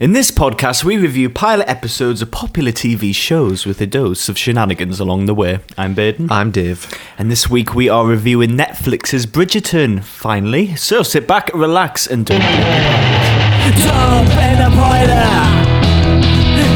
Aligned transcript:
In 0.00 0.12
this 0.12 0.30
podcast, 0.30 0.82
we 0.82 0.96
review 0.96 1.28
pilot 1.28 1.68
episodes 1.68 2.22
of 2.22 2.30
popular 2.30 2.72
TV 2.72 3.14
shows 3.14 3.66
with 3.66 3.82
a 3.82 3.86
dose 3.86 4.30
of 4.30 4.38
shenanigans 4.38 4.98
along 4.98 5.26
the 5.26 5.34
way. 5.34 5.58
I'm 5.76 5.92
Baden. 5.92 6.32
I'm 6.32 6.50
Dave. 6.50 6.90
And 7.18 7.30
this 7.30 7.50
week 7.50 7.74
we 7.74 7.90
are 7.90 8.06
reviewing 8.06 8.52
Netflix's 8.52 9.26
Bridgerton, 9.26 10.02
finally. 10.02 10.74
So 10.74 11.02
sit 11.02 11.28
back, 11.28 11.52
relax, 11.52 12.06
and 12.06 12.24
don't. 12.24 12.40
Jump 12.40 14.30
in 14.40 14.56
the 14.56 14.70
boiler! 14.74 15.36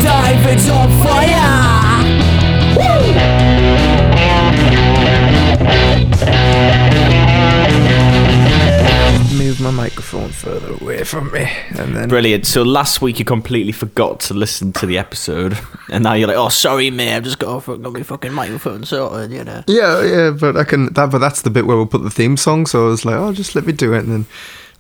Dive 0.05 0.47
into 0.47 1.03
fire! 1.03 1.84
My 9.65 9.71
microphone 9.71 10.29
further 10.29 10.75
away 10.75 11.03
from 11.05 11.33
me, 11.33 11.51
and 11.71 11.97
then 11.97 12.09
Brilliant. 12.09 12.47
So 12.47 12.63
last 12.63 13.01
week 13.01 13.19
you 13.19 13.25
completely 13.25 13.73
forgot 13.73 14.21
to 14.21 14.35
listen 14.35 14.73
to 14.75 14.87
the 14.87 14.99
episode, 14.99 15.59
and 15.91 16.05
now 16.05 16.13
you're 16.13 16.29
like, 16.29 16.37
"Oh, 16.37 16.51
sorry, 16.51 16.91
mate. 16.91 17.17
I've 17.17 17.25
just 17.25 17.39
got 17.39 17.49
off, 17.49 17.67
got 17.67 17.81
my 17.81 18.03
fucking 18.03 18.33
microphone 18.33 18.85
sorted." 18.85 19.33
You 19.33 19.43
know. 19.43 19.65
yeah, 19.67 20.03
yeah. 20.03 20.31
But 20.31 20.57
I 20.57 20.65
can 20.65 20.93
that, 20.93 21.11
but 21.11 21.19
that's 21.19 21.43
the 21.43 21.51
bit 21.51 21.67
where 21.67 21.77
we'll 21.77 21.87
put 21.87 22.03
the 22.03 22.11
theme 22.11 22.37
song. 22.37 22.67
So 22.67 22.87
I 22.87 22.91
was 22.91 23.05
like, 23.05 23.17
oh, 23.17 23.33
just 23.33 23.55
let 23.55 23.65
me 23.65 23.73
do 23.73 23.95
it, 23.95 24.01
and 24.05 24.13
then 24.13 24.27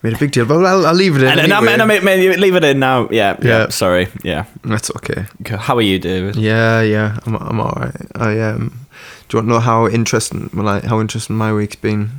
made 0.02 0.12
a 0.12 0.18
big 0.18 0.32
deal. 0.32 0.44
But 0.44 0.64
I'll, 0.64 0.86
I'll 0.86 0.94
leave 0.94 1.16
it 1.16 1.22
in. 1.22 1.28
And, 1.28 1.41
and, 1.41 1.52
I'm, 1.52 1.66
anyway. 1.66 1.96
and 1.96 2.08
I'm, 2.08 2.41
leave 2.41 2.55
it 2.55 2.64
in 2.64 2.78
now. 2.78 3.08
Yeah, 3.10 3.38
yeah. 3.41 3.48
Yeah. 3.48 3.69
Sorry. 3.70 4.08
Yeah. 4.22 4.44
That's 4.62 4.91
okay. 4.96 5.24
Okay, 5.41 5.56
How 5.56 5.77
are 5.77 5.82
you, 5.82 5.98
David? 5.98 6.36
Yeah, 6.36 6.82
yeah. 6.82 7.19
I'm, 7.24 7.36
I'm 7.36 7.60
all 7.60 7.72
right. 7.77 7.96
I 8.14 8.38
um. 8.41 8.86
Do 9.28 9.38
you 9.38 9.38
want 9.38 9.48
to 9.48 9.55
know 9.55 9.60
how 9.60 9.88
interesting, 9.88 10.50
like, 10.52 10.84
how 10.84 11.00
interesting 11.00 11.34
my 11.34 11.52
week's 11.52 11.77
been? 11.77 12.10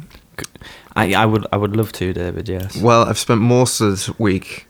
I, 0.95 1.13
I 1.13 1.25
would, 1.25 1.45
I 1.51 1.57
would 1.57 1.75
love 1.75 1.91
to, 1.93 2.13
David. 2.13 2.47
Yes. 2.47 2.77
Well, 2.77 3.03
I've 3.03 3.17
spent 3.17 3.41
most 3.41 3.81
of 3.81 3.91
this 3.91 4.17
week. 4.19 4.67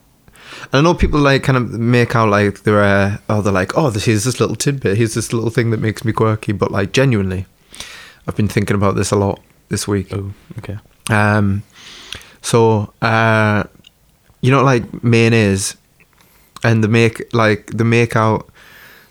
And 0.71 0.73
I 0.73 0.81
know 0.81 0.93
people 0.93 1.19
like 1.19 1.43
kind 1.43 1.57
of 1.57 1.71
make 1.71 2.15
out 2.15 2.29
like 2.29 2.63
they're 2.63 2.83
uh, 2.83 3.17
oh 3.29 3.41
they're 3.41 3.51
like 3.51 3.77
oh 3.77 3.89
this 3.89 4.05
here's 4.05 4.23
this 4.23 4.39
little 4.39 4.55
tidbit 4.55 4.95
here's 4.95 5.15
this 5.15 5.33
little 5.33 5.49
thing 5.49 5.71
that 5.71 5.79
makes 5.79 6.05
me 6.05 6.13
quirky 6.13 6.53
but 6.53 6.71
like 6.71 6.91
genuinely, 6.93 7.45
I've 8.27 8.35
been 8.35 8.47
thinking 8.47 8.75
about 8.75 8.95
this 8.95 9.11
a 9.11 9.15
lot 9.15 9.41
this 9.69 9.87
week. 9.87 10.13
Oh, 10.13 10.33
okay. 10.59 10.77
Um, 11.09 11.63
so 12.41 12.93
uh, 13.01 13.63
you 14.41 14.51
know, 14.51 14.63
like 14.63 15.03
mayonnaise, 15.03 15.75
and 16.63 16.83
the 16.83 16.87
make 16.87 17.33
like 17.33 17.67
the 17.67 17.83
make 17.83 18.15
out, 18.15 18.49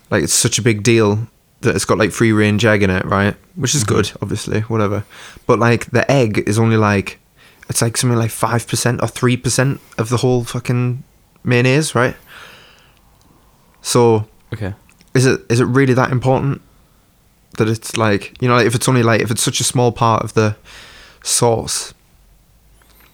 like 0.09 0.23
it's 0.23 0.33
such 0.33 0.57
a 0.57 0.61
big 0.61 0.83
deal 0.83 1.27
that 1.65 1.75
it's 1.75 1.85
got 1.85 1.97
like 1.97 2.11
free 2.11 2.31
range 2.31 2.63
egg 2.65 2.81
in 2.83 2.89
it, 2.89 3.05
right? 3.05 3.35
Which 3.55 3.75
is 3.75 3.83
good, 3.83 4.11
obviously, 4.21 4.61
whatever. 4.61 5.03
But 5.45 5.59
like 5.59 5.91
the 5.91 6.09
egg 6.09 6.43
is 6.47 6.57
only 6.57 6.77
like 6.77 7.19
it's 7.69 7.81
like 7.81 7.97
something 7.97 8.17
like 8.17 8.31
five 8.31 8.65
percent 8.67 9.01
or 9.03 9.07
three 9.07 9.37
percent 9.37 9.81
of 9.97 10.09
the 10.09 10.17
whole 10.17 10.43
fucking 10.43 11.03
mayonnaise, 11.43 11.93
right? 11.93 12.15
So 13.81 14.27
Okay. 14.53 14.73
is 15.13 15.25
it 15.25 15.41
is 15.49 15.59
it 15.59 15.65
really 15.65 15.93
that 15.93 16.11
important 16.11 16.61
that 17.57 17.67
it's 17.69 17.97
like 17.97 18.39
you 18.41 18.47
know 18.47 18.55
like 18.55 18.65
if 18.67 18.75
it's 18.75 18.87
only 18.89 19.03
like 19.03 19.21
if 19.21 19.31
it's 19.31 19.41
such 19.43 19.59
a 19.59 19.63
small 19.63 19.91
part 19.91 20.23
of 20.23 20.33
the 20.33 20.55
sauce 21.23 21.93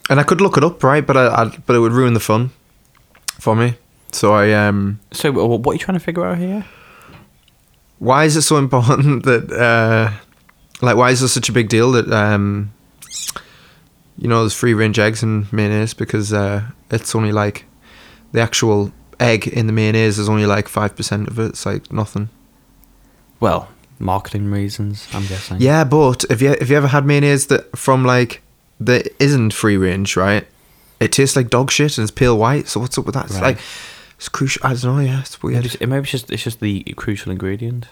and 0.10 0.20
i 0.20 0.24
could 0.24 0.42
look 0.42 0.58
it 0.58 0.64
up 0.64 0.84
right 0.84 1.06
but 1.06 1.16
i, 1.16 1.28
I 1.28 1.58
but 1.66 1.76
it 1.76 1.80
would 1.80 1.92
ruin 1.94 2.14
the 2.14 2.20
fun 2.20 2.50
for 3.40 3.56
me 3.56 3.76
so 4.12 4.34
i 4.34 4.52
um 4.52 5.00
So, 5.14 5.32
what 5.32 5.72
are 5.72 5.74
you 5.74 5.80
trying 5.80 5.98
to 5.98 6.04
figure 6.04 6.26
out 6.26 6.38
here? 6.38 6.66
Why 8.02 8.26
is 8.26 8.36
it 8.36 8.42
so 8.42 8.58
important 8.58 9.24
that 9.30 9.52
uh 9.52 10.10
like 10.82 10.98
why 10.98 11.12
is 11.12 11.20
this 11.22 11.32
such 11.34 11.50
a 11.50 11.54
big 11.54 11.70
deal 11.70 11.92
that 11.92 12.12
um 12.12 12.72
you 14.18 14.28
know 14.28 14.40
there's 14.42 14.54
free 14.62 14.74
range 14.74 14.98
eggs 15.00 15.22
in 15.24 15.46
mayonnaise 15.52 15.94
because 15.94 16.34
uh 16.34 16.62
it's 16.90 17.14
only 17.16 17.32
like 17.32 17.66
the 18.34 18.42
actual 18.42 18.92
egg 19.20 19.48
in 19.48 19.68
the 19.68 19.74
mayonnaise 19.74 20.18
is 20.20 20.28
only 20.30 20.46
like 20.48 20.68
5% 20.68 21.28
of 21.28 21.38
it 21.40 21.50
it's 21.50 21.66
like 21.66 21.92
nothing 21.94 22.30
Well, 23.40 23.68
marketing 24.00 24.50
reasons, 24.52 25.08
I'm 25.14 25.26
guessing. 25.28 25.58
Yeah, 25.62 25.84
but 25.84 26.26
have 26.30 26.42
you 26.42 26.50
have 26.60 26.70
you 26.72 26.78
ever 26.78 26.88
had 26.88 27.06
mayonnaise 27.06 27.48
that 27.48 27.64
from 27.78 28.04
like 28.06 28.42
that 28.80 29.08
isn't 29.20 29.54
free 29.54 29.78
range, 29.78 30.16
right? 30.18 30.46
It 31.00 31.12
tastes 31.12 31.36
like 31.36 31.50
dog 31.50 31.70
shit 31.72 31.98
and 31.98 32.04
it's 32.04 32.12
pale 32.12 32.38
white. 32.38 32.68
So 32.68 32.80
what's 32.80 32.98
up 32.98 33.06
with 33.06 33.16
that? 33.16 33.26
It's 33.26 33.36
Right. 33.36 33.56
like 33.56 33.60
it's 34.22 34.30
crucial. 34.30 34.62
I 34.64 34.76
don't 34.76 34.84
know. 34.98 35.00
Yeah, 35.00 35.22
it's 35.22 35.42
Maybe 35.42 35.54
weird. 35.56 35.66
it's, 35.66 35.80
maybe 35.80 35.96
it's 35.98 36.12
just 36.12 36.30
it's 36.32 36.44
just 36.44 36.60
the 36.60 36.84
crucial 36.96 37.32
ingredient. 37.32 37.88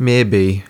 Maybe. 0.00 0.64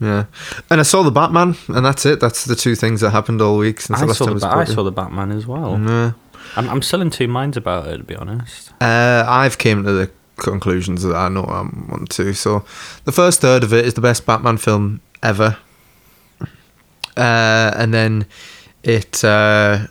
Yeah, 0.00 0.24
and 0.68 0.80
I 0.80 0.82
saw 0.82 1.04
the 1.04 1.12
Batman, 1.12 1.54
and 1.68 1.86
that's 1.86 2.04
it. 2.06 2.18
That's 2.18 2.44
the 2.44 2.56
two 2.56 2.74
things 2.74 3.02
that 3.02 3.10
happened 3.10 3.40
all 3.40 3.56
week 3.56 3.80
since 3.80 4.00
the 4.00 4.04
I 4.04 4.08
last 4.08 4.18
saw, 4.18 4.26
time 4.26 4.38
the, 4.38 4.46
I 4.48 4.54
Ba- 4.54 4.60
I 4.62 4.64
saw 4.64 4.82
the 4.82 4.90
Batman 4.90 5.30
as 5.30 5.46
well. 5.46 5.78
Yeah. 5.78 6.12
I'm, 6.56 6.68
I'm 6.68 6.82
still 6.82 7.02
in 7.02 7.10
two 7.10 7.28
minds 7.28 7.56
about 7.56 7.86
it, 7.86 7.98
to 7.98 8.02
be 8.02 8.16
honest. 8.16 8.72
Uh, 8.80 9.24
I've 9.28 9.58
came 9.58 9.84
to 9.84 9.92
the 9.92 10.10
conclusions 10.38 11.04
that 11.04 11.14
I 11.14 11.28
know 11.28 11.44
I 11.44 11.60
want 11.88 12.10
to. 12.12 12.32
So, 12.32 12.64
the 13.04 13.12
first 13.12 13.40
third 13.42 13.62
of 13.62 13.72
it 13.72 13.84
is 13.84 13.94
the 13.94 14.00
best 14.00 14.26
Batman 14.26 14.56
film 14.56 15.02
ever, 15.22 15.56
uh, 17.16 17.70
and 17.76 17.94
then 17.94 18.26
it 18.82 19.22
uh, 19.22 19.86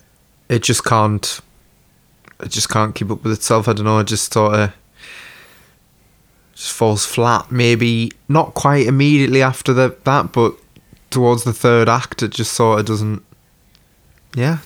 it 0.49 0.63
just 0.63 0.83
can't 0.83 1.39
it 2.41 2.49
just 2.49 2.69
can't 2.69 2.95
keep 2.95 3.11
up 3.11 3.23
with 3.23 3.33
itself. 3.33 3.67
I 3.67 3.73
don't 3.73 3.85
know. 3.85 3.99
It 3.99 4.07
just 4.07 4.33
sort 4.33 4.55
of 4.55 4.73
just 6.55 6.73
falls 6.73 7.05
flat. 7.05 7.51
Maybe 7.51 8.11
not 8.27 8.53
quite 8.53 8.87
immediately 8.87 9.41
after 9.41 9.73
the, 9.73 9.95
that, 10.05 10.31
but 10.31 10.55
towards 11.09 11.43
the 11.43 11.53
third 11.53 11.89
act, 11.89 12.23
it 12.23 12.29
just 12.31 12.53
sort 12.53 12.79
of 12.79 12.85
doesn't. 12.85 13.23
Yeah, 14.35 14.59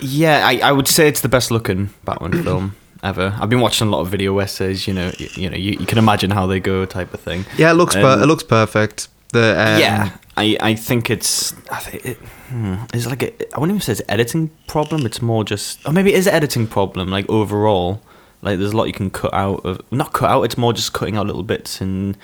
Yeah, 0.00 0.46
I, 0.46 0.58
I 0.58 0.72
would 0.72 0.88
say 0.88 1.06
it's 1.08 1.20
the 1.20 1.28
best 1.28 1.50
looking 1.50 1.90
Batman 2.04 2.42
film 2.44 2.76
ever. 3.02 3.34
I've 3.40 3.48
been 3.48 3.60
watching 3.60 3.86
a 3.88 3.90
lot 3.90 4.00
of 4.00 4.08
video 4.08 4.38
essays. 4.38 4.86
You 4.88 4.94
know, 4.94 5.12
you, 5.18 5.28
you 5.34 5.50
know, 5.50 5.56
you, 5.56 5.72
you 5.78 5.86
can 5.86 5.98
imagine 5.98 6.30
how 6.30 6.46
they 6.46 6.60
go, 6.60 6.84
type 6.84 7.14
of 7.14 7.20
thing. 7.20 7.44
yeah. 7.56 7.70
It 7.70 7.74
looks 7.74 7.94
per- 7.94 8.14
Um, 8.14 8.22
it 8.22 8.26
looks 8.26 8.42
perfect. 8.42 9.08
The 9.32 9.52
um, 9.58 9.80
yeah, 9.80 10.16
I, 10.36 10.56
I 10.60 10.74
think 10.74 11.08
it's 11.10 11.54
I 11.70 11.78
think 11.78 12.04
it, 12.04 12.18
hmm, 12.52 12.74
it's 12.92 13.06
like 13.06 13.22
a, 13.22 13.54
I 13.54 13.60
wouldn't 13.60 13.76
even 13.76 13.80
say 13.80 13.92
it's 13.92 14.02
editing 14.08 14.50
problem. 14.66 15.06
It's 15.06 15.22
more 15.22 15.42
just 15.42 15.86
or 15.86 15.92
maybe 15.92 16.12
it 16.12 16.18
is 16.18 16.26
an 16.26 16.34
editing 16.34 16.66
problem. 16.66 17.08
Like 17.08 17.28
overall, 17.28 18.02
like 18.42 18.58
there's 18.58 18.72
a 18.72 18.76
lot 18.76 18.84
you 18.84 18.92
can 18.92 19.10
cut 19.10 19.32
out 19.32 19.64
of 19.64 19.80
not 19.90 20.12
cut 20.12 20.30
out. 20.30 20.42
It's 20.42 20.58
more 20.58 20.72
just 20.72 20.92
cutting 20.92 21.16
out 21.16 21.26
little 21.26 21.42
bits 21.42 21.80
in 21.80 22.16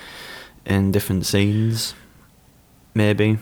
in 0.67 0.93
different 0.93 1.25
scenes. 1.25 1.95
Maybe, 2.95 3.39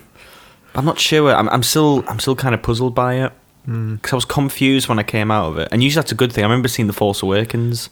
but 0.73 0.79
I'm 0.79 0.85
not 0.85 0.99
sure. 0.99 1.33
I'm 1.33 1.49
I'm 1.49 1.63
still 1.63 2.05
I'm 2.07 2.19
still 2.19 2.35
kind 2.35 2.55
of 2.55 2.61
puzzled 2.63 2.95
by 2.95 3.15
it 3.15 3.33
because 3.65 4.13
I 4.13 4.15
was 4.15 4.25
confused 4.25 4.87
when 4.87 4.97
I 4.97 5.03
came 5.03 5.29
out 5.29 5.49
of 5.49 5.57
it. 5.57 5.67
And 5.71 5.83
usually 5.83 6.01
that's 6.01 6.13
a 6.13 6.15
good 6.15 6.31
thing. 6.31 6.45
I 6.45 6.47
remember 6.47 6.69
seeing 6.69 6.87
The 6.87 6.93
Force 6.93 7.21
Awakens 7.21 7.89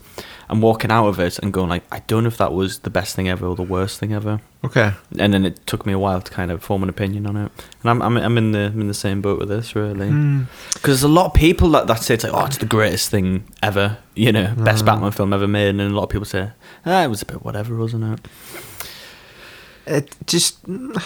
and 0.50 0.62
walking 0.62 0.92
out 0.92 1.08
of 1.08 1.20
it 1.20 1.40
and 1.40 1.52
going 1.52 1.70
like, 1.70 1.84
I 1.92 2.00
don't 2.08 2.24
know 2.24 2.28
if 2.28 2.38
that 2.38 2.54
was 2.54 2.80
the 2.80 2.90
best 2.90 3.16
thing 3.16 3.28
ever 3.28 3.46
or 3.46 3.56
the 3.56 3.64
worst 3.64 4.00
thing 4.00 4.14
ever 4.14 4.42
Okay. 4.64 4.94
and 5.20 5.34
then 5.34 5.46
it 5.46 5.66
took 5.68 5.86
me 5.86 5.94
a 5.94 6.00
while 6.00 6.22
to 6.22 6.32
kind 6.32 6.52
of 6.52 6.64
form 6.64 6.82
an 6.82 6.90
opinion 6.90 7.28
on 7.28 7.38
it. 7.38 7.52
And 7.82 7.90
I'm 7.90 8.02
I'm, 8.02 8.18
I'm 8.18 8.38
in 8.38 8.52
the 8.52 8.68
I'm 8.74 8.82
in 8.82 8.88
the 8.88 8.94
same 8.94 9.22
boat 9.22 9.40
with 9.40 9.50
this 9.50 9.76
really, 9.76 10.10
hmm. 10.10 10.44
because 10.74 11.02
there's 11.02 11.04
a 11.04 11.08
lot 11.08 11.28
of 11.28 11.34
people 11.34 11.70
that 11.70 11.88
that 11.88 12.02
say 12.02 12.16
it's 12.16 12.24
like 12.24 12.34
oh 12.34 12.46
it's 12.46 12.58
the 12.58 12.66
greatest 12.66 13.12
thing 13.12 13.44
ever, 13.62 13.98
you 14.16 14.32
know, 14.32 14.54
best 14.58 14.82
hmm. 14.82 14.88
Batman 14.88 15.12
film 15.12 15.34
ever 15.34 15.48
made, 15.48 15.70
and 15.70 15.82
a 15.82 15.90
lot 15.90 16.04
of 16.04 16.10
people 16.10 16.26
say 16.26 16.52
ah 16.86 17.04
it 17.04 17.08
was 17.08 17.22
a 17.22 17.26
bit 17.26 17.44
whatever, 17.44 17.76
wasn't 17.76 18.20
it? 18.20 18.28
It 19.86 20.16
just. 20.26 20.64
Mm, 20.64 21.02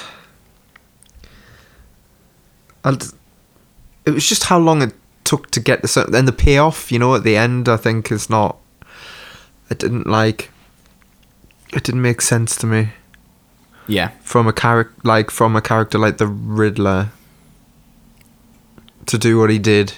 and 2.83 3.13
it 4.05 4.11
was 4.11 4.27
just 4.27 4.45
how 4.45 4.57
long 4.57 4.81
it 4.81 4.93
took 5.23 5.51
to 5.51 5.59
get 5.59 5.81
this, 5.81 5.97
and 5.97 6.27
the 6.27 6.31
payoff. 6.31 6.91
You 6.91 6.99
know, 6.99 7.15
at 7.15 7.23
the 7.23 7.35
end, 7.35 7.67
I 7.67 7.77
think 7.77 8.11
is 8.11 8.29
not. 8.29 8.57
It 9.69 9.79
didn't 9.79 10.07
like. 10.07 10.51
It 11.73 11.83
didn't 11.83 12.01
make 12.01 12.21
sense 12.21 12.55
to 12.57 12.65
me 12.65 12.89
Yeah, 13.87 14.09
from 14.21 14.47
a 14.47 14.53
character 14.53 14.95
like 15.03 15.29
from 15.31 15.55
a 15.55 15.61
character 15.61 15.99
like 15.99 16.17
the 16.17 16.27
Riddler. 16.27 17.09
To 19.07 19.17
do 19.17 19.39
what 19.39 19.49
he 19.49 19.57
did 19.59 19.93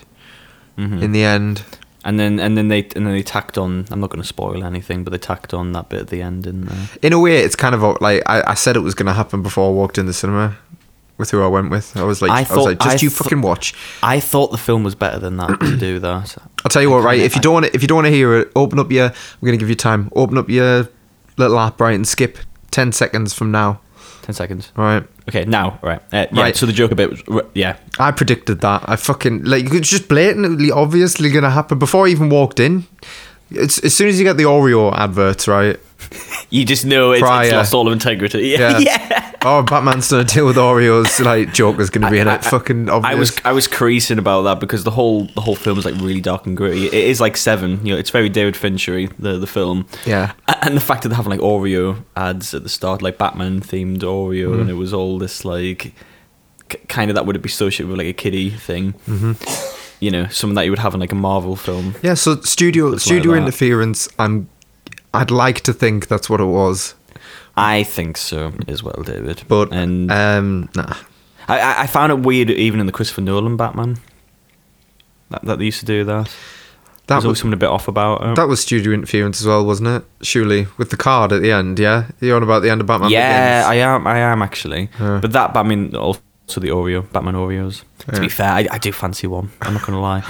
hmm 0.77 1.03
in 1.03 1.11
the 1.11 1.23
end. 1.23 1.63
and 2.05 2.17
then 2.19 2.40
and 2.40 2.57
then 2.57 2.69
they 2.69 2.79
and 2.96 3.05
then 3.05 3.11
they 3.13 3.23
tacked 3.23 3.57
on. 3.57 3.85
I'm 3.91 3.99
not 3.99 4.09
going 4.09 4.22
to 4.22 4.28
spoil 4.28 4.63
anything, 4.63 5.03
but 5.03 5.11
they 5.11 5.17
tacked 5.17 5.53
on 5.53 5.73
that 5.73 5.90
bit 5.90 5.99
at 6.01 6.07
the 6.07 6.22
end, 6.22 6.47
and 6.47 6.69
uh, 6.72 6.75
In 7.01 7.11
a 7.13 7.19
way, 7.19 7.37
it's 7.40 7.55
kind 7.55 7.75
of 7.75 7.81
like 8.01 8.23
I, 8.25 8.41
I 8.51 8.53
said 8.53 8.75
it 8.78 8.79
was 8.79 8.96
going 8.96 9.07
to 9.07 9.13
happen 9.13 9.41
before 9.43 9.67
I 9.69 9.73
walked 9.73 9.97
in 9.97 10.05
the 10.05 10.13
cinema. 10.13 10.57
With 11.17 11.29
who 11.29 11.43
I 11.43 11.47
went 11.47 11.69
with, 11.69 11.96
I 11.97 12.03
was 12.03 12.22
like, 12.23 12.31
I 12.31 12.37
I, 12.37 12.40
was 12.41 12.47
thought- 12.49 12.66
like, 12.66 12.79
just 12.79 12.90
I 12.90 12.93
you 13.05 13.09
th- 13.09 13.13
fucking 13.13 13.41
watch. 13.43 13.75
I 14.01 14.19
thought 14.19 14.49
the 14.51 14.57
film 14.57 14.84
was 14.84 14.96
better 14.96 15.19
than 15.19 15.37
that 15.37 15.59
to 15.59 15.78
do 15.78 15.99
that. 15.99 16.35
I'll 16.63 16.69
tell 16.69 16.81
you 16.81 16.90
what, 16.90 17.03
right? 17.03 17.19
If 17.19 17.35
you 17.35 17.41
don't 17.41 17.53
want 17.53 17.66
to, 17.67 17.75
if 17.75 17.81
you 17.81 17.87
don't 17.87 17.97
want 17.97 18.08
to 18.08 18.11
hear 18.11 18.35
it, 18.35 18.52
open 18.55 18.79
up 18.79 18.91
your. 18.91 19.11
We're 19.41 19.47
gonna 19.47 19.58
give 19.58 19.69
you 19.69 19.75
time. 19.75 20.11
Open 20.16 20.37
up 20.37 20.49
your 20.49 20.87
little 21.37 21.59
app, 21.59 21.79
right, 21.81 21.96
and 21.96 22.08
skip 22.08 22.37
ten 22.72 22.91
seconds 22.91 23.34
from 23.34 23.52
now. 23.52 23.81
Ten 24.22 24.35
seconds. 24.35 24.72
All 24.78 24.84
right. 24.84 25.03
Okay, 25.29 25.46
now 25.46 25.79
right. 25.81 25.99
Uh, 26.13 26.28
yeah. 26.31 26.41
Right. 26.41 26.55
So 26.55 26.66
the 26.66 26.73
joke 26.73 26.91
a 26.91 26.96
bit 26.96 27.09
was 27.28 27.46
yeah. 27.53 27.78
I 27.99 28.11
predicted 28.11 28.61
that. 28.61 28.84
I 28.87 28.96
fucking 28.96 29.43
like 29.43 29.72
it's 29.73 29.90
just 29.90 30.08
blatantly, 30.08 30.72
obviously 30.72 31.31
gonna 31.31 31.49
happen 31.49 31.79
before 31.79 32.05
I 32.08 32.09
even 32.09 32.29
walked 32.29 32.59
in. 32.59 32.85
It's 33.49 33.79
as 33.79 33.96
soon 33.96 34.08
as 34.08 34.19
you 34.19 34.23
get 34.23 34.37
the 34.37 34.43
Oreo 34.43 34.93
adverts, 34.96 35.47
right? 35.47 35.79
You 36.53 36.66
just 36.66 36.84
know 36.84 37.11
it's, 37.11 37.22
it's 37.23 37.53
lost 37.53 37.73
all 37.73 37.87
of 37.87 37.93
integrity. 37.93 38.40
Yeah. 38.49 38.78
Yeah. 38.78 39.08
yeah. 39.09 39.30
Oh, 39.43 39.64
Batman's 39.64 40.09
done 40.09 40.22
a 40.22 40.23
deal 40.23 40.46
with 40.46 40.55
Oreos. 40.58 41.23
Like 41.23 41.53
Joker's 41.53 41.90
going 41.90 42.03
to 42.05 42.11
be 42.11 42.20
in 42.20 42.28
it. 42.28 42.43
Fucking 42.46 42.90
obvious. 42.90 43.11
I 43.11 43.16
was 43.20 43.41
I 43.46 43.52
was 43.52 43.67
creasing 43.67 44.17
about 44.20 44.43
that 44.43 44.59
because 44.59 44.84
the 44.84 44.91
whole 44.91 45.26
the 45.26 45.41
whole 45.41 45.55
film 45.55 45.78
is 45.79 45.85
like 45.85 45.96
really 45.96 46.22
dark 46.22 46.46
and 46.46 46.55
gritty. 46.58 46.85
It 46.88 46.93
is 46.93 47.20
like 47.22 47.38
Seven, 47.38 47.85
you 47.85 47.93
know, 47.93 47.99
it's 47.99 48.09
very 48.09 48.29
David 48.29 48.55
Finchery 48.55 49.08
the 49.20 49.38
the 49.38 49.47
film. 49.47 49.85
Yeah. 50.05 50.34
And 50.61 50.76
the 50.76 50.82
fact 50.82 51.03
that 51.03 51.09
they 51.09 51.16
have 51.16 51.28
like 51.28 51.40
Oreo 51.40 52.03
ads 52.16 52.53
at 52.53 52.64
the 52.64 52.70
start, 52.70 53.02
like 53.02 53.17
Batman 53.17 53.61
themed 53.61 53.99
Oreo, 53.99 54.49
Mm-hmm. 54.52 54.61
and 54.61 54.70
it 54.70 54.73
was 54.76 54.93
all 54.93 55.17
this 55.17 55.44
like 55.46 55.94
k- 56.70 56.79
kind 56.87 57.09
of 57.11 57.16
that 57.16 57.26
would 57.26 57.41
be 57.41 57.49
associated 57.49 57.87
with 57.90 57.97
like 57.97 58.08
a 58.08 58.14
kiddie 58.14 58.49
thing. 58.52 58.94
Mm-hmm. 59.08 59.34
You 60.03 60.09
know, 60.11 60.28
something 60.28 60.55
that 60.55 60.66
you 60.66 60.72
would 60.72 60.79
have 60.79 60.94
in 60.96 60.99
like 60.99 61.11
a 61.11 61.16
Marvel 61.16 61.55
film. 61.55 61.94
Yeah, 62.02 62.16
so 62.16 62.41
studio 62.41 62.96
studio 62.97 63.32
like 63.34 63.41
interference. 63.41 64.09
I'm. 64.17 64.49
I'd 65.14 65.29
like 65.29 65.61
to 65.61 65.73
think 65.73 66.08
that's 66.08 66.29
what 66.29 66.40
it 66.40 66.46
was, 66.46 66.96
I 67.61 67.84
think 67.84 68.17
so 68.17 68.52
as 68.67 68.81
well, 68.84 69.02
David. 69.05 69.43
but 69.47 69.72
and 69.72 70.11
um, 70.11 70.69
nah. 70.75 70.93
I- 71.47 71.84
I, 71.84 71.87
found 71.87 72.11
it 72.11 72.19
weird 72.19 72.49
even 72.49 72.79
in 72.79 72.85
the 72.85 72.91
Christopher 72.91 73.22
Nolan 73.22 73.58
Batman 73.58 73.97
that, 75.29 75.43
that 75.46 75.59
they 75.59 75.66
used 75.66 75.79
to 75.81 75.85
do 75.85 76.03
that. 76.05 76.25
That 77.08 77.16
There's 77.16 77.25
was 77.25 77.40
something 77.40 77.53
a 77.53 77.58
bit 77.58 77.69
off 77.69 77.87
about 77.90 78.23
it. 78.23 78.35
that 78.35 78.47
was 78.47 78.61
studio 78.61 78.93
interference 78.93 79.41
as 79.41 79.47
well, 79.47 79.66
wasn't 79.66 79.90
it? 79.90 80.03
Surely 80.25 80.67
with 80.78 80.91
the 80.91 80.97
card 80.97 81.34
at 81.34 81.41
the 81.41 81.52
end. 81.52 81.78
Yeah, 81.79 82.05
you're 82.22 82.37
on 82.37 82.43
about 82.43 82.61
the 82.61 82.69
end 82.69 82.79
of 82.79 82.87
Batman. 82.87 83.09
yeah, 83.09 83.69
Begins. 83.69 83.72
I 83.72 83.75
am. 83.96 84.08
I 84.08 84.17
am 84.19 84.41
actually. 84.41 84.90
But 84.97 85.31
that, 85.34 85.58
I 85.58 85.63
mean, 85.63 85.93
also 85.96 86.22
the 86.47 86.69
Oreo, 86.69 87.11
Batman 87.11 87.35
Oreos. 87.35 87.84
To 87.99 88.13
Yeah. 88.13 88.19
be 88.19 88.29
fair, 88.29 88.52
I, 88.52 88.67
I 88.72 88.78
do 88.78 88.91
fancy 88.93 89.28
one. 89.28 89.49
I'm 89.61 89.73
not 89.73 89.85
gonna 89.85 89.99
lie. 89.99 90.23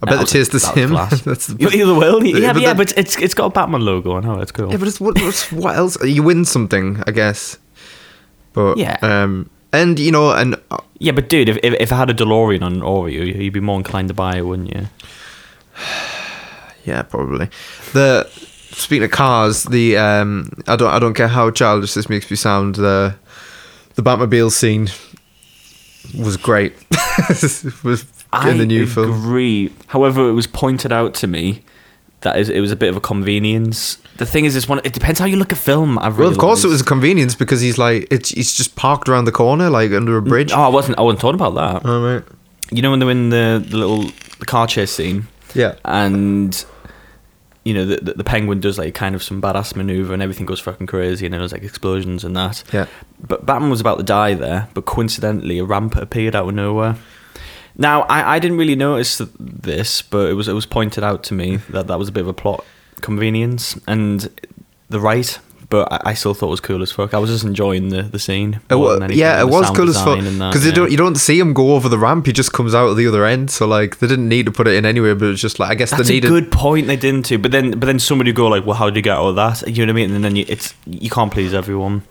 I 0.00 0.06
bet 0.06 0.10
That 0.10 0.16
the 0.16 0.20
was- 0.22 0.30
taste 0.32 0.52
the 0.52 0.58
that 0.58 0.74
same. 0.74 0.90
That's 1.30 1.46
the 1.48 1.56
You 1.58 1.68
either 1.70 1.94
will. 1.94 2.24
Yeah, 2.24 2.36
Yeah, 2.38 2.52
but, 2.52 2.62
yeah, 2.62 2.74
but 2.74 2.96
it's 2.96 3.16
it's 3.16 3.34
got 3.34 3.46
a 3.46 3.50
Batman 3.50 3.80
logo 3.84 4.12
on. 4.12 4.24
Oh, 4.26 4.40
it's 4.40 4.52
cool. 4.52 4.70
Yeah, 4.70 4.76
but 4.76 4.86
it's 4.88 5.00
what, 5.00 5.20
what's, 5.20 5.50
what 5.52 5.76
else? 5.76 5.96
You 6.04 6.22
win 6.22 6.44
something, 6.44 7.02
I 7.06 7.10
guess. 7.10 7.58
But 8.52 8.76
Yeah. 8.78 8.96
um, 9.02 9.50
and 9.72 9.98
you 9.98 10.12
know, 10.12 10.30
and 10.32 10.54
uh, 10.70 10.78
Yeah, 11.00 11.12
but 11.12 11.28
dude, 11.28 11.48
if, 11.48 11.58
if 11.62 11.74
if 11.80 11.92
I 11.92 11.96
had 11.96 12.10
a 12.10 12.14
DeLorean 12.14 12.62
on 12.62 12.76
Oreo, 12.80 13.26
you'd 13.42 13.52
be 13.52 13.60
more 13.60 13.76
inclined 13.78 14.08
to 14.08 14.14
buy 14.14 14.36
it, 14.36 14.42
wouldn't 14.46 14.72
you? 14.74 14.86
yeah, 16.84 17.02
probably 17.02 17.48
the 17.92 18.28
speaking 18.70 19.04
of 19.04 19.10
cars, 19.10 19.64
the 19.64 19.96
um, 19.96 20.48
I 20.66 20.76
don't 20.76 20.90
I 20.90 20.98
don't 20.98 21.14
care 21.14 21.28
how 21.28 21.50
childish 21.50 21.94
this 21.94 22.08
makes 22.08 22.30
me 22.30 22.36
sound. 22.36 22.76
The 22.76 23.14
the 23.96 24.02
Batmobile 24.02 24.52
scene 24.52 24.88
was 26.16 26.36
great. 26.36 26.72
was 27.84 28.04
I 28.32 28.50
in 28.50 28.58
the 28.58 28.66
new 28.66 28.86
film. 28.86 29.10
agree. 29.10 29.72
However, 29.88 30.28
it 30.28 30.32
was 30.32 30.46
pointed 30.46 30.92
out 30.92 31.14
to 31.14 31.26
me 31.26 31.62
that 32.22 32.36
is, 32.38 32.48
it 32.48 32.60
was 32.60 32.72
a 32.72 32.76
bit 32.76 32.88
of 32.90 32.96
a 32.96 33.00
convenience. 33.00 33.96
The 34.16 34.26
thing 34.26 34.44
is, 34.44 34.56
it's 34.56 34.68
one. 34.68 34.80
It 34.84 34.92
depends 34.92 35.20
how 35.20 35.26
you 35.26 35.36
look 35.36 35.52
at 35.52 35.58
film. 35.58 35.98
I 36.00 36.08
really 36.08 36.22
Well, 36.22 36.30
of 36.32 36.38
course, 36.38 36.64
it 36.64 36.68
was 36.68 36.80
a 36.80 36.84
convenience 36.84 37.34
because 37.36 37.60
he's 37.60 37.78
like 37.78 38.08
it's 38.10 38.30
he's 38.30 38.54
just 38.56 38.74
parked 38.76 39.08
around 39.08 39.24
the 39.26 39.32
corner, 39.32 39.70
like 39.70 39.92
under 39.92 40.16
a 40.16 40.22
bridge. 40.22 40.50
Oh, 40.52 40.60
I 40.62 40.68
wasn't. 40.68 40.98
I 40.98 41.02
wasn't 41.02 41.20
talking 41.20 41.40
about 41.40 41.54
that. 41.54 41.88
Oh, 41.88 42.02
right. 42.16 42.24
You 42.70 42.82
know 42.82 42.90
when 42.90 42.98
they're 42.98 43.10
in 43.10 43.30
the, 43.30 43.64
the 43.66 43.76
little 43.76 44.02
the 44.40 44.44
car 44.46 44.66
chase 44.66 44.90
scene, 44.90 45.28
Yeah. 45.54 45.76
and 45.84 46.64
you 47.64 47.72
know 47.72 47.84
the, 47.86 47.96
the 47.96 48.12
the 48.14 48.24
penguin 48.24 48.60
does 48.60 48.78
like 48.78 48.94
kind 48.94 49.14
of 49.14 49.22
some 49.22 49.40
badass 49.40 49.76
maneuver, 49.76 50.12
and 50.12 50.20
everything 50.22 50.44
goes 50.44 50.58
fucking 50.60 50.86
crazy, 50.88 51.24
and 51.24 51.32
then 51.32 51.40
there's 51.40 51.52
like 51.52 51.62
explosions 51.62 52.24
and 52.24 52.36
that. 52.36 52.64
Yeah. 52.72 52.86
But 53.20 53.46
Batman 53.46 53.70
was 53.70 53.80
about 53.80 53.98
to 53.98 54.02
die 54.04 54.34
there, 54.34 54.68
but 54.74 54.84
coincidentally, 54.86 55.58
a 55.60 55.64
ramp 55.64 55.94
appeared 55.96 56.34
out 56.36 56.48
of 56.48 56.54
nowhere. 56.54 56.96
Now, 57.78 58.02
I, 58.02 58.34
I 58.34 58.38
didn't 58.40 58.58
really 58.58 58.74
notice 58.74 59.22
this, 59.38 60.02
but 60.02 60.28
it 60.28 60.34
was 60.34 60.48
it 60.48 60.52
was 60.52 60.66
pointed 60.66 61.04
out 61.04 61.22
to 61.24 61.34
me 61.34 61.56
that 61.70 61.86
that 61.86 61.98
was 61.98 62.08
a 62.08 62.12
bit 62.12 62.22
of 62.22 62.28
a 62.28 62.34
plot 62.34 62.64
convenience, 63.00 63.78
and 63.86 64.28
the 64.88 65.00
right. 65.00 65.38
But 65.70 65.92
I, 65.92 66.00
I 66.06 66.14
still 66.14 66.32
thought 66.32 66.46
it 66.46 66.50
was 66.50 66.60
cool 66.60 66.82
as 66.82 66.90
fuck. 66.90 67.12
I 67.12 67.18
was 67.18 67.28
just 67.28 67.44
enjoying 67.44 67.90
the, 67.90 68.02
the 68.02 68.18
scene. 68.18 68.54
It 68.70 68.74
more 68.74 68.84
wa- 68.84 68.92
than 68.94 69.02
anything, 69.02 69.20
yeah, 69.20 69.38
it 69.40 69.48
was 69.48 69.70
cool 69.70 69.88
as 69.88 69.96
fuck 69.96 70.16
design 70.16 70.26
and 70.26 70.40
that, 70.40 70.50
because 70.50 70.64
you 70.64 70.70
yeah. 70.70 70.76
don't 70.76 70.90
you 70.90 70.96
don't 70.96 71.16
see 71.16 71.38
him 71.38 71.52
go 71.52 71.74
over 71.74 71.90
the 71.90 71.98
ramp. 71.98 72.26
He 72.26 72.32
just 72.32 72.52
comes 72.52 72.74
out 72.74 72.90
at 72.90 72.96
the 72.96 73.06
other 73.06 73.24
end. 73.24 73.50
So 73.50 73.66
like 73.66 73.98
they 73.98 74.06
didn't 74.06 74.28
need 74.28 74.46
to 74.46 74.52
put 74.52 74.66
it 74.66 74.74
in 74.74 74.86
anyway. 74.86 75.14
But 75.14 75.28
it's 75.28 75.42
just 75.42 75.58
like 75.60 75.70
I 75.70 75.74
guess 75.74 75.90
That's 75.90 76.08
they 76.08 76.14
needed. 76.14 76.28
a 76.28 76.30
good 76.30 76.50
point. 76.50 76.86
They 76.86 76.96
didn't 76.96 77.26
too, 77.26 77.38
but 77.38 77.52
then 77.52 77.72
but 77.72 77.86
then 77.86 77.98
somebody 77.98 78.32
go 78.32 78.48
like, 78.48 78.64
well, 78.64 78.76
how 78.76 78.86
did 78.86 78.96
you 78.96 79.02
get 79.02 79.18
of 79.18 79.36
that? 79.36 79.62
You 79.68 79.86
know 79.86 79.92
what 79.92 80.00
I 80.00 80.06
mean? 80.06 80.14
And 80.14 80.24
then 80.24 80.36
you, 80.36 80.46
it's 80.48 80.74
you 80.86 81.10
can't 81.10 81.30
please 81.30 81.52
everyone. 81.54 82.02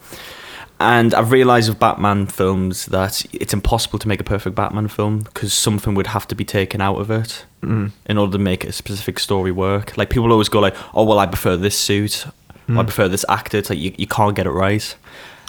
And 0.79 1.13
I've 1.15 1.31
realised 1.31 1.69
with 1.69 1.79
Batman 1.79 2.27
films 2.27 2.85
that 2.87 3.25
it's 3.33 3.51
impossible 3.53 3.97
to 3.99 4.07
make 4.07 4.19
a 4.21 4.23
perfect 4.23 4.55
Batman 4.55 4.87
film 4.87 5.19
because 5.19 5.51
something 5.51 5.95
would 5.95 6.07
have 6.07 6.27
to 6.27 6.35
be 6.35 6.45
taken 6.45 6.81
out 6.81 6.97
of 6.99 7.09
it 7.11 7.45
Mm. 7.63 7.91
in 8.05 8.19
order 8.19 8.33
to 8.33 8.37
make 8.37 8.63
a 8.63 8.71
specific 8.71 9.17
story 9.17 9.51
work. 9.51 9.97
Like 9.97 10.11
people 10.11 10.31
always 10.31 10.49
go 10.49 10.59
like, 10.59 10.75
oh 10.93 11.03
well, 11.03 11.17
I 11.17 11.25
prefer 11.25 11.57
this 11.57 11.75
suit, 11.75 12.27
or 12.69 12.77
I 12.77 12.83
prefer 12.83 13.07
this 13.07 13.25
actor. 13.27 13.57
It's 13.57 13.69
like 13.71 13.79
you, 13.79 13.93
you 13.97 14.05
can't 14.05 14.35
get 14.35 14.45
it 14.45 14.51
right. 14.51 14.95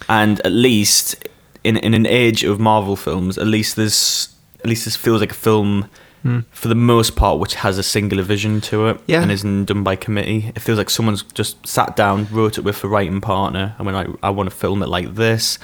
And 0.08 0.40
at 0.46 0.52
least 0.52 1.16
in 1.64 1.76
in 1.76 1.92
an 1.92 2.06
age 2.06 2.44
of 2.44 2.58
Marvel 2.58 2.96
films, 2.96 3.36
at 3.36 3.46
least 3.46 3.76
this 3.76 4.34
at 4.60 4.66
least 4.66 4.86
this 4.86 4.96
feels 4.96 5.20
like 5.20 5.32
a 5.32 5.34
film 5.34 5.90
Hmm. 6.22 6.40
for 6.50 6.66
the 6.68 6.74
most 6.74 7.14
part 7.14 7.38
which 7.38 7.54
has 7.54 7.78
a 7.78 7.82
singular 7.82 8.24
vision 8.24 8.60
to 8.62 8.88
it 8.88 9.00
Yeah. 9.06 9.22
and 9.22 9.30
isn't 9.30 9.66
done 9.66 9.84
by 9.84 9.94
committee. 9.96 10.50
It 10.56 10.60
feels 10.60 10.76
like 10.78 10.90
someone's 10.90 11.22
just 11.34 11.64
sat 11.66 11.94
down, 11.96 12.26
wrote 12.32 12.58
it 12.58 12.62
with 12.62 12.82
a 12.82 12.88
writing 12.88 13.20
partner, 13.20 13.74
and 13.78 13.86
when 13.86 13.94
I 13.94 14.06
I 14.22 14.30
want 14.30 14.50
to 14.50 14.54
film 14.56 14.82
it 14.82 14.88
like 14.88 15.14
this, 15.14 15.58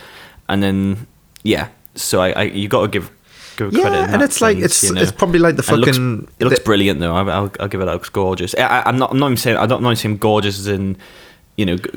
and 0.48 0.62
then 0.62 1.06
yeah. 1.42 1.68
So 1.96 2.20
I, 2.20 2.30
I 2.30 2.42
you 2.44 2.68
got 2.68 2.82
to 2.82 2.88
give. 2.88 3.10
Yeah, 3.70 4.12
and 4.12 4.20
it's 4.22 4.40
like 4.40 4.58
it's 4.58 4.82
you 4.82 4.92
know. 4.94 5.00
it's 5.00 5.12
probably 5.12 5.38
like 5.38 5.54
the 5.56 5.62
And 5.68 5.76
it 5.76 5.80
looks- 5.86 5.96
fucking. 5.96 6.28
It 6.40 6.44
looks, 6.44 6.58
the- 6.58 6.64
brilliant 6.64 6.98
though. 7.00 7.14
I, 7.14 7.22
I'll, 7.22 7.52
I'll 7.60 7.68
give 7.68 7.80
it. 7.80 7.84
That 7.84 7.92
It 7.92 7.94
looks 7.94 8.08
gorgeous. 8.08 8.52
I, 8.56 8.82
I'm 8.84 8.98
not. 8.98 9.12
I'm 9.12 9.18
not 9.18 9.26
even 9.26 9.36
saying. 9.36 9.56
I 9.56 9.66
don't. 9.66 9.78
I'm 9.78 9.82
not 9.84 9.90
even 9.90 9.96
saying 10.02 10.16
gorgeous 10.18 10.58
as 10.58 10.66
in, 10.66 10.96
you 11.56 11.64
know, 11.66 11.76
g- 11.76 11.90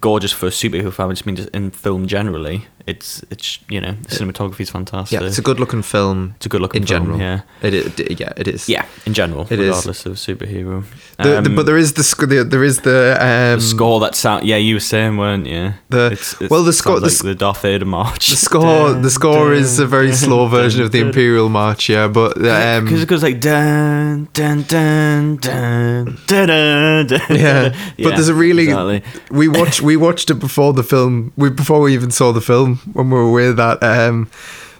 gorgeous 0.00 0.30
for 0.30 0.46
a 0.46 0.50
superhero 0.50 0.92
film. 0.92 1.10
I 1.10 1.12
just 1.14 1.26
mean 1.26 1.34
just 1.36 1.48
in 1.50 1.70
film 1.72 2.06
generally. 2.06 2.66
It's 2.86 3.22
it's 3.30 3.58
you 3.68 3.80
know 3.80 3.92
the 3.92 4.14
cinematography 4.16 4.60
is 4.60 4.70
fantastic. 4.70 5.20
yeah, 5.20 5.26
it's 5.26 5.38
a 5.38 5.42
good 5.42 5.60
looking 5.60 5.82
film. 5.82 6.34
It's 6.36 6.46
a 6.46 6.48
good 6.48 6.60
looking 6.60 6.82
in 6.82 6.86
film, 6.88 7.02
general. 7.04 7.18
yeah. 7.20 7.40
it, 7.62 8.00
it 8.00 8.20
yeah 8.20 8.32
it 8.36 8.48
is. 8.48 8.68
yeah 8.68 8.86
in 9.06 9.14
general, 9.14 9.42
It 9.50 9.60
is. 9.60 9.66
regardless 9.68 10.06
of 10.06 10.14
superhero. 10.14 10.84
The, 11.18 11.22
the, 11.22 11.36
Um, 11.50 11.54
but 11.56 11.66
there 11.66 11.76
is 11.76 11.92
the 11.92 12.26
the, 12.26 12.42
there 12.44 12.64
is 12.64 12.80
the 12.80 13.16
um 13.20 13.60
the 13.60 13.66
score 13.66 14.00
that 14.00 14.14
sound. 14.16 14.44
Yeah, 14.44 14.56
you 14.56 14.74
were 14.74 14.80
saying, 14.80 15.16
weren't 15.16 15.46
you? 15.46 15.74
The- 15.90 16.48
well, 16.50 16.64
the 16.64 16.72
score- 16.72 16.98
the 17.00 17.06
like 17.06 17.18
the 17.18 17.34
Darth 17.36 17.62
Vader 17.62 17.84
march. 17.86 18.28
the 18.30 18.36
score 18.36 18.92
the 18.92 19.10
score 19.18 19.52
is 19.52 19.78
a 19.78 19.86
very 19.86 20.12
slow 20.12 20.48
version 20.48 20.82
of 20.82 20.90
the 20.90 21.00
Imperial 21.00 21.48
March. 21.48 21.88
Yeah, 21.88 22.08
but 22.08 22.36
um, 22.38 22.84
because 22.84 23.02
it 23.02 23.08
goes 23.08 23.22
like 23.22 23.40
dun 23.40 24.28
dun 24.32 24.62
dun 24.62 25.36
dun 25.36 26.18
dun 26.26 26.46
dun. 26.48 27.06
dun. 27.06 27.20
yeah, 27.30 27.74
but 28.02 28.10
there's 28.16 28.28
a 28.28 28.34
really 28.34 28.64
exactly. 28.64 29.02
we 29.30 29.46
watched 29.48 29.80
we 29.82 29.96
watched 29.96 30.30
it 30.30 30.38
before 30.40 30.72
the 30.72 30.82
film. 30.82 31.32
We 31.36 31.48
before 31.50 31.80
we 31.80 31.94
even 31.94 32.10
saw 32.10 32.32
the 32.32 32.40
film 32.40 32.71
when 32.92 33.10
we 33.10 33.16
were 33.16 33.22
aware 33.22 33.52
that 33.52 33.82
um, 33.82 34.30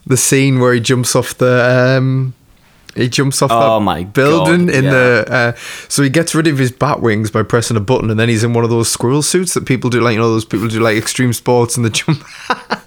the 0.06 0.16
scene 0.16 0.60
where 0.60 0.74
he 0.74 0.80
jumps 0.80 1.14
off 1.16 1.36
the 1.38 1.96
um, 1.98 2.34
he 2.94 3.08
jumps 3.08 3.40
off 3.40 3.50
Oh 3.50 3.78
that 3.78 3.84
my 3.84 4.04
building 4.04 4.66
God, 4.66 4.74
in 4.74 4.84
yeah. 4.84 4.90
the 4.90 5.26
uh, 5.30 5.52
so 5.88 6.02
he 6.02 6.10
gets 6.10 6.34
rid 6.34 6.46
of 6.46 6.58
his 6.58 6.72
bat 6.72 7.00
wings 7.00 7.30
by 7.30 7.42
pressing 7.42 7.76
a 7.76 7.80
button 7.80 8.10
and 8.10 8.20
then 8.20 8.28
he's 8.28 8.44
in 8.44 8.52
one 8.52 8.64
of 8.64 8.70
those 8.70 8.90
squirrel 8.90 9.22
suits 9.22 9.54
that 9.54 9.66
people 9.66 9.88
do 9.90 10.00
like 10.00 10.14
you 10.14 10.18
know 10.18 10.30
those 10.30 10.44
people 10.44 10.68
do 10.68 10.80
like 10.80 10.96
extreme 10.96 11.32
sports 11.32 11.76
and 11.76 11.86
the 11.86 11.90
jump 11.90 12.22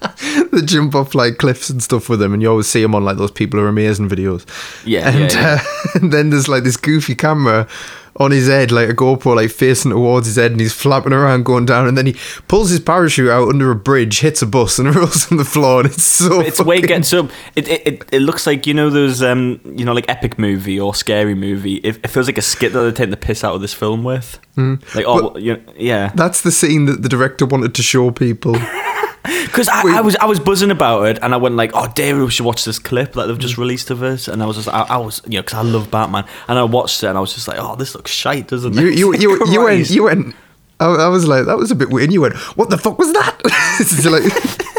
they 0.56 0.62
jump 0.66 0.94
off 0.94 1.14
like 1.14 1.38
cliffs 1.38 1.70
and 1.70 1.82
stuff 1.82 2.08
with 2.08 2.20
him 2.20 2.32
and 2.32 2.42
you 2.42 2.50
always 2.50 2.66
see 2.66 2.82
him 2.82 2.94
on 2.94 3.04
like 3.04 3.16
those 3.18 3.30
people 3.30 3.60
are 3.60 3.68
amazing 3.68 4.08
videos 4.08 4.44
Yeah, 4.84 5.08
and, 5.08 5.32
yeah, 5.32 5.40
yeah. 5.40 5.60
Uh, 5.60 5.88
and 6.00 6.12
then 6.12 6.30
there's 6.30 6.48
like 6.48 6.64
this 6.64 6.76
goofy 6.76 7.14
camera 7.14 7.68
on 8.18 8.30
his 8.30 8.48
head, 8.48 8.72
like 8.72 8.88
a 8.88 8.94
GoPro, 8.94 9.36
like 9.36 9.50
facing 9.50 9.90
towards 9.90 10.26
his 10.26 10.36
head, 10.36 10.50
and 10.50 10.58
he's 10.58 10.72
flapping 10.72 11.12
around, 11.12 11.44
going 11.44 11.66
down, 11.66 11.86
and 11.86 11.98
then 11.98 12.06
he 12.06 12.16
pulls 12.48 12.70
his 12.70 12.80
parachute 12.80 13.28
out 13.28 13.48
under 13.48 13.70
a 13.70 13.76
bridge, 13.76 14.20
hits 14.20 14.40
a 14.40 14.46
bus, 14.46 14.78
and 14.78 14.94
rolls 14.96 15.30
on 15.30 15.36
the 15.36 15.44
floor, 15.44 15.80
and 15.82 15.90
it's 15.90 16.02
so. 16.04 16.40
It's 16.40 16.58
way 16.58 16.76
fucking- 16.76 16.88
gets 16.88 17.12
up. 17.12 17.30
It, 17.54 17.68
it 17.68 17.86
it 17.86 18.04
it 18.12 18.20
looks 18.20 18.46
like 18.46 18.66
you 18.66 18.72
know 18.72 18.88
those 18.88 19.22
um 19.22 19.60
you 19.64 19.84
know 19.84 19.92
like 19.92 20.08
epic 20.08 20.38
movie 20.38 20.80
or 20.80 20.94
scary 20.94 21.34
movie. 21.34 21.74
It, 21.76 21.96
it 22.02 22.08
feels 22.08 22.26
like 22.26 22.38
a 22.38 22.42
skit 22.42 22.72
that 22.72 22.80
they're 22.80 22.90
taking 22.90 23.10
the 23.10 23.18
piss 23.18 23.44
out 23.44 23.54
of 23.54 23.60
this 23.60 23.74
film 23.74 24.02
with. 24.02 24.38
Like 24.56 25.04
oh 25.06 25.32
well, 25.32 25.38
you 25.38 25.62
yeah. 25.76 26.10
That's 26.14 26.40
the 26.40 26.52
scene 26.52 26.86
that 26.86 27.02
the 27.02 27.10
director 27.10 27.44
wanted 27.44 27.74
to 27.74 27.82
show 27.82 28.10
people. 28.10 28.56
Because 29.46 29.68
I, 29.68 29.98
I 29.98 30.00
was 30.00 30.16
I 30.16 30.26
was 30.26 30.38
buzzing 30.40 30.70
about 30.70 31.04
it, 31.04 31.18
and 31.22 31.32
I 31.32 31.36
went 31.36 31.56
like, 31.56 31.70
"Oh, 31.74 31.90
David, 31.94 32.22
we 32.22 32.30
should 32.30 32.46
watch 32.46 32.64
this 32.64 32.78
clip 32.78 33.12
that 33.12 33.26
they've 33.26 33.38
just 33.38 33.54
mm. 33.54 33.58
released 33.58 33.90
of 33.90 34.02
it." 34.02 34.28
And 34.28 34.42
I 34.42 34.46
was 34.46 34.56
just, 34.56 34.68
I, 34.68 34.82
I 34.82 34.96
was, 34.98 35.22
you 35.24 35.38
know, 35.38 35.42
because 35.42 35.58
I 35.58 35.62
love 35.62 35.90
Batman, 35.90 36.24
and 36.48 36.58
I 36.58 36.64
watched 36.64 37.02
it, 37.02 37.06
and 37.06 37.16
I 37.16 37.20
was 37.20 37.34
just 37.34 37.48
like, 37.48 37.58
"Oh, 37.58 37.76
this 37.76 37.94
looks 37.94 38.10
shite, 38.10 38.48
doesn't 38.48 38.74
You 38.74 38.88
it?" 38.88 38.98
you 38.98 39.14
you, 39.18 39.46
you 39.46 39.64
went 39.64 39.90
you 39.90 40.02
went. 40.04 40.34
I, 40.78 40.86
I 40.86 41.08
was 41.08 41.26
like, 41.26 41.46
that 41.46 41.56
was 41.56 41.70
a 41.70 41.74
bit 41.74 41.88
weird. 41.88 42.04
And 42.04 42.12
you 42.12 42.20
went, 42.20 42.36
what 42.56 42.68
the 42.68 42.76
fuck 42.76 42.98
was 42.98 43.10
that? 43.14 43.40
like, 44.04 44.75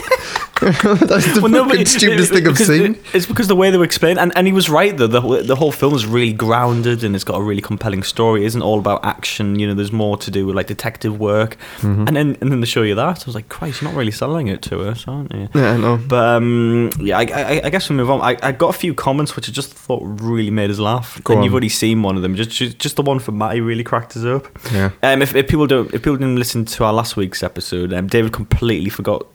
that's 0.62 1.34
the 1.36 1.40
Well, 1.42 1.52
no, 1.52 1.66
fucking 1.66 1.82
it- 1.82 1.88
stupidest 1.88 2.32
it- 2.32 2.36
thing 2.36 2.48
I've 2.48 2.58
seen. 2.58 2.96
it- 2.96 3.02
it's 3.14 3.26
because 3.26 3.48
the 3.48 3.56
way 3.56 3.70
they 3.72 3.78
were 3.78 3.84
explained, 3.84 4.20
and, 4.20 4.32
and 4.36 4.48
he 4.48 4.54
was 4.54 4.70
right 4.70 4.96
though. 4.96 5.08
The 5.08 5.22
whole, 5.22 5.42
the 5.44 5.56
whole 5.56 5.72
film 5.72 5.94
is 5.94 6.06
really 6.06 6.34
grounded 6.34 7.04
and 7.04 7.16
it's 7.16 7.24
got 7.24 7.38
a 7.40 7.44
really 7.44 7.62
compelling 7.62 8.04
story. 8.04 8.44
It 8.44 8.48
isn't 8.48 8.62
all 8.62 8.80
about 8.80 9.04
action. 9.06 9.60
You 9.60 9.68
know, 9.68 9.74
there's 9.74 9.92
more 9.92 10.18
to 10.18 10.32
do 10.32 10.46
with 10.46 10.56
like 10.56 10.68
detective 10.68 11.20
work. 11.20 11.58
Mm-hmm. 11.82 12.08
And 12.08 12.16
then 12.16 12.38
and 12.42 12.52
then 12.52 12.60
they 12.60 12.66
show 12.68 12.82
you 12.84 12.96
that. 12.96 13.22
I 13.24 13.26
was 13.26 13.36
like, 13.36 13.50
Christ, 13.50 13.82
you're 13.82 13.92
not 13.92 13.98
really 13.98 14.12
selling 14.12 14.48
it 14.48 14.62
to 14.64 14.82
us, 14.90 15.08
aren't 15.08 15.34
you? 15.34 15.48
yeah, 15.54 15.72
I 15.74 15.78
know. 15.78 15.98
But 16.08 16.26
um, 16.38 16.90
yeah, 17.00 17.18
I, 17.20 17.22
I, 17.24 17.62
I 17.66 17.70
guess 17.70 17.90
we 17.90 17.96
move 17.96 18.10
on. 18.10 18.22
I, 18.22 18.38
I 18.42 18.52
got 18.52 18.70
a 18.74 18.78
few 18.78 18.94
comments 18.94 19.36
which 19.36 19.48
I 19.50 19.52
just 19.52 19.74
thought 19.74 20.02
really 20.04 20.52
made 20.52 20.70
us 20.70 20.80
laugh. 20.80 21.22
Go 21.24 21.34
and 21.34 21.40
on. 21.40 21.44
you've 21.44 21.54
already 21.54 21.70
seen 21.70 22.02
one 22.04 22.16
of 22.16 22.22
them. 22.22 22.36
Just, 22.36 22.50
just 22.52 22.78
just 22.80 22.96
the 22.96 23.02
one 23.04 23.20
from 23.20 23.38
Matty 23.38 23.62
really 23.62 23.84
cracked 23.84 24.16
us 24.18 24.24
up. 24.26 24.48
Yeah. 24.74 24.92
Um, 25.04 25.22
if, 25.22 25.36
if 25.36 25.48
people 25.48 25.68
don't, 25.68 25.88
if 25.94 26.02
people 26.02 26.18
didn't 26.18 26.38
listen 26.38 26.66
to 26.66 26.84
our 26.84 26.94
last 26.94 27.16
week's 27.16 27.44
episode, 27.44 27.94
um, 27.94 28.08
David 28.08 28.34
completely 28.34 28.90
forgot 28.90 29.26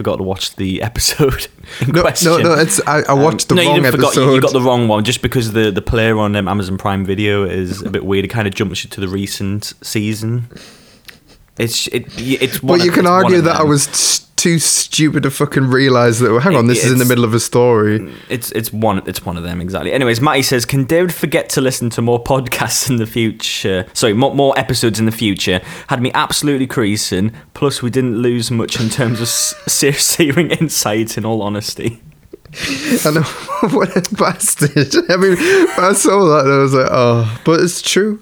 forgot 0.00 0.16
to 0.16 0.22
watch 0.22 0.56
the 0.56 0.80
episode 0.90 1.48
in 1.82 1.92
No, 1.92 2.00
question. 2.00 2.32
no, 2.32 2.38
no. 2.38 2.54
It's 2.54 2.80
I, 2.86 3.02
I 3.02 3.12
watched 3.12 3.50
Um, 3.52 3.56
the 3.58 3.62
no, 3.64 3.68
wrong 3.70 3.84
you 3.84 3.90
forgot. 3.90 4.06
episode. 4.06 4.26
You, 4.28 4.34
you 4.36 4.40
got 4.40 4.52
the 4.54 4.62
wrong 4.62 4.88
one 4.88 5.04
just 5.04 5.20
because 5.20 5.52
the 5.52 5.70
the 5.70 5.82
player 5.82 6.18
on 6.18 6.34
um, 6.36 6.48
Amazon 6.48 6.78
Prime 6.78 7.04
Video 7.04 7.44
is 7.44 7.82
a 7.82 7.90
bit 7.90 8.04
weird. 8.06 8.24
It 8.24 8.28
kind 8.28 8.48
of 8.48 8.54
jumps 8.54 8.82
you 8.82 8.88
to 8.90 9.00
the 9.00 9.08
recent 9.08 9.74
season. 9.82 10.48
It's 11.58 11.86
it. 11.88 12.06
It's. 12.18 12.62
One 12.62 12.78
but 12.78 12.84
you 12.84 12.90
of- 12.90 12.96
can 12.96 13.06
argue 13.06 13.42
that 13.42 13.56
I 13.56 13.62
was 13.64 13.86
t- 13.88 14.24
too 14.40 14.58
stupid 14.58 15.24
to 15.24 15.30
fucking 15.30 15.66
realize 15.66 16.18
that. 16.20 16.40
Hang 16.40 16.56
on, 16.56 16.66
this 16.66 16.84
is 16.84 16.92
in 16.92 16.98
the 16.98 17.04
middle 17.04 17.24
of 17.24 17.34
a 17.34 17.40
story. 17.40 17.98
Mm, 18.00 18.14
it's 18.28 18.50
it's 18.52 18.72
one 18.72 19.02
it's 19.06 19.24
one 19.24 19.36
of 19.36 19.42
them 19.42 19.60
exactly. 19.60 19.92
Anyways, 19.92 20.20
Matty 20.20 20.42
says, 20.42 20.64
"Can 20.64 20.84
David 20.84 21.12
forget 21.14 21.48
to 21.50 21.60
listen 21.60 21.90
to 21.90 22.02
more 22.02 22.22
podcasts 22.22 22.88
in 22.88 22.96
the 22.96 23.06
future? 23.06 23.86
Sorry, 23.92 24.12
more, 24.12 24.34
more 24.34 24.58
episodes 24.58 24.98
in 24.98 25.06
the 25.06 25.12
future. 25.12 25.60
Had 25.88 26.00
me 26.00 26.10
absolutely 26.14 26.66
creasing. 26.66 27.32
Plus, 27.54 27.82
we 27.82 27.90
didn't 27.90 28.16
lose 28.16 28.50
much 28.50 28.80
in 28.80 28.88
terms 28.88 29.20
of 29.20 29.28
searing 29.28 30.50
insight. 30.60 31.18
In 31.18 31.24
all 31.24 31.42
honesty, 31.42 32.00
I 33.04 33.10
know 33.10 33.22
what 33.70 33.96
a 33.96 34.14
bastard. 34.14 34.94
I 35.08 35.16
mean, 35.16 35.36
I 35.38 35.92
saw 35.92 36.24
that 36.30 36.44
and 36.46 36.54
I 36.54 36.58
was 36.58 36.74
like, 36.74 36.88
oh, 36.90 37.40
but 37.44 37.60
it's 37.60 37.82
true. 37.82 38.18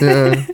Yeah, 0.00 0.46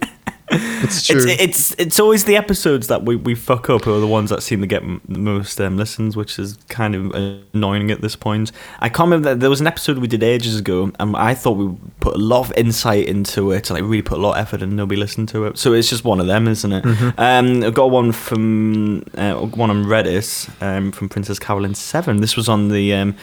it's 0.82 1.06
true. 1.06 1.25
it's 1.26 1.40
it's 1.40 1.75
it's 1.78 2.00
always 2.00 2.25
the 2.25 2.37
episodes 2.37 2.88
that 2.88 3.04
we, 3.04 3.16
we 3.16 3.35
fuck 3.35 3.71
up 3.71 3.87
are 3.87 4.00
the 4.00 4.06
ones 4.06 4.30
that 4.30 4.42
seem 4.42 4.61
to 4.61 4.66
get 4.66 4.82
the 5.09 5.18
most 5.18 5.61
um, 5.61 5.76
listens, 5.76 6.16
which 6.16 6.38
is 6.38 6.59
kind 6.68 6.94
of 6.94 7.12
annoying 7.54 7.90
at 7.90 8.00
this 8.00 8.16
point. 8.16 8.52
I 8.80 8.88
can't 8.88 9.06
remember 9.06 9.30
that 9.30 9.40
there 9.40 9.50
was 9.50 9.61
an 9.61 9.66
episode 9.66 9.99
we 9.99 10.09
did 10.09 10.23
ages 10.23 10.59
ago, 10.59 10.92
and 11.00 11.16
I 11.16 11.35
thought 11.35 11.52
we 11.52 11.75
put 12.00 12.14
a 12.14 12.18
lot 12.18 12.47
of 12.47 12.52
insight 12.56 13.06
into 13.06 13.52
it, 13.52 13.71
and 13.71 13.78
like 13.78 13.88
really 13.88 14.02
put 14.02 14.18
a 14.18 14.21
lot 14.21 14.32
of 14.32 14.38
effort, 14.38 14.62
and 14.62 14.76
nobody 14.76 15.00
listened 15.00 15.28
to 15.30 15.47
it. 15.47 15.59
So 15.59 15.73
it's 15.73 15.88
just 15.88 16.04
one 16.04 16.21
of 16.21 16.26
them, 16.26 16.47
isn't 16.49 16.73
it? 16.73 16.85
Um, 17.18 17.62
I've 17.64 17.75
got 17.75 17.90
one 17.90 18.12
from 18.12 19.04
uh, 19.16 19.35
one 19.35 19.71
on 19.71 19.85
Reddit 19.85 20.50
um, 20.62 20.92
from 20.92 21.09
Princess 21.09 21.38
Carolyn 21.38 21.75
Seven. 21.75 22.21
This 22.21 22.37
was 22.37 22.49
on 22.49 22.68
the. 22.68 23.14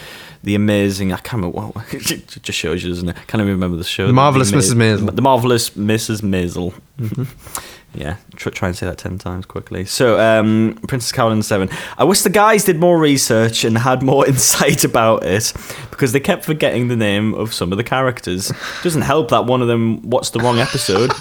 The 0.43 0.55
amazing, 0.55 1.11
I 1.11 1.17
can't 1.17 1.43
remember 1.43 1.57
what, 1.73 1.93
it 1.93 2.27
just 2.41 2.57
shows 2.57 2.83
you, 2.83 2.89
doesn't 2.89 3.09
it? 3.09 3.17
I 3.17 3.23
can't 3.23 3.41
even 3.41 3.53
remember 3.53 3.77
the 3.77 3.83
show. 3.83 4.07
The 4.07 4.13
Marvelous 4.13 4.51
Ama- 4.53 4.61
Mrs. 4.61 4.73
Maisel. 4.75 5.15
The 5.15 5.21
Marvelous 5.21 5.69
Mrs. 5.71 6.21
Maisel. 6.21 6.73
Yeah, 7.95 8.17
try, 8.35 8.51
try 8.51 8.67
and 8.67 8.77
say 8.77 8.85
that 8.85 8.99
10 8.99 9.17
times 9.17 9.47
quickly. 9.47 9.83
So, 9.83 10.19
um, 10.19 10.77
Princess 10.87 11.11
Carolyn 11.11 11.41
7. 11.41 11.69
I 11.97 12.03
wish 12.03 12.21
the 12.21 12.29
guys 12.29 12.63
did 12.63 12.79
more 12.79 12.99
research 12.99 13.63
and 13.63 13.75
had 13.79 14.03
more 14.03 14.27
insight 14.27 14.83
about 14.83 15.23
it 15.25 15.51
because 15.89 16.11
they 16.11 16.19
kept 16.19 16.45
forgetting 16.45 16.87
the 16.87 16.95
name 16.95 17.33
of 17.33 17.51
some 17.51 17.71
of 17.71 17.79
the 17.79 17.83
characters. 17.83 18.51
Doesn't 18.83 19.01
help 19.01 19.29
that 19.31 19.45
one 19.45 19.63
of 19.63 19.67
them 19.67 20.07
watched 20.07 20.33
the 20.33 20.39
wrong 20.39 20.59
episode. 20.59 21.11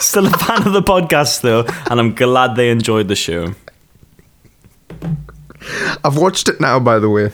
Still 0.00 0.26
a 0.26 0.30
fan 0.30 0.66
of 0.66 0.72
the 0.72 0.80
podcast, 0.82 1.42
though, 1.42 1.66
and 1.90 2.00
I'm 2.00 2.14
glad 2.14 2.56
they 2.56 2.70
enjoyed 2.70 3.08
the 3.08 3.16
show. 3.16 3.54
I've 6.02 6.16
watched 6.16 6.48
it 6.48 6.60
now, 6.60 6.78
by 6.80 6.98
the 6.98 7.10
way. 7.10 7.30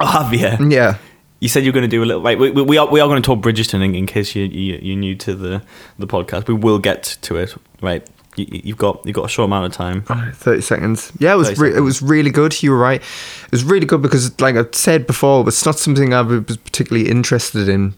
Oh, 0.00 0.06
have 0.06 0.32
you? 0.32 0.70
Yeah. 0.70 0.98
You 1.40 1.48
said 1.48 1.64
you 1.64 1.70
were 1.70 1.74
going 1.74 1.88
to 1.88 1.88
do 1.88 2.02
a 2.02 2.06
little. 2.06 2.22
Right, 2.22 2.38
we, 2.38 2.50
we, 2.50 2.78
are 2.78 2.86
we 2.86 3.00
are 3.00 3.08
going 3.08 3.20
to 3.20 3.26
talk 3.26 3.40
Bridgerton 3.40 3.84
in, 3.84 3.94
in 3.94 4.06
case 4.06 4.34
you, 4.34 4.44
you 4.44 4.78
you're 4.80 4.96
new 4.96 5.14
to 5.16 5.34
the 5.34 5.62
the 5.98 6.06
podcast. 6.06 6.48
We 6.48 6.54
will 6.54 6.78
get 6.78 7.18
to 7.22 7.36
it. 7.36 7.54
Right, 7.82 8.08
you, 8.36 8.46
you've 8.48 8.78
got 8.78 9.04
you've 9.04 9.14
got 9.14 9.26
a 9.26 9.28
short 9.28 9.48
amount 9.48 9.66
of 9.66 9.72
time. 9.72 10.04
Alright, 10.08 10.34
Thirty 10.34 10.62
seconds. 10.62 11.12
Yeah, 11.18 11.34
it 11.34 11.36
was 11.36 11.58
re- 11.58 11.76
it 11.76 11.80
was 11.80 12.00
really 12.00 12.30
good. 12.30 12.62
You 12.62 12.70
were 12.70 12.78
right. 12.78 13.02
It 13.02 13.50
was 13.50 13.62
really 13.62 13.84
good 13.84 14.00
because, 14.00 14.40
like 14.40 14.56
I 14.56 14.64
said 14.72 15.06
before, 15.06 15.46
it's 15.46 15.66
not 15.66 15.78
something 15.78 16.14
I 16.14 16.22
was 16.22 16.56
particularly 16.56 17.10
interested 17.10 17.68
in. 17.68 17.94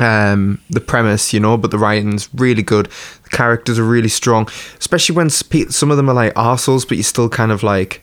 Um, 0.00 0.60
the 0.70 0.80
premise, 0.80 1.32
you 1.32 1.38
know, 1.38 1.56
but 1.56 1.70
the 1.70 1.78
writing's 1.78 2.28
really 2.34 2.64
good. 2.64 2.86
The 3.24 3.30
characters 3.30 3.78
are 3.78 3.84
really 3.84 4.08
strong, 4.08 4.48
especially 4.78 5.14
when 5.14 5.30
spe- 5.30 5.70
some 5.70 5.90
of 5.92 5.96
them 5.96 6.10
are 6.10 6.14
like 6.14 6.34
arseholes, 6.34 6.88
but 6.88 6.96
you 6.96 7.04
still 7.04 7.28
kind 7.28 7.52
of 7.52 7.62
like 7.62 8.02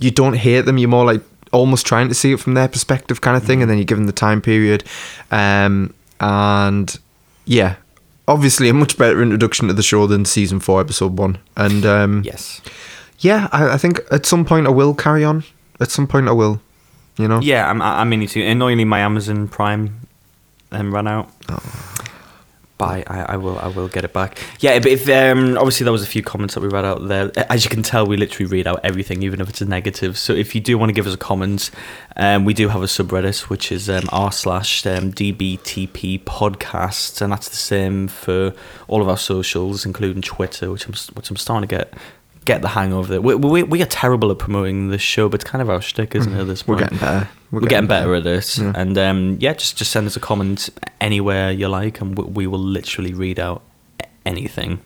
you 0.00 0.10
don't 0.10 0.36
hate 0.36 0.62
them. 0.62 0.78
You're 0.78 0.88
more 0.88 1.04
like 1.04 1.22
almost 1.52 1.86
trying 1.86 2.08
to 2.08 2.14
see 2.14 2.32
it 2.32 2.40
from 2.40 2.54
their 2.54 2.68
perspective, 2.68 3.20
kind 3.20 3.36
of 3.36 3.42
thing, 3.44 3.62
and 3.62 3.70
then 3.70 3.78
you 3.78 3.84
give 3.84 3.98
them 3.98 4.06
the 4.06 4.12
time 4.12 4.40
period. 4.40 4.84
Um, 5.30 5.94
and 6.20 6.98
yeah, 7.44 7.76
obviously 8.28 8.68
a 8.68 8.74
much 8.74 8.96
better 8.98 9.22
introduction 9.22 9.68
to 9.68 9.74
the 9.74 9.82
show 9.82 10.06
than 10.06 10.24
season 10.24 10.60
four, 10.60 10.80
episode 10.80 11.18
one. 11.18 11.38
And 11.56 11.84
um, 11.86 12.22
Yes. 12.24 12.60
yeah, 13.18 13.48
I, 13.52 13.74
I 13.74 13.76
think 13.78 14.00
at 14.10 14.26
some 14.26 14.44
point 14.44 14.66
I 14.66 14.70
will 14.70 14.94
carry 14.94 15.24
on. 15.24 15.44
At 15.80 15.90
some 15.90 16.06
point 16.06 16.28
I 16.28 16.32
will. 16.32 16.60
You 17.16 17.28
know. 17.28 17.40
Yeah, 17.40 17.68
I'm, 17.68 17.82
I'm 17.82 18.08
meaning 18.08 18.28
to. 18.28 18.42
Annoyingly, 18.42 18.84
my 18.84 19.00
Amazon 19.00 19.48
Prime 19.48 20.06
um, 20.72 20.94
ran 20.94 21.06
out. 21.08 21.30
But 21.46 21.62
I, 22.82 23.04
I, 23.06 23.20
I 23.20 23.36
will 23.36 23.58
I 23.58 23.68
will 23.68 23.88
get 23.88 24.04
it 24.04 24.12
back. 24.12 24.38
Yeah, 24.60 24.78
but 24.78 24.88
if 24.88 25.08
um, 25.08 25.56
obviously 25.56 25.84
there 25.84 25.92
was 25.92 26.02
a 26.02 26.06
few 26.06 26.22
comments 26.22 26.54
that 26.54 26.60
we 26.60 26.68
read 26.68 26.84
out 26.84 27.06
there. 27.08 27.30
As 27.50 27.64
you 27.64 27.70
can 27.70 27.82
tell, 27.82 28.06
we 28.06 28.16
literally 28.16 28.50
read 28.50 28.66
out 28.66 28.80
everything, 28.84 29.22
even 29.22 29.40
if 29.40 29.48
it's 29.48 29.60
a 29.60 29.66
negative. 29.66 30.18
So 30.18 30.32
if 30.32 30.54
you 30.54 30.60
do 30.60 30.78
want 30.78 30.90
to 30.90 30.94
give 30.94 31.06
us 31.06 31.14
a 31.14 31.18
comment, 31.18 31.70
um, 32.16 32.44
we 32.44 32.54
do 32.54 32.68
have 32.68 32.82
a 32.82 32.86
subreddit 32.86 33.48
which 33.48 33.70
is 33.72 33.88
um, 33.88 34.04
r 34.12 34.32
slash 34.32 34.86
um, 34.86 35.12
dbtp 35.12 36.24
podcast, 36.24 37.20
and 37.20 37.32
that's 37.32 37.48
the 37.48 37.56
same 37.56 38.08
for 38.08 38.54
all 38.88 39.02
of 39.02 39.08
our 39.08 39.18
socials, 39.18 39.86
including 39.86 40.22
Twitter, 40.22 40.70
which 40.70 40.86
I'm 40.86 40.94
which 41.14 41.30
I'm 41.30 41.36
starting 41.36 41.68
to 41.68 41.76
get 41.76 41.94
get 42.44 42.62
the 42.62 42.68
hang 42.68 42.92
of 42.92 43.10
it. 43.12 43.22
We, 43.22 43.34
we, 43.34 43.62
we 43.62 43.82
are 43.82 43.86
terrible 43.86 44.30
at 44.30 44.38
promoting 44.38 44.88
this 44.88 45.02
show, 45.02 45.28
but 45.28 45.40
it's 45.40 45.50
kind 45.50 45.60
of 45.62 45.68
our 45.70 45.80
shtick, 45.80 46.14
isn't 46.14 46.32
it? 46.34 46.40
At 46.40 46.46
this 46.46 46.66
We're 46.66 46.78
getting 46.78 46.98
better. 46.98 47.28
we're, 47.50 47.60
getting, 47.60 47.86
better 47.88 48.14
at 48.14 48.24
this, 48.24 48.58
Yeah. 48.58 48.72
and 48.74 48.96
um, 48.98 49.36
yeah, 49.40 49.52
just 49.52 49.76
just 49.76 49.90
send 49.90 50.06
us 50.06 50.16
a 50.16 50.20
comment 50.20 50.70
anywhere 51.00 51.50
you 51.50 51.68
like, 51.68 52.00
and 52.00 52.16
we, 52.16 52.24
we 52.24 52.46
will 52.46 52.58
literally 52.58 53.12
read 53.14 53.38
out 53.38 53.62
anything. 54.24 54.80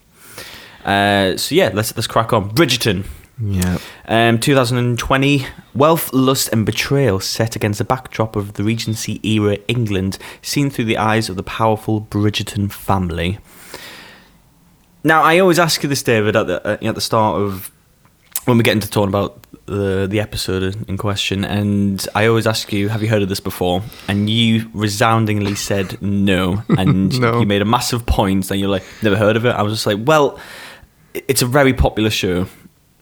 Uh, 0.84 1.36
so 1.36 1.54
yeah, 1.54 1.70
let's 1.72 1.96
let's 1.96 2.06
crack 2.06 2.32
on. 2.32 2.50
Bridgerton, 2.50 3.06
Yeah. 3.40 3.78
um, 4.06 4.38
2020, 4.38 5.46
wealth, 5.74 6.12
lust, 6.12 6.50
and 6.52 6.66
betrayal 6.66 7.20
set 7.20 7.56
against 7.56 7.78
the 7.78 7.84
backdrop 7.84 8.36
of 8.36 8.54
the 8.54 8.64
Regency 8.64 9.20
era 9.26 9.58
England, 9.68 10.18
seen 10.42 10.70
through 10.70 10.84
the 10.86 10.98
eyes 10.98 11.28
of 11.28 11.36
the 11.36 11.42
powerful 11.42 12.02
Bridgerton 12.02 12.70
family. 12.70 13.38
Now, 15.04 15.22
I 15.22 15.38
always 15.38 15.58
ask 15.58 15.82
you 15.82 15.88
this, 15.88 16.02
David, 16.02 16.34
at 16.34 16.46
the 16.46 16.78
at 16.82 16.94
the 16.94 17.00
start 17.00 17.40
of 17.40 17.70
when 18.46 18.56
we 18.56 18.62
get 18.62 18.72
into 18.72 18.88
talking 18.88 19.08
about 19.08 19.44
the 19.66 20.06
the 20.08 20.18
episode 20.20 20.76
in 20.88 20.96
question, 20.96 21.44
and 21.44 22.06
I 22.14 22.26
always 22.26 22.46
ask 22.46 22.72
you, 22.72 22.88
"Have 22.88 23.02
you 23.02 23.08
heard 23.08 23.22
of 23.22 23.28
this 23.28 23.40
before?" 23.40 23.82
And 24.08 24.28
you 24.30 24.70
resoundingly 24.72 25.54
said 25.54 26.00
no, 26.00 26.62
and 26.78 27.18
No. 27.20 27.40
you 27.40 27.46
made 27.46 27.62
a 27.62 27.66
massive 27.66 28.06
point, 28.06 28.50
and 28.50 28.58
you're 28.58 28.70
like, 28.70 28.84
"Never 29.02 29.16
heard 29.16 29.36
of 29.36 29.44
it." 29.44 29.50
I 29.50 29.62
was 29.62 29.74
just 29.74 29.86
like, 29.86 29.98
"Well, 30.06 30.38
it's 31.12 31.42
a 31.42 31.46
very 31.46 31.74
popular 31.74 32.10
show." 32.10 32.46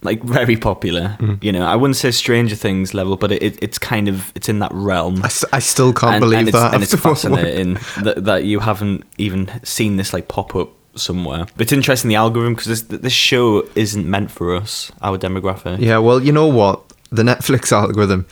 Like 0.01 0.21
very 0.21 0.57
popular, 0.57 1.15
mm-hmm. 1.17 1.35
you 1.39 1.53
know. 1.53 1.65
I 1.65 1.77
wouldn't 1.77 1.95
say 1.95 2.11
Stranger 2.11 2.57
Things 2.57 2.93
level, 2.93 3.15
but 3.15 3.31
it, 3.31 3.41
it, 3.41 3.59
it's 3.61 3.79
kind 3.79 4.09
of 4.09 4.33
it's 4.35 4.49
in 4.49 4.59
that 4.59 4.71
realm. 4.73 5.23
I, 5.23 5.29
I 5.53 5.59
still 5.59 5.93
can't 5.93 6.15
and, 6.15 6.21
believe 6.21 6.39
and 6.39 6.47
it's, 6.49 6.57
that. 6.57 6.73
and 6.73 6.83
it's 6.83 6.93
fascinating 7.09 7.77
that, 8.01 8.25
that 8.25 8.43
you 8.43 8.59
haven't 8.59 9.05
even 9.17 9.49
seen 9.63 9.95
this 9.95 10.11
like 10.11 10.27
pop 10.27 10.57
up 10.57 10.71
somewhere. 10.95 11.45
But 11.55 11.63
it's 11.63 11.71
interesting 11.71 12.09
the 12.09 12.15
algorithm 12.15 12.53
because 12.55 12.67
this 12.67 12.99
this 13.01 13.13
show 13.13 13.67
isn't 13.75 14.05
meant 14.09 14.31
for 14.31 14.55
us, 14.55 14.91
our 15.01 15.17
demographic. 15.17 15.79
Yeah, 15.79 15.97
well, 15.99 16.21
you 16.21 16.31
know 16.31 16.47
what? 16.47 16.81
The 17.11 17.23
Netflix 17.23 17.71
algorithm 17.81 18.25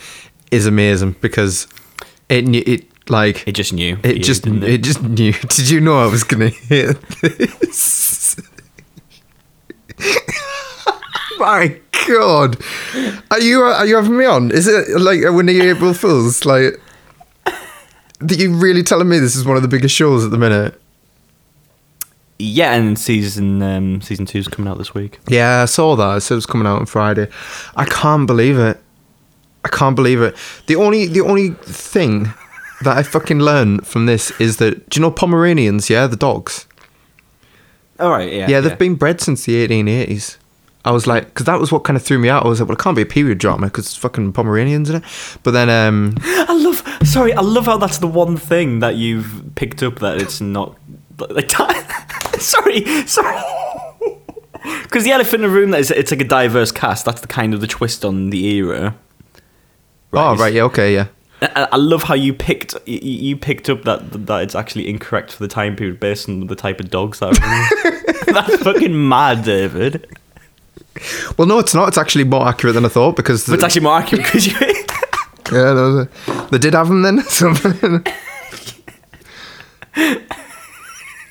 is 0.51 0.65
amazing 0.65 1.15
because 1.21 1.67
it 2.29 2.47
it 2.55 2.85
like 3.09 3.47
It 3.47 3.53
just 3.53 3.73
knew. 3.73 3.97
it 4.03 4.17
you, 4.17 4.23
just 4.23 4.43
didn't 4.43 4.63
it? 4.63 4.81
just 4.83 5.01
knew. 5.01 5.33
Did 5.55 5.69
you 5.69 5.79
know 5.81 5.97
I 5.99 6.05
was 6.07 6.23
gonna 6.23 6.49
hit 6.49 6.99
this? 7.21 8.35
My 11.39 11.79
God, 12.07 12.57
are 13.31 13.39
you 13.39 13.61
are 13.61 13.85
you 13.85 13.95
having 13.95 14.17
me 14.17 14.25
on? 14.25 14.51
Is 14.51 14.67
it 14.67 14.99
like 14.99 15.23
one 15.23 15.49
of 15.49 15.55
your 15.55 15.75
April 15.75 15.93
Fools? 15.93 16.45
Like, 16.45 16.79
are 17.47 18.33
you 18.33 18.53
really 18.55 18.83
telling 18.83 19.09
me 19.09 19.17
this 19.19 19.35
is 19.35 19.45
one 19.45 19.55
of 19.55 19.61
the 19.61 19.67
biggest 19.67 19.95
shows 19.95 20.23
at 20.25 20.31
the 20.31 20.37
minute? 20.37 20.79
Yeah, 22.41 22.73
and 22.73 22.97
season 22.97 23.61
um, 23.61 24.01
season 24.01 24.25
two's 24.25 24.47
coming 24.47 24.69
out 24.69 24.77
this 24.77 24.93
week. 24.93 25.19
Yeah, 25.27 25.61
I 25.61 25.65
saw 25.65 25.95
that. 25.95 26.17
It 26.17 26.21
said 26.21 26.35
it 26.35 26.37
was 26.37 26.45
coming 26.45 26.67
out 26.67 26.79
on 26.79 26.85
Friday. 26.85 27.29
I 27.75 27.85
can't 27.85 28.25
believe 28.25 28.57
it. 28.57 28.81
I 29.63 29.69
can't 29.69 29.95
believe 29.95 30.21
it. 30.21 30.35
The 30.67 30.75
only 30.75 31.07
the 31.07 31.21
only 31.21 31.51
thing 31.51 32.33
that 32.81 32.97
I 32.97 33.03
fucking 33.03 33.39
learned 33.39 33.85
from 33.85 34.07
this 34.07 34.31
is 34.39 34.57
that 34.57 34.89
do 34.89 34.99
you 34.99 35.01
know 35.01 35.11
Pomeranians? 35.11 35.89
Yeah, 35.89 36.07
the 36.07 36.15
dogs. 36.15 36.67
All 37.99 38.09
right. 38.09 38.31
Yeah. 38.31 38.47
Yeah, 38.49 38.61
they've 38.61 38.77
been 38.77 38.95
bred 38.95 39.21
since 39.21 39.45
the 39.45 39.67
1880s. 39.67 40.37
I 40.83 40.89
was 40.89 41.05
like, 41.05 41.25
because 41.25 41.45
that 41.45 41.59
was 41.59 41.71
what 41.71 41.83
kind 41.83 41.95
of 41.95 42.01
threw 42.01 42.17
me 42.17 42.27
out. 42.27 42.43
I 42.43 42.47
was 42.47 42.59
like, 42.59 42.67
well, 42.67 42.75
it 42.75 42.81
can't 42.81 42.95
be 42.95 43.03
a 43.03 43.05
period 43.05 43.37
drama 43.37 43.67
because 43.67 43.85
it's 43.85 43.95
fucking 43.95 44.33
Pomeranians 44.33 44.89
in 44.89 44.95
it. 44.95 45.03
But 45.43 45.51
then, 45.51 45.69
um, 45.69 46.15
I 46.23 46.53
love. 46.53 47.07
Sorry, 47.07 47.33
I 47.33 47.41
love 47.41 47.67
how 47.67 47.77
that's 47.77 47.99
the 47.99 48.07
one 48.07 48.35
thing 48.35 48.79
that 48.79 48.95
you've 48.95 49.51
picked 49.53 49.83
up 49.83 49.99
that 49.99 50.19
it's 50.19 50.41
not 50.41 50.75
like. 51.29 51.51
sorry, 52.45 52.85
sorry. 53.07 53.41
Because 54.83 55.03
the 55.03 55.11
elephant 55.11 55.43
in 55.43 55.49
the 55.49 55.55
room, 55.55 55.71
that 55.71 55.79
is, 55.79 55.89
it's 55.89 56.11
like 56.11 56.21
a 56.21 56.25
diverse 56.25 56.71
cast. 56.71 57.03
That's 57.03 57.21
the 57.21 57.27
kind 57.27 57.55
of 57.55 57.61
the 57.61 57.67
twist 57.67 58.05
on 58.05 58.29
the 58.29 58.45
era. 58.57 58.95
oh 60.13 60.35
right, 60.35 60.53
yeah, 60.53 60.61
okay, 60.63 60.93
yeah. 60.93 61.07
I, 61.41 61.69
I 61.71 61.75
love 61.77 62.03
how 62.03 62.13
you 62.13 62.31
picked 62.31 62.75
you, 62.85 63.35
picked 63.37 63.69
up 63.71 63.83
that 63.85 64.27
that 64.27 64.43
it's 64.43 64.53
actually 64.53 64.87
incorrect 64.87 65.31
for 65.31 65.41
the 65.41 65.47
time 65.47 65.75
period 65.75 65.99
based 65.99 66.29
on 66.29 66.45
the 66.45 66.55
type 66.55 66.79
of 66.79 66.91
dogs 66.91 67.17
that. 67.19 67.29
Are 67.41 68.31
That's 68.33 68.61
fucking 68.61 69.09
mad, 69.09 69.43
David. 69.43 70.07
Well, 71.37 71.47
no, 71.47 71.57
it's 71.57 71.73
not. 71.73 71.87
It's 71.87 71.97
actually 71.97 72.25
more 72.25 72.47
accurate 72.47 72.75
than 72.75 72.85
I 72.85 72.89
thought 72.89 73.15
because 73.15 73.47
But 73.47 73.55
it's 73.55 73.63
actually 73.63 73.81
more 73.81 73.97
accurate 73.97 74.25
because 74.25 74.45
you. 74.45 74.53
yeah, 75.51 75.73
no, 75.73 76.03
they, 76.03 76.45
they 76.51 76.57
did 76.59 76.75
have 76.75 76.87
them 76.87 77.01
then. 77.01 77.21
So, 77.23 77.51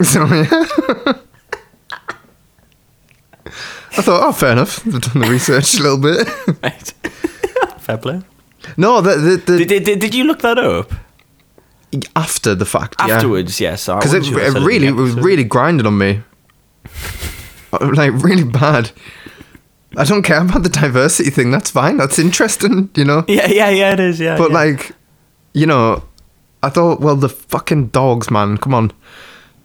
so 0.02 0.24
yeah. 0.26 1.14
I 3.96 4.02
thought, 4.02 4.22
oh, 4.22 4.32
fair 4.32 4.52
enough. 4.52 4.82
They've 4.84 5.00
done 5.00 5.22
the 5.22 5.28
research 5.28 5.74
a 5.78 5.82
little 5.82 5.98
bit. 5.98 6.28
right. 6.62 6.94
Fair 7.78 7.98
play. 7.98 8.22
No, 8.76 9.00
the, 9.00 9.16
the, 9.16 9.36
the, 9.36 9.64
Did, 9.64 9.84
did, 9.84 9.98
did 9.98 10.14
you 10.14 10.24
look 10.24 10.40
that 10.42 10.58
up 10.58 10.92
after 12.14 12.54
the 12.54 12.64
fact, 12.64 12.94
yeah. 13.00 13.16
afterwards? 13.16 13.60
Yes, 13.60 13.86
because 13.86 14.14
it, 14.14 14.18
wasn't 14.18 14.36
sure 14.36 14.40
I 14.40 14.46
it 14.46 14.64
really 14.64 14.86
it 14.86 14.94
was 14.94 15.14
really 15.14 15.42
grinding 15.44 15.86
on 15.86 15.98
me 15.98 16.22
like 17.80 18.12
really 18.22 18.44
bad 18.44 18.90
i 19.96 20.04
don't 20.04 20.22
care 20.22 20.40
about 20.40 20.62
the 20.62 20.68
diversity 20.68 21.30
thing 21.30 21.50
that's 21.50 21.70
fine 21.70 21.96
that's 21.96 22.18
interesting 22.18 22.90
you 22.94 23.04
know 23.04 23.24
Yeah, 23.28 23.46
yeah, 23.48 23.70
yeah. 23.70 23.92
It 23.92 24.00
is. 24.00 24.20
Yeah. 24.20 24.36
but 24.36 24.50
yeah. 24.50 24.56
like 24.56 24.92
you 25.52 25.66
know 25.66 26.04
i 26.62 26.68
thought 26.68 27.00
well 27.00 27.16
the 27.16 27.28
fucking 27.28 27.88
dogs 27.88 28.30
man 28.30 28.56
come 28.56 28.74
on 28.74 28.92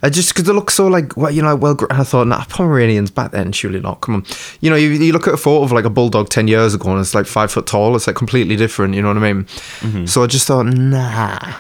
I 0.02 0.10
just 0.10 0.30
because 0.30 0.44
they 0.44 0.54
look 0.54 0.70
so 0.70 0.88
like 0.88 1.16
well, 1.18 1.32
you 1.32 1.42
know, 1.42 1.56
well. 1.56 1.78
I 1.90 2.04
thought, 2.04 2.28
nah, 2.28 2.44
Pomeranians 2.46 3.12
back 3.12 3.32
then, 3.32 3.52
surely 3.52 3.80
not. 3.80 4.02
Come 4.02 4.16
on, 4.16 4.26
you 4.62 4.70
know, 4.70 4.76
you, 4.76 4.90
you 4.90 5.14
look 5.14 5.28
at 5.28 5.34
a 5.34 5.38
photo 5.38 5.64
of 5.64 5.72
like 5.72 5.86
a 5.86 5.90
bulldog 5.90 6.30
ten 6.30 6.48
years 6.48 6.74
ago, 6.74 6.92
and 6.92 7.00
it's 7.00 7.16
like 7.16 7.26
five 7.26 7.52
foot 7.52 7.66
tall. 7.66 7.96
It's 7.96 8.08
like 8.08 8.16
completely 8.16 8.56
different. 8.56 8.94
You 8.94 9.02
know 9.02 9.08
what 9.08 9.18
I 9.18 9.34
mean? 9.34 9.46
Mm-hmm. 9.46 10.06
So 10.06 10.24
I 10.24 10.28
just 10.28 10.48
thought, 10.48 10.66
nah, 10.66 11.56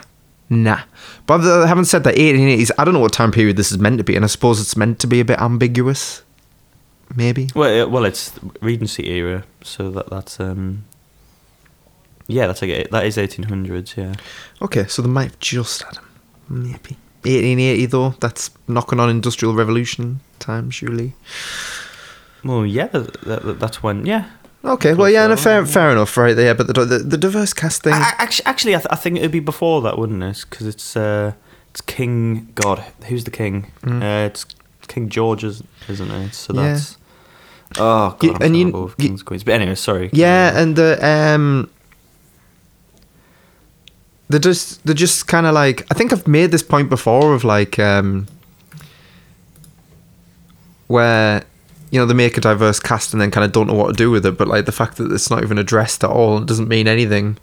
nah. 0.49 0.81
But 1.25 1.41
I 1.41 1.65
haven't 1.65 1.85
said 1.85 2.03
that 2.03 2.15
1880s. 2.15 2.69
I 2.77 2.83
don't 2.83 2.93
know 2.93 2.99
what 2.99 3.13
time 3.13 3.31
period 3.31 3.57
this 3.57 3.71
is 3.71 3.79
meant 3.79 3.97
to 3.97 4.03
be, 4.03 4.15
and 4.15 4.23
I 4.23 4.27
suppose 4.27 4.61
it's 4.61 4.77
meant 4.77 4.99
to 4.99 5.07
be 5.07 5.19
a 5.19 5.25
bit 5.25 5.39
ambiguous. 5.39 6.21
Maybe. 7.15 7.49
Well, 7.55 7.85
uh, 7.85 7.87
well, 7.87 8.05
it's 8.05 8.37
Regency 8.61 9.09
era, 9.09 9.43
so 9.63 9.89
that 9.91 10.09
that's 10.09 10.39
um. 10.39 10.85
Yeah, 12.27 12.47
that's 12.47 12.61
like 12.61 12.89
that 12.89 13.05
is 13.05 13.17
eighteen 13.17 13.45
hundreds. 13.45 13.95
Yeah. 13.97 14.13
Okay, 14.61 14.85
so 14.87 15.01
they 15.01 15.09
might 15.09 15.31
have 15.31 15.39
just 15.39 15.83
had 15.83 15.95
them. 15.95 16.05
Maybe. 16.49 16.97
1880 17.25 17.85
though. 17.87 18.09
That's 18.19 18.51
knocking 18.67 18.99
on 18.99 19.09
industrial 19.09 19.53
revolution 19.55 20.19
time, 20.39 20.69
surely. 20.69 21.13
Well, 22.43 22.65
yeah, 22.65 22.87
that, 22.87 23.21
that, 23.21 23.59
that's 23.59 23.81
when. 23.81 24.05
Yeah. 24.05 24.29
Okay, 24.63 24.93
well, 24.95 25.09
yeah, 25.09 25.27
no, 25.27 25.35
fair, 25.35 25.63
fair 25.65 25.91
enough, 25.91 26.17
right 26.17 26.35
there. 26.35 26.55
But 26.55 26.67
the, 26.67 26.85
the, 26.85 26.97
the 26.99 27.17
diverse 27.17 27.53
cast 27.53 27.83
thing. 27.83 27.93
Actually, 27.93 28.45
actually, 28.47 28.75
I, 28.75 28.79
th- 28.79 28.87
I 28.89 28.95
think 28.95 29.17
it 29.17 29.21
would 29.21 29.31
be 29.31 29.39
before 29.39 29.81
that, 29.83 29.97
wouldn't 29.99 30.23
it? 30.23 30.43
Because 30.49 30.65
it's 30.65 30.97
uh, 30.97 31.33
it's 31.69 31.81
King. 31.81 32.51
God, 32.55 32.83
who's 33.07 33.25
the 33.25 33.31
king? 33.31 33.71
Uh, 33.85 34.25
it's 34.27 34.45
King 34.87 35.09
George, 35.09 35.43
is- 35.43 35.61
isn't 35.87 36.09
it? 36.09 36.33
So 36.33 36.53
Mm. 36.53 36.57
Yeah. 36.57 36.73
that's. 36.73 36.97
Oh 37.77 38.15
God, 38.19 38.23
You- 38.23 38.37
and 38.41 38.57
you- 38.57 38.71
with 38.71 38.95
you- 38.97 39.07
kings 39.09 39.21
queens. 39.23 39.43
But 39.43 39.53
anyway, 39.55 39.75
sorry. 39.75 40.09
Yeah, 40.13 40.59
and 40.59 40.75
the 40.75 40.97
um, 41.05 41.69
they're 44.29 44.39
just 44.39 44.83
they're 44.85 44.95
just 44.95 45.27
kind 45.27 45.45
of 45.45 45.53
like 45.53 45.85
I 45.91 45.93
think 45.93 46.11
I've 46.13 46.27
made 46.27 46.51
this 46.51 46.63
point 46.63 46.89
before 46.89 47.33
of 47.33 47.43
like 47.43 47.77
um, 47.79 48.27
where 50.87 51.43
you 51.91 51.99
know 51.99 52.05
they 52.05 52.13
make 52.13 52.37
a 52.37 52.41
diverse 52.41 52.79
cast 52.79 53.13
and 53.13 53.21
then 53.21 53.31
kind 53.31 53.45
of 53.45 53.51
don't 53.51 53.67
know 53.67 53.73
what 53.73 53.87
to 53.87 53.93
do 53.93 54.11
with 54.11 54.25
it, 54.25 54.37
but 54.37 54.47
like 54.47 54.65
the 54.65 54.71
fact 54.71 54.97
that 54.97 55.11
it's 55.11 55.29
not 55.29 55.43
even 55.43 55.57
addressed 55.57 56.03
at 56.03 56.09
all 56.09 56.39
doesn't 56.41 56.67
mean 56.67 56.87
anything. 56.87 57.37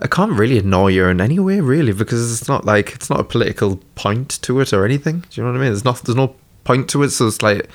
I 0.00 0.06
can't 0.06 0.32
really 0.32 0.58
annoy 0.58 0.88
you 0.88 1.06
in 1.06 1.20
any 1.20 1.40
way, 1.40 1.60
really, 1.60 1.92
because 1.92 2.32
it's 2.32 2.48
not 2.48 2.64
like 2.64 2.92
it's 2.94 3.10
not 3.10 3.18
a 3.18 3.24
political 3.24 3.80
point 3.96 4.40
to 4.42 4.60
it 4.60 4.72
or 4.72 4.84
anything. 4.84 5.20
Do 5.30 5.40
you 5.40 5.42
know 5.44 5.50
what 5.50 5.58
I 5.58 5.62
mean? 5.62 5.70
There's 5.72 5.84
not 5.84 6.02
there's 6.04 6.16
no 6.16 6.36
point 6.64 6.88
to 6.90 7.02
it, 7.02 7.10
so 7.10 7.26
it's 7.26 7.42
like 7.42 7.68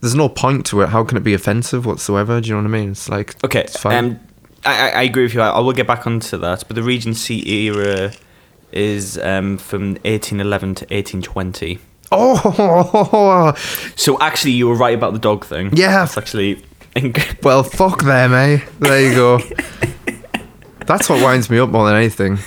there's 0.00 0.14
no 0.16 0.28
point 0.28 0.66
to 0.66 0.80
it. 0.80 0.88
How 0.88 1.04
can 1.04 1.16
it 1.16 1.22
be 1.22 1.34
offensive 1.34 1.86
whatsoever? 1.86 2.40
Do 2.40 2.48
you 2.48 2.54
know 2.54 2.62
what 2.62 2.68
I 2.76 2.80
mean? 2.80 2.90
It's 2.92 3.08
like 3.08 3.36
Okay, 3.44 3.60
it's 3.60 3.78
fine. 3.78 4.04
um, 4.04 4.20
I, 4.64 4.88
I- 4.90 4.92
I 5.00 5.02
agree 5.02 5.24
with 5.24 5.34
you. 5.34 5.40
I, 5.40 5.50
I 5.50 5.60
will 5.60 5.72
get 5.72 5.86
back 5.86 6.06
onto 6.06 6.36
that, 6.38 6.64
but 6.66 6.74
the 6.74 6.82
Regency 6.82 7.48
era 7.66 8.12
is 8.72 9.18
um, 9.18 9.56
from 9.58 9.94
1811 10.04 10.74
to 10.76 10.84
1820. 10.86 11.78
oh, 12.12 13.54
So 13.96 14.18
actually, 14.20 14.52
you 14.52 14.68
were 14.68 14.74
right 14.76 14.94
about 14.94 15.12
the 15.12 15.18
dog 15.18 15.44
thing. 15.44 15.70
Yeah. 15.76 15.90
That's 16.04 16.16
actually. 16.18 16.62
well, 17.42 17.62
fuck 17.62 18.02
them, 18.02 18.32
eh? 18.34 18.58
There 18.80 19.00
you 19.08 19.14
go. 19.14 19.38
That's 20.86 21.08
what 21.08 21.22
winds 21.22 21.48
me 21.50 21.58
up 21.58 21.70
more 21.70 21.86
than 21.86 21.96
anything. 21.96 22.38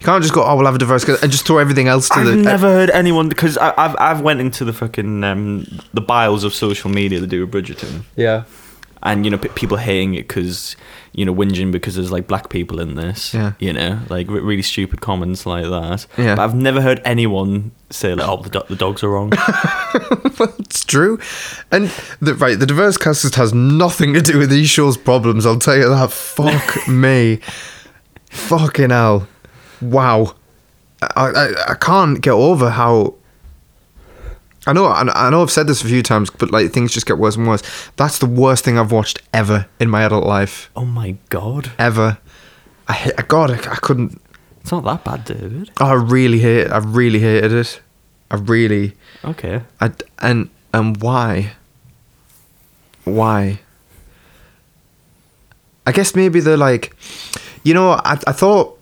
You 0.00 0.04
can't 0.04 0.22
just 0.22 0.32
go, 0.32 0.44
oh, 0.44 0.56
we'll 0.56 0.66
have 0.66 0.74
a 0.76 0.78
diverse 0.78 1.04
cast," 1.04 1.22
and 1.22 1.32
just 1.32 1.44
throw 1.46 1.58
everything 1.58 1.88
else 1.88 2.08
to 2.10 2.20
the 2.22 2.30
I've 2.30 2.36
the. 2.36 2.42
never 2.42 2.66
heard 2.68 2.90
anyone 2.90 3.28
because 3.28 3.58
I, 3.58 3.74
I've 3.76 3.96
I've 3.98 4.20
went 4.20 4.40
into 4.40 4.64
the 4.64 4.72
fucking 4.72 5.24
um, 5.24 5.66
the 5.92 6.00
bios 6.00 6.44
of 6.44 6.54
social 6.54 6.88
media 6.88 7.18
to 7.20 7.26
do 7.26 7.44
with 7.44 7.52
Bridgerton, 7.52 8.02
yeah. 8.14 8.44
And 9.02 9.24
you 9.24 9.30
know 9.30 9.38
p- 9.38 9.48
people 9.50 9.76
hating 9.76 10.14
it 10.14 10.28
because 10.28 10.76
you 11.12 11.24
know 11.24 11.34
whinging 11.34 11.72
because 11.72 11.94
there's 11.96 12.12
like 12.12 12.26
black 12.26 12.48
people 12.50 12.80
in 12.80 12.94
this, 12.94 13.32
Yeah. 13.34 13.52
you 13.58 13.72
know 13.72 14.00
like 14.08 14.28
re- 14.28 14.40
really 14.40 14.62
stupid 14.62 15.00
comments 15.00 15.46
like 15.46 15.64
that. 15.64 16.06
Yeah. 16.16 16.34
but 16.36 16.42
I've 16.42 16.54
never 16.54 16.80
heard 16.80 17.00
anyone 17.04 17.70
say 17.90 18.14
like, 18.14 18.28
oh 18.28 18.42
the, 18.42 18.50
do- 18.50 18.62
the 18.68 18.76
dogs 18.76 19.02
are 19.02 19.08
wrong. 19.10 19.32
it's 20.60 20.84
true. 20.84 21.18
And 21.70 21.90
the, 22.20 22.34
right, 22.34 22.58
the 22.58 22.66
diverse 22.66 22.96
cast 22.96 23.34
has 23.36 23.52
nothing 23.54 24.14
to 24.14 24.20
do 24.20 24.38
with 24.38 24.50
these 24.50 24.68
shows' 24.70 24.96
problems. 24.96 25.46
I'll 25.46 25.58
tell 25.58 25.76
you 25.76 25.88
that. 25.88 26.10
Fuck 26.12 26.88
me. 26.88 27.40
Fucking 28.30 28.90
hell. 28.90 29.26
Wow. 29.80 30.34
I, 31.00 31.26
I 31.30 31.48
I 31.70 31.74
can't 31.74 32.20
get 32.20 32.32
over 32.32 32.70
how. 32.70 33.14
I 34.68 34.72
know 34.72 34.84
I 34.86 35.02
I 35.26 35.30
know 35.30 35.42
I've 35.42 35.50
said 35.50 35.66
this 35.66 35.82
a 35.82 35.86
few 35.88 36.02
times, 36.02 36.30
but 36.30 36.50
like 36.50 36.72
things 36.72 36.92
just 36.92 37.06
get 37.06 37.18
worse 37.18 37.36
and 37.36 37.46
worse. 37.48 37.62
That's 37.96 38.18
the 38.18 38.26
worst 38.26 38.64
thing 38.64 38.78
I've 38.78 38.92
watched 38.92 39.20
ever 39.32 39.66
in 39.80 39.88
my 39.90 40.02
adult 40.04 40.26
life. 40.26 40.70
oh 40.76 40.84
my 40.84 41.16
god, 41.30 41.72
Ever. 41.78 42.18
I 42.86 42.92
ha- 42.92 43.22
God, 43.28 43.50
I, 43.50 43.54
I 43.72 43.76
couldn't. 43.76 44.20
it's 44.60 44.70
not 44.72 44.84
that 44.84 45.04
bad, 45.04 45.24
David. 45.24 45.70
I 45.80 45.92
really 45.94 46.38
hate. 46.38 46.68
I 46.68 46.78
really 46.78 47.18
hated 47.18 47.52
it. 47.52 47.80
I 48.30 48.36
really. 48.36 48.92
Okay, 49.24 49.62
I, 49.80 49.90
and 50.20 50.50
and 50.72 50.96
why? 51.02 51.52
Why? 53.04 53.60
I 55.86 55.92
guess 55.92 56.14
maybe 56.14 56.40
they're 56.40 56.56
like, 56.58 56.94
you 57.64 57.72
know, 57.74 57.92
I 57.92 58.18
I 58.26 58.32
thought 58.32 58.78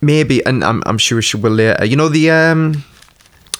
maybe, 0.00 0.44
and 0.44 0.64
I'm 0.64 0.82
I'm 0.86 0.98
sure 0.98 1.22
she 1.22 1.36
will 1.36 1.52
later. 1.52 1.84
You 1.84 1.96
know 1.96 2.08
the 2.08 2.30
um, 2.30 2.82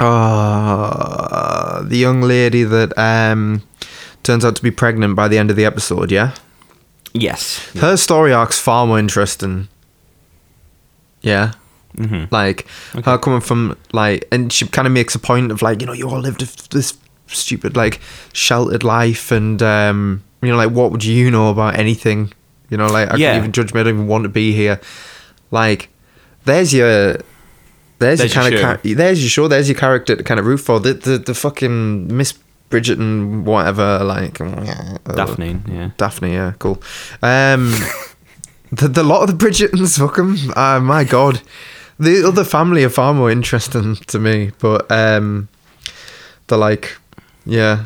uh, 0.01 1.83
the 1.83 1.97
young 1.97 2.23
lady 2.23 2.65
that 2.65 2.97
um 2.99 3.63
turns 4.23 4.45
out 4.45 4.57
to 4.57 4.63
be 4.63 4.71
pregnant 4.71 5.17
by 5.17 5.29
the 5.29 5.39
end 5.39 5.51
of 5.51 5.57
the 5.57 5.65
episode. 5.65 6.11
Yeah, 6.11 6.35
yes, 7.13 7.59
her 7.77 7.97
story 7.97 8.33
arc's 8.33 8.59
far 8.59 8.87
more 8.87 8.99
interesting. 8.99 9.69
Yeah. 11.23 11.53
hmm 11.97 12.25
Like 12.31 12.67
her 13.05 13.19
coming 13.19 13.41
from 13.41 13.77
like, 13.93 14.27
and 14.33 14.53
she 14.53 14.67
kind 14.67 14.87
of 14.87 14.93
makes 14.93 15.15
a 15.15 15.19
point 15.19 15.51
of 15.53 15.63
like, 15.63 15.81
you 15.81 15.87
know, 15.87 15.93
you 15.95 16.09
all 16.09 16.21
lived 16.21 16.71
this 16.71 16.99
stupid 17.27 17.77
like 17.77 18.01
sheltered 18.33 18.85
life, 18.85 19.31
and 19.33 19.63
um, 19.63 20.23
you 20.43 20.49
know, 20.51 20.57
like 20.57 20.71
what 20.71 20.91
would 20.93 21.05
you 21.05 21.31
know 21.31 21.51
about 21.51 21.79
anything? 21.79 22.33
You 22.71 22.77
know, 22.79 22.87
like 22.87 23.11
I 23.13 23.17
Yeah. 23.17 23.33
can't 23.33 23.39
even 23.39 23.53
judge 23.53 23.73
me. 23.73 23.81
I 23.81 23.85
don't 23.85 23.95
even 23.95 24.07
want 24.09 24.25
to 24.25 24.29
be 24.29 24.53
here. 24.53 24.81
Like, 25.51 25.89
there's 26.45 26.73
your. 26.75 27.17
There's, 28.05 28.19
There's 28.19 28.35
your 28.35 28.43
kind 28.43 28.53
show. 28.55 28.71
of 28.73 28.83
char- 28.83 28.95
there's 28.95 29.23
your 29.23 29.31
show. 29.31 29.49
There's 29.49 29.69
your 29.69 29.79
character 29.79 30.15
to 30.17 30.23
kind 30.23 30.39
of 30.39 30.47
root 30.47 30.59
for. 30.59 30.79
The 30.79 30.93
the, 30.95 31.19
the 31.19 31.35
fucking 31.35 32.15
Miss 32.15 32.35
Bridgerton 32.71 33.45
whatever 33.45 34.03
like 34.05 34.39
Daphne, 35.15 35.61
yeah. 35.69 35.91
Daphne, 35.97 36.33
yeah, 36.33 36.53
cool. 36.59 36.83
Um, 37.23 37.73
the, 38.73 38.89
the 38.89 39.03
lot 39.03 39.23
of 39.23 39.29
the 39.39 39.45
Bridgertons, 39.47 39.99
fuck 39.99 40.19
'em. 40.19 40.37
Uh, 40.57 40.81
my 40.81 41.05
god, 41.05 41.41
the 41.99 42.27
other 42.27 42.45
family 42.45 42.85
are 42.85 42.91
far 42.91 43.15
more 43.15 43.31
interesting 43.31 43.97
to 43.97 44.19
me, 44.19 44.51
but 44.59 44.91
um, 44.91 45.49
they're 46.49 46.59
like, 46.59 46.97
yeah, 47.47 47.85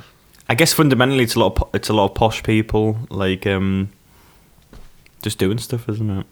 I 0.49 0.55
guess 0.55 0.73
fundamentally 0.73 1.25
it's 1.25 1.35
a 1.35 1.41
lot 1.41 1.59
of 1.61 1.69
it's 1.75 1.89
a 1.91 1.93
lot 1.93 2.07
of 2.07 2.15
posh 2.15 2.43
people 2.43 2.97
like 3.11 3.47
um 3.47 3.91
just 5.23 5.39
doing 5.39 5.59
stuff, 5.59 5.89
isn't 5.89 6.11
it? 6.11 6.27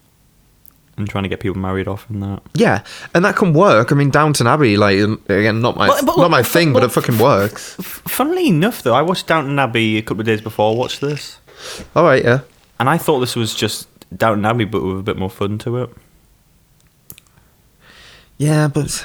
And 0.99 1.07
trying 1.09 1.25
to 1.25 1.29
get 1.29 1.41
people 1.41 1.59
married 1.59 1.89
off 1.89 2.09
and 2.09 2.23
that. 2.23 2.41
yeah, 2.55 2.83
and 3.15 3.23
that 3.27 3.37
can 3.37 3.53
work. 3.53 3.93
I 3.93 3.95
mean, 3.95 4.09
Downton 4.09 4.47
Abbey, 4.47 4.79
like 4.79 4.99
um, 5.01 5.21
again, 5.29 5.61
not 5.61 5.77
my 5.77 5.89
But- 5.89 6.07
but- 6.07 6.17
not 6.17 6.31
my 6.31 6.41
but- 6.41 6.47
thing, 6.51 6.73
but, 6.73 6.83
it 6.85 6.89
fucking 6.91 7.19
works. 7.19 7.77
F- 7.79 8.01
funnily 8.09 8.49
enough, 8.49 8.83
though, 8.83 8.95
I 8.95 9.03
watched 9.03 9.27
Downton 9.27 9.59
Abbey 9.59 9.99
a 9.99 10.03
couple 10.03 10.21
of 10.23 10.27
days 10.27 10.41
before 10.41 10.73
I 10.73 10.75
watched 10.75 11.03
this, 11.03 11.39
All 11.95 12.05
right, 12.05 12.25
yeah, 12.25 12.41
and 12.81 12.89
I 12.89 12.97
thought 12.97 13.21
this 13.21 13.37
was 13.37 13.55
just 13.55 13.89
Downton 14.17 14.47
Abbey, 14.47 14.65
but 14.65 14.83
with 14.83 14.99
a 15.01 15.03
bit 15.03 15.19
more 15.19 15.29
fun 15.29 15.59
to 15.59 15.77
it. 15.83 15.91
yeah, 18.39 18.69
but 18.69 19.05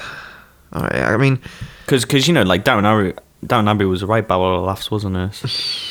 all 0.73 0.83
right. 0.83 0.95
I 0.95 1.17
mean, 1.17 1.39
Because, 1.85 2.27
you 2.27 2.33
know, 2.33 2.43
like 2.43 2.63
Downton 2.63 2.85
Abbey, 2.85 3.13
Downton 3.45 3.67
Abbey 3.67 3.85
was 3.85 4.01
a 4.01 4.07
right 4.07 4.25
barrel 4.25 4.59
of 4.59 4.63
laughs, 4.65 4.89
wasn't 4.91 5.17
it? 5.17 5.43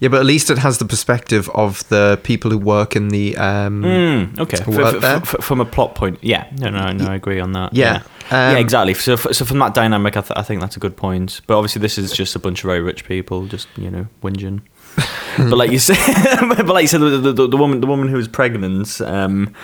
Yeah, 0.00 0.08
but 0.10 0.20
at 0.20 0.26
least 0.26 0.50
it 0.50 0.58
has 0.58 0.76
the 0.78 0.84
perspective 0.84 1.48
of 1.54 1.88
the 1.88 2.20
people 2.22 2.50
who 2.50 2.58
work 2.58 2.96
in 2.96 3.08
the. 3.08 3.36
Um, 3.36 3.82
Mm, 3.82 4.38
okay, 4.40 4.58
F- 4.60 4.66
work 4.68 4.96
f- 4.96 5.00
there. 5.00 5.16
f- 5.16 5.36
from 5.40 5.60
a 5.60 5.64
plot 5.64 5.94
point, 5.94 6.18
yeah, 6.22 6.46
no, 6.58 6.68
no, 6.70 6.92
no, 6.92 7.06
I 7.06 7.14
agree 7.14 7.40
on 7.40 7.52
that. 7.52 7.72
Yeah, 7.74 8.02
yeah, 8.30 8.50
um, 8.50 8.56
exactly. 8.58 8.92
So, 8.94 9.14
f- 9.14 9.28
so 9.32 9.44
from 9.46 9.58
that 9.60 9.72
dynamic, 9.74 10.16
I, 10.16 10.20
th- 10.20 10.32
I 10.36 10.42
think 10.42 10.60
that's 10.60 10.76
a 10.76 10.80
good 10.80 10.96
point. 10.96 11.40
But 11.46 11.56
obviously, 11.56 11.80
this 11.80 11.96
is 11.96 12.12
just 12.12 12.36
a 12.36 12.38
bunch 12.38 12.62
of 12.62 12.68
very 12.68 12.80
rich 12.80 13.04
people, 13.06 13.46
just 13.46 13.68
you 13.76 13.90
know, 13.90 14.06
whinging. 14.22 14.60
but 15.38 15.56
like 15.56 15.70
you 15.70 15.78
said, 15.78 15.96
but 16.48 16.66
like 16.68 16.82
you 16.82 16.88
said, 16.88 17.00
the, 17.00 17.32
the, 17.32 17.48
the 17.48 17.56
woman, 17.56 17.80
the 17.80 17.86
woman 17.86 18.08
who 18.08 18.16
was 18.16 18.28
pregnant, 18.28 19.00
um, 19.02 19.54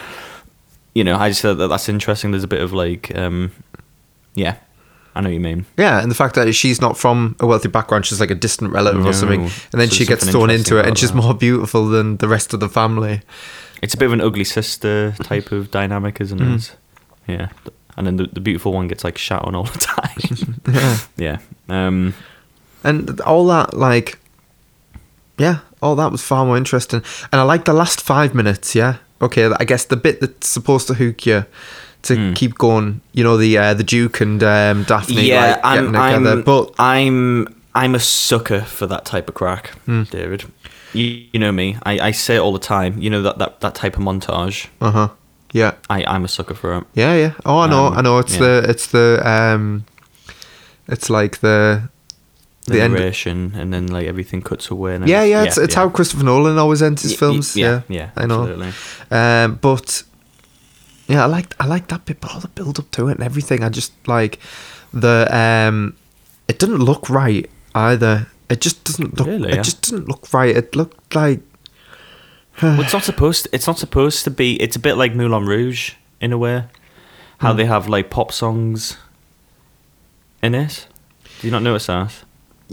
you 0.95 1.05
know, 1.05 1.17
I 1.17 1.29
just 1.31 1.41
said 1.43 1.59
that 1.59 1.69
that's 1.69 1.89
interesting. 1.89 2.31
There's 2.33 2.45
a 2.45 2.49
bit 2.49 2.61
of 2.61 2.73
like, 2.73 3.15
um, 3.17 3.51
yeah, 4.35 4.57
I 5.15 5.21
know 5.21 5.29
what 5.29 5.35
you 5.35 5.41
mean. 5.41 5.67
Yeah, 5.77 6.01
and 6.01 6.11
the 6.11 6.15
fact 6.15 6.35
that 6.37 6.51
she's 6.55 6.81
not 6.81 6.97
from 6.97 7.37
a 7.39 7.47
wealthy 7.47 7.69
background, 7.69 8.07
she's 8.07 8.19
like 8.21 8.31
a 8.31 8.35
distant 8.35 8.73
relative 8.73 9.03
No. 9.03 9.11
or 9.11 9.13
something, 9.13 9.43
and 9.43 9.81
then 9.81 9.89
So 9.89 9.97
she 9.97 10.07
gets 10.07 10.29
thrown 10.29 10.49
into 10.51 10.79
it, 10.79 10.87
and 10.87 10.97
she's 10.97 11.13
that. 11.13 11.17
more 11.23 11.35
beautiful 11.35 11.87
than 11.89 12.17
the 12.17 12.29
rest 12.29 12.55
of 12.55 12.61
the 12.61 12.69
family. 12.69 13.21
It's 13.83 13.95
a 13.95 13.97
bit 13.99 14.07
of 14.07 14.13
an 14.13 14.21
ugly 14.23 14.45
sister 14.45 15.13
type 15.23 15.53
of 15.53 15.71
dynamic, 15.71 16.21
isn't 16.21 16.39
Mm. 16.41 16.57
it? 16.57 16.77
Yeah. 17.27 17.49
And 17.97 18.07
then 18.07 18.17
the, 18.17 18.27
the 18.33 18.41
beautiful 18.41 18.73
one 18.73 18.89
gets 18.89 19.05
like 19.05 19.19
shat 19.19 19.43
on 19.43 19.55
all 19.55 19.65
the 19.65 19.79
time. 19.79 20.09
Yeah, 20.73 20.99
yeah. 21.17 21.39
Um, 21.69 22.15
and 22.85 23.21
all 23.23 23.47
that, 23.49 23.75
like, 23.75 24.19
yeah, 25.39 25.59
all 25.83 25.95
that 25.97 26.11
was 26.13 26.23
far 26.23 26.45
more 26.47 26.57
interesting, 26.57 27.03
and 27.33 27.41
I 27.41 27.43
like 27.45 27.65
the 27.65 27.73
last 27.73 28.01
five 28.01 28.35
minutes. 28.35 28.75
Yeah, 28.75 28.97
okay, 29.21 29.51
I 29.61 29.65
guess 29.65 29.85
the 29.85 29.97
bit 29.97 30.21
that's 30.21 30.49
supposed 30.49 30.87
to 30.89 30.95
hook 30.95 31.27
you 31.27 31.45
to 32.03 32.15
Mm. 32.17 32.35
keep 32.35 32.59
going. 32.59 33.01
You 33.13 33.25
know, 33.25 33.37
the 33.37 33.57
uh, 33.59 33.75
the 33.75 33.85
Duke 33.85 34.21
and 34.21 34.43
um, 34.43 34.85
Daphne, 34.85 35.23
yeah, 35.29 35.53
like, 35.53 35.61
I'm, 35.65 35.97
I'm, 35.97 36.43
but 36.43 36.73
I'm 36.79 37.47
I'm 37.75 37.95
a 37.95 38.01
sucker 38.01 38.61
for 38.63 38.87
that 38.89 39.05
type 39.05 39.29
of 39.29 39.35
crack, 39.35 39.69
Hmm. 39.87 40.03
David. 40.11 40.45
You, 40.95 41.25
you 41.33 41.41
know 41.41 41.53
me. 41.53 41.77
I, 41.85 42.09
I 42.09 42.11
say 42.13 42.37
it 42.37 42.41
all 42.41 42.53
the 42.53 42.59
time. 42.59 43.01
You 43.01 43.09
know 43.09 43.23
that, 43.23 43.39
that, 43.39 43.61
that 43.61 43.75
type 43.75 43.97
of 43.97 44.03
montage. 44.03 44.67
uh 44.81 44.91
huh, 44.91 45.09
yeah. 45.53 45.73
I, 45.89 46.05
I'm 46.05 46.25
a 46.25 46.29
sucker 46.29 46.55
for 46.55 46.77
it. 46.79 46.85
Yeah, 46.95 47.15
yeah. 47.17 47.33
Oh, 47.47 47.61
I 47.61 47.67
know, 47.67 47.87
Um, 47.87 47.97
I 47.99 48.01
know. 48.03 48.19
It's 48.19 48.35
yeah. 48.35 48.41
the, 48.61 48.67
it's 48.69 48.87
the, 48.89 49.21
um, 49.25 49.85
it's 50.89 51.09
like 51.09 51.39
the, 51.41 51.89
The, 52.67 52.73
the 52.75 52.83
end. 52.83 52.95
narration 52.95 53.53
and 53.57 53.73
then 53.73 53.87
like 53.87 54.07
everything 54.07 54.43
cuts 54.43 54.71
away. 54.71 54.95
And 54.97 55.09
Yeah, 55.09 55.21
then- 55.21 55.31
yeah. 55.31 55.43
It's, 55.45 55.57
it's 55.57 55.75
how 55.75 55.89
Christopher 55.89 56.25
Nolan 56.25 56.59
always 56.59 56.83
ends 56.83 57.03
his 57.03 57.13
Y- 57.13 57.15
y- 57.15 57.19
films. 57.19 57.57
yeah, 57.57 57.81
Yeah, 57.89 57.97
yeah, 57.97 58.11
I 58.17 58.27
know. 58.27 58.43
absolutely. 58.43 58.73
Um, 59.11 59.59
but 59.63 60.03
yeah, 61.09 61.23
I 61.23 61.27
like, 61.27 61.55
I 61.61 61.67
like 61.67 61.89
that 61.89 62.05
bit, 62.05 62.21
but 62.21 62.33
all 62.35 62.41
the 62.41 62.49
build 62.49 62.79
up 62.79 62.91
to 62.93 63.09
it 63.09 63.13
and 63.13 63.23
everything. 63.25 63.63
I 63.65 63.69
just 63.69 63.93
like 64.07 64.39
the, 64.93 65.27
um, 65.37 65.97
it 66.49 66.59
didn't 66.59 66.79
look 66.79 67.09
right 67.11 67.49
either. 67.75 68.27
It 68.49 68.61
just 68.61 68.85
doesn't 68.85 69.17
look. 69.19 69.27
Really, 69.27 69.51
it 69.51 69.55
yeah? 69.57 69.63
just 69.63 69.83
didn't 69.83 70.09
look 70.09 70.33
right. 70.33 70.55
It 70.57 70.77
looked 70.77 71.15
like 71.15 71.41
Well, 72.63 72.81
it's 72.83 72.93
not 72.93 73.03
supposed. 73.05 73.49
it's 73.53 73.67
not 73.67 73.79
supposed 73.79 74.25
to 74.25 74.31
be. 74.31 74.61
It's 74.63 74.77
a 74.77 74.81
bit 74.81 74.95
like 74.97 75.15
Moulin 75.15 75.47
Rouge 75.47 75.93
in 76.21 76.33
a 76.33 76.39
way. 76.39 76.65
How 77.39 77.53
Hmm. 77.53 77.57
they 77.59 77.65
have 77.65 77.89
like 77.89 78.11
pop 78.11 78.31
songs 78.31 78.97
in 80.43 80.55
it. 80.55 80.87
Do 81.41 81.47
you 81.47 81.51
not 81.51 81.63
notice 81.63 81.87
that? 81.87 82.13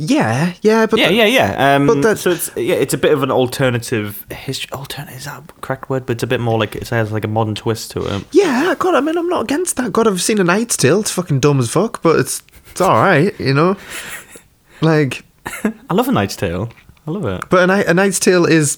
Yeah, 0.02 0.54
yeah, 0.62 0.86
but 0.86 1.00
yeah, 1.00 1.10
yeah, 1.10 1.26
yeah. 1.26 1.76
Um, 1.76 1.88
but 1.88 2.02
that- 2.02 2.20
so 2.20 2.32
it's 2.32 2.50
yeah, 2.56 2.76
it's 2.76 2.94
a 2.94 2.98
bit 2.98 3.12
of 3.12 3.22
an 3.22 3.32
alternative 3.32 4.26
history. 4.32 4.72
Alternative 4.72 5.18
is 5.18 5.26
that 5.26 5.44
correct 5.62 5.90
word? 5.90 6.06
But 6.06 6.14
it's 6.14 6.24
a 6.24 6.28
bit 6.28 6.40
more 6.40 6.58
like 6.58 6.76
it 6.76 6.88
has 6.90 7.12
like 7.12 7.26
a 7.26 7.28
modern 7.28 7.56
twist 7.56 7.92
to 7.92 8.06
it. 8.16 8.24
Yeah, 8.32 8.76
God, 8.80 8.96
I 8.96 9.02
mean, 9.02 9.18
I'm 9.18 9.28
not 9.28 9.44
against 9.44 9.76
that. 9.76 9.92
God, 9.92 10.08
I've 10.08 10.22
seen 10.22 10.40
a 10.40 10.44
Knight's 10.44 10.78
Tale. 10.78 11.02
It's 11.02 11.12
fucking 11.12 11.42
dumb 11.42 11.60
as 11.60 11.70
fuck, 11.70 12.02
but 12.02 12.20
it's 12.20 12.42
it's 12.72 12.82
all 12.82 12.96
right, 12.96 13.38
you 13.40 13.54
know. 13.54 13.76
Like, 14.82 15.26
I 15.66 15.94
love 15.94 16.08
a 16.08 16.12
Knight's 16.14 16.38
Tale. 16.38 16.70
I 17.06 17.12
love 17.12 17.26
it. 17.26 17.44
but 17.50 17.70
a, 17.70 17.90
a 17.90 17.94
Knight's 17.94 18.18
Tale 18.18 18.46
is 18.46 18.78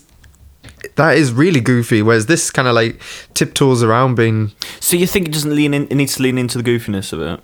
that 0.96 1.16
is 1.16 1.32
really 1.32 1.62
goofy, 1.62 2.02
whereas 2.02 2.26
this 2.26 2.50
kind 2.50 2.68
of 2.68 2.74
like 2.74 3.00
tiptoes 3.36 3.84
around 3.84 4.16
being. 4.16 4.52
So 4.80 4.98
you 4.98 5.06
think 5.06 5.28
it 5.28 5.32
doesn't 5.32 5.56
lean 5.56 5.76
in? 5.76 5.84
It 5.90 5.94
needs 5.96 6.16
to 6.16 6.24
lean 6.24 6.40
into 6.40 6.60
the 6.60 6.64
goofiness 6.64 7.14
of 7.14 7.22
it. 7.22 7.40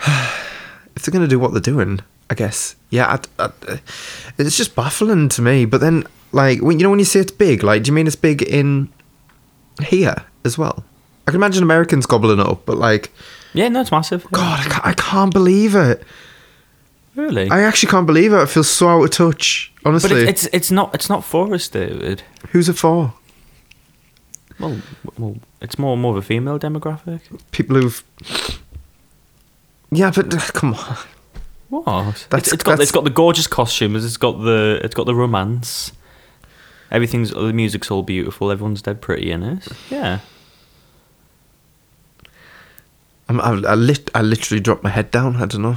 If 0.96 1.02
they're 1.04 1.12
gonna 1.12 1.28
do 1.28 1.38
what 1.38 1.52
they're 1.52 1.60
doing, 1.60 2.00
I 2.30 2.34
guess. 2.34 2.76
Yeah, 2.90 3.18
I, 3.38 3.44
I, 3.46 3.80
it's 4.38 4.56
just 4.56 4.74
baffling 4.76 5.28
to 5.30 5.42
me. 5.42 5.64
But 5.64 5.80
then, 5.80 6.04
like, 6.32 6.60
when 6.60 6.78
you 6.78 6.82
know 6.84 6.90
when 6.90 6.98
you 6.98 7.04
say 7.04 7.20
it's 7.20 7.32
big, 7.32 7.62
like, 7.62 7.82
do 7.82 7.88
you 7.90 7.94
mean 7.94 8.06
it's 8.06 8.16
big 8.16 8.42
in 8.42 8.90
here 9.82 10.16
as 10.44 10.58
well? 10.58 10.84
I 11.26 11.30
can 11.30 11.36
imagine 11.40 11.62
Americans 11.62 12.06
gobbling 12.06 12.38
it 12.40 12.46
up, 12.46 12.64
but 12.66 12.76
like, 12.78 13.10
Yeah, 13.54 13.68
no, 13.68 13.80
it's 13.80 13.90
massive. 13.90 14.26
God, 14.30 14.60
I 14.60 14.68
can't, 14.68 14.86
I 14.86 14.92
can't 14.94 15.32
believe 15.32 15.74
it. 15.74 16.02
really. 17.14 17.50
I 17.50 17.60
actually 17.60 17.90
can't 17.90 18.06
believe 18.06 18.32
it. 18.32 18.36
I 18.38 18.46
feel 18.46 18.64
so 18.64 18.88
out 18.88 19.04
of 19.04 19.10
touch. 19.10 19.72
Honestly, 19.84 20.10
but 20.10 20.18
it's 20.28 20.46
it's 20.52 20.70
not 20.70 20.94
it's 20.94 21.08
not 21.08 21.24
for 21.24 21.52
us, 21.54 21.68
David. 21.68 22.22
who's 22.50 22.68
it 22.68 22.74
for? 22.78 23.14
Well, 24.58 24.80
well, 25.16 25.36
it's 25.62 25.78
more 25.78 25.96
more 25.96 26.12
of 26.12 26.18
a 26.18 26.26
female 26.26 26.58
demographic. 26.58 27.20
People 27.52 27.76
who've. 27.76 28.02
Yeah, 29.90 30.10
but 30.14 30.30
come 30.52 30.74
on. 30.74 30.96
What? 31.68 31.84
That's- 31.84 32.24
it's, 32.32 32.52
it's 32.54 32.62
got 32.62 32.72
that's- 32.72 32.88
it's 32.88 32.92
got 32.92 33.04
the 33.04 33.10
gorgeous 33.10 33.46
costumes. 33.46 34.04
It's 34.04 34.16
got 34.16 34.42
the 34.42 34.80
it's 34.82 34.94
got 34.94 35.06
the 35.06 35.14
romance. 35.14 35.92
Everything's 36.90 37.30
the 37.30 37.52
music's 37.52 37.90
all 37.90 38.02
beautiful. 38.02 38.50
Everyone's 38.50 38.80
dead 38.82 39.00
pretty 39.02 39.30
in 39.30 39.42
it. 39.42 39.68
Yeah. 39.90 40.20
I'm, 43.28 43.40
I, 43.42 43.72
I, 43.72 43.74
lit, 43.74 44.10
I 44.14 44.22
literally 44.22 44.60
dropped 44.60 44.82
my 44.82 44.88
head 44.88 45.10
down. 45.10 45.36
I 45.36 45.44
don't 45.44 45.60
know. 45.60 45.76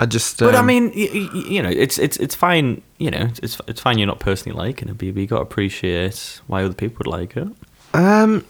I 0.00 0.06
just. 0.06 0.40
But 0.40 0.56
I 0.56 0.58
um, 0.58 0.66
mean, 0.66 0.90
you, 0.94 1.30
you 1.32 1.62
know, 1.62 1.68
it's 1.68 1.98
it's 1.98 2.16
it's 2.16 2.34
fine. 2.34 2.82
You 2.98 3.12
know, 3.12 3.28
it's 3.40 3.60
it's 3.68 3.80
fine. 3.80 3.98
You're 3.98 4.08
not 4.08 4.18
personally 4.18 4.58
liking 4.58 4.88
it, 4.88 4.98
but 4.98 5.06
you 5.06 5.26
got 5.26 5.36
to 5.36 5.42
appreciate 5.42 6.40
why 6.48 6.64
other 6.64 6.74
people 6.74 6.98
would 6.98 7.06
like 7.06 7.36
it. 7.36 7.48
Um, 7.94 8.44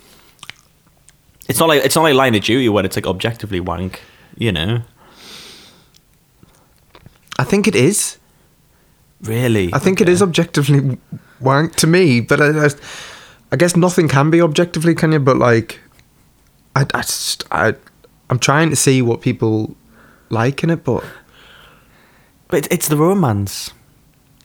It's 1.48 1.58
not 1.58 1.68
like 1.68 1.84
it's 1.84 1.94
not 1.94 2.02
like 2.02 2.14
Line 2.14 2.34
of 2.34 2.42
Duty 2.42 2.68
when 2.68 2.84
it's 2.84 2.96
like 2.96 3.06
objectively 3.06 3.60
wank. 3.60 4.00
You 4.36 4.52
know, 4.52 4.82
I 7.38 7.44
think 7.44 7.66
it 7.66 7.74
is. 7.76 8.18
really. 9.22 9.70
I 9.72 9.78
think 9.78 10.00
it 10.00 10.08
is 10.08 10.22
objectively 10.22 10.98
wank 11.40 11.76
to 11.76 11.86
me, 11.86 12.20
but 12.20 12.40
I, 12.40 12.66
I, 12.66 12.68
I 13.52 13.56
guess 13.56 13.76
nothing 13.76 14.08
can 14.08 14.30
be 14.30 14.40
objectively, 14.42 14.94
can 14.94 15.12
you? 15.12 15.20
But 15.20 15.36
like, 15.36 15.80
I, 16.74 16.82
I 16.94 17.02
just, 17.02 17.44
I, 17.50 17.74
I'm 18.30 18.38
trying 18.38 18.70
to 18.70 18.76
see 18.76 19.02
what 19.02 19.20
people 19.20 19.76
like 20.30 20.62
in 20.62 20.70
it, 20.70 20.84
but 20.84 21.04
But 22.48 22.58
it's, 22.58 22.68
it's 22.70 22.88
the 22.88 22.96
romance. 22.96 23.72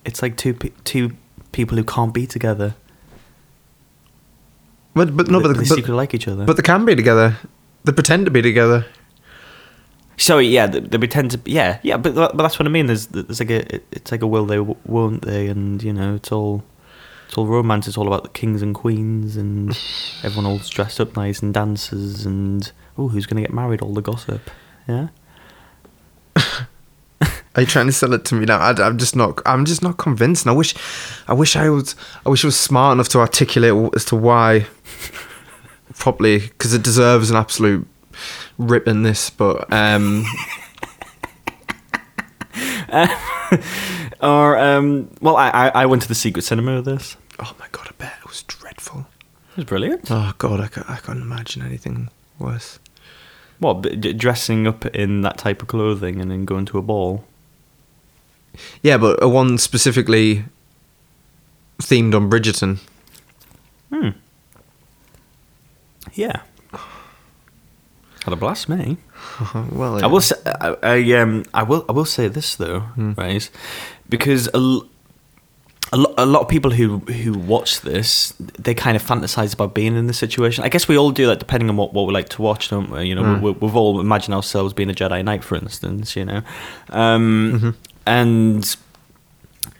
It's 0.04 0.22
like 0.22 0.36
two 0.36 0.52
two 0.84 1.16
people 1.52 1.76
who 1.78 1.84
can't 1.84 2.12
be 2.12 2.26
together. 2.26 2.74
but 4.94 5.16
but 5.16 5.28
no, 5.28 5.38
they, 5.40 5.48
but, 5.48 5.52
they 5.54 5.58
but, 5.60 5.66
secretly 5.66 5.94
like 5.94 6.14
each 6.14 6.28
other. 6.28 6.44
but 6.44 6.56
they 6.56 6.62
can 6.62 6.84
be 6.84 6.94
together. 6.94 7.36
They 7.84 7.92
pretend 7.92 8.26
to 8.26 8.30
be 8.30 8.42
together. 8.42 8.86
So 10.16 10.38
yeah, 10.38 10.66
they, 10.66 10.80
they 10.80 10.98
pretend 10.98 11.32
to. 11.32 11.40
Yeah, 11.44 11.78
yeah, 11.82 11.96
but 11.96 12.14
but 12.14 12.36
that's 12.36 12.58
what 12.58 12.66
I 12.66 12.70
mean. 12.70 12.86
There's 12.86 13.06
there's 13.06 13.40
like 13.40 13.50
a 13.50 13.80
it's 13.92 14.12
like 14.12 14.22
a 14.22 14.26
will 14.26 14.46
they 14.46 14.60
won't 14.60 15.22
they, 15.22 15.48
and 15.48 15.82
you 15.82 15.92
know 15.92 16.14
it's 16.14 16.30
all 16.32 16.62
it's 17.26 17.36
all 17.36 17.46
romance. 17.46 17.88
It's 17.88 17.98
all 17.98 18.06
about 18.06 18.22
the 18.22 18.28
kings 18.30 18.62
and 18.62 18.74
queens, 18.74 19.36
and 19.36 19.78
everyone 20.22 20.46
all 20.46 20.58
dressed 20.58 21.00
up 21.00 21.16
nice 21.16 21.40
and 21.40 21.52
dances, 21.52 22.26
and 22.26 22.70
oh, 22.96 23.08
who's 23.08 23.26
gonna 23.26 23.40
get 23.40 23.52
married? 23.52 23.82
All 23.82 23.92
the 23.92 24.02
gossip. 24.02 24.50
Yeah. 24.88 25.08
Are 27.56 27.60
you 27.60 27.66
trying 27.66 27.86
to 27.86 27.92
sell 27.92 28.12
it 28.12 28.24
to 28.26 28.34
me 28.34 28.46
now? 28.46 28.58
I, 28.58 28.86
am 28.86 28.98
just 28.98 29.14
not. 29.14 29.40
I'm 29.46 29.64
just 29.64 29.82
not 29.82 29.96
convinced. 29.96 30.44
And 30.44 30.52
I 30.52 30.56
wish, 30.56 30.74
I 31.28 31.34
wish 31.34 31.54
I 31.54 31.70
was. 31.70 31.94
I 32.26 32.28
wish 32.28 32.44
I 32.44 32.48
was 32.48 32.58
smart 32.58 32.94
enough 32.94 33.08
to 33.10 33.20
articulate 33.20 33.94
as 33.94 34.04
to 34.06 34.16
why 34.16 34.66
Probably 35.98 36.40
because 36.40 36.74
it 36.74 36.82
deserves 36.82 37.30
an 37.30 37.36
absolute 37.36 37.86
rip 38.58 38.86
in 38.88 39.02
this. 39.02 39.30
But 39.30 39.72
um, 39.72 40.24
Or 44.20 44.56
um, 44.58 45.10
well, 45.20 45.36
I 45.36 45.50
I, 45.50 45.68
I 45.82 45.86
went 45.86 46.02
to 46.02 46.08
the 46.08 46.14
secret 46.14 46.42
cinema 46.42 46.76
with 46.76 46.84
this. 46.86 47.16
oh 47.38 47.54
my 47.58 47.66
god, 47.72 47.88
I 47.88 47.92
bet 47.98 48.14
it 48.22 48.28
was 48.28 48.42
dreadful. 48.44 49.06
It 49.52 49.56
was 49.56 49.64
brilliant. 49.66 50.10
Oh 50.10 50.32
god, 50.38 50.60
I, 50.60 50.68
ca- 50.68 50.84
I 50.88 50.96
can't 50.96 51.20
imagine 51.20 51.62
anything 51.62 52.08
worse. 52.38 52.78
What 53.58 53.82
b- 53.82 53.96
d- 53.96 54.12
dressing 54.12 54.66
up 54.66 54.86
in 54.86 55.20
that 55.22 55.38
type 55.38 55.62
of 55.62 55.68
clothing 55.68 56.20
and 56.20 56.30
then 56.30 56.44
going 56.44 56.64
to 56.66 56.78
a 56.78 56.82
ball? 56.82 57.24
Yeah, 58.82 58.96
but 58.98 59.22
a 59.22 59.28
one 59.28 59.58
specifically 59.58 60.44
themed 61.78 62.14
on 62.14 62.30
Bridgerton. 62.30 62.78
Hmm. 63.92 64.10
Yeah. 66.14 66.42
Had 68.24 68.32
a 68.32 68.36
blast, 68.36 68.68
me. 68.68 68.96
well, 69.70 70.02
I 70.02 70.06
will 70.06 70.20
say, 70.22 70.36
I, 70.46 70.76
I 70.82 71.12
um 71.20 71.44
I 71.54 71.62
will 71.62 71.84
I 71.88 71.92
will 71.92 72.04
say 72.06 72.28
this 72.28 72.56
though, 72.56 72.80
Hmm. 72.80 73.12
right? 73.16 73.48
Because 74.08 74.48
a, 74.48 74.56
l- 74.56 74.86
a, 75.92 75.96
lo- 75.98 76.14
a 76.18 76.24
lot 76.26 76.40
of 76.42 76.48
people 76.48 76.70
who 76.70 76.98
who 77.00 77.34
watch 77.34 77.82
this, 77.82 78.32
they 78.38 78.74
kind 78.74 78.96
of 78.96 79.02
fantasize 79.02 79.52
about 79.54 79.74
being 79.74 79.94
in 79.96 80.06
this 80.06 80.18
situation. 80.18 80.64
I 80.64 80.68
guess 80.70 80.88
we 80.88 80.96
all 80.96 81.10
do 81.10 81.26
that, 81.26 81.38
depending 81.38 81.68
on 81.68 81.76
what, 81.76 81.92
what 81.92 82.06
we 82.06 82.12
like 82.14 82.30
to 82.30 82.42
watch, 82.42 82.70
don't 82.70 82.90
we? 82.90 83.04
You 83.04 83.14
know, 83.14 83.22
Mm. 83.22 83.40
we, 83.42 83.50
we've 83.52 83.76
all 83.76 84.00
imagined 84.00 84.34
ourselves 84.34 84.72
being 84.72 84.90
a 84.90 84.94
Jedi 84.94 85.22
Knight, 85.24 85.44
for 85.44 85.56
instance. 85.56 86.16
You 86.16 86.24
know, 86.24 86.42
um, 86.90 87.52
Mm-hmm. 87.54 87.70
and 88.06 88.76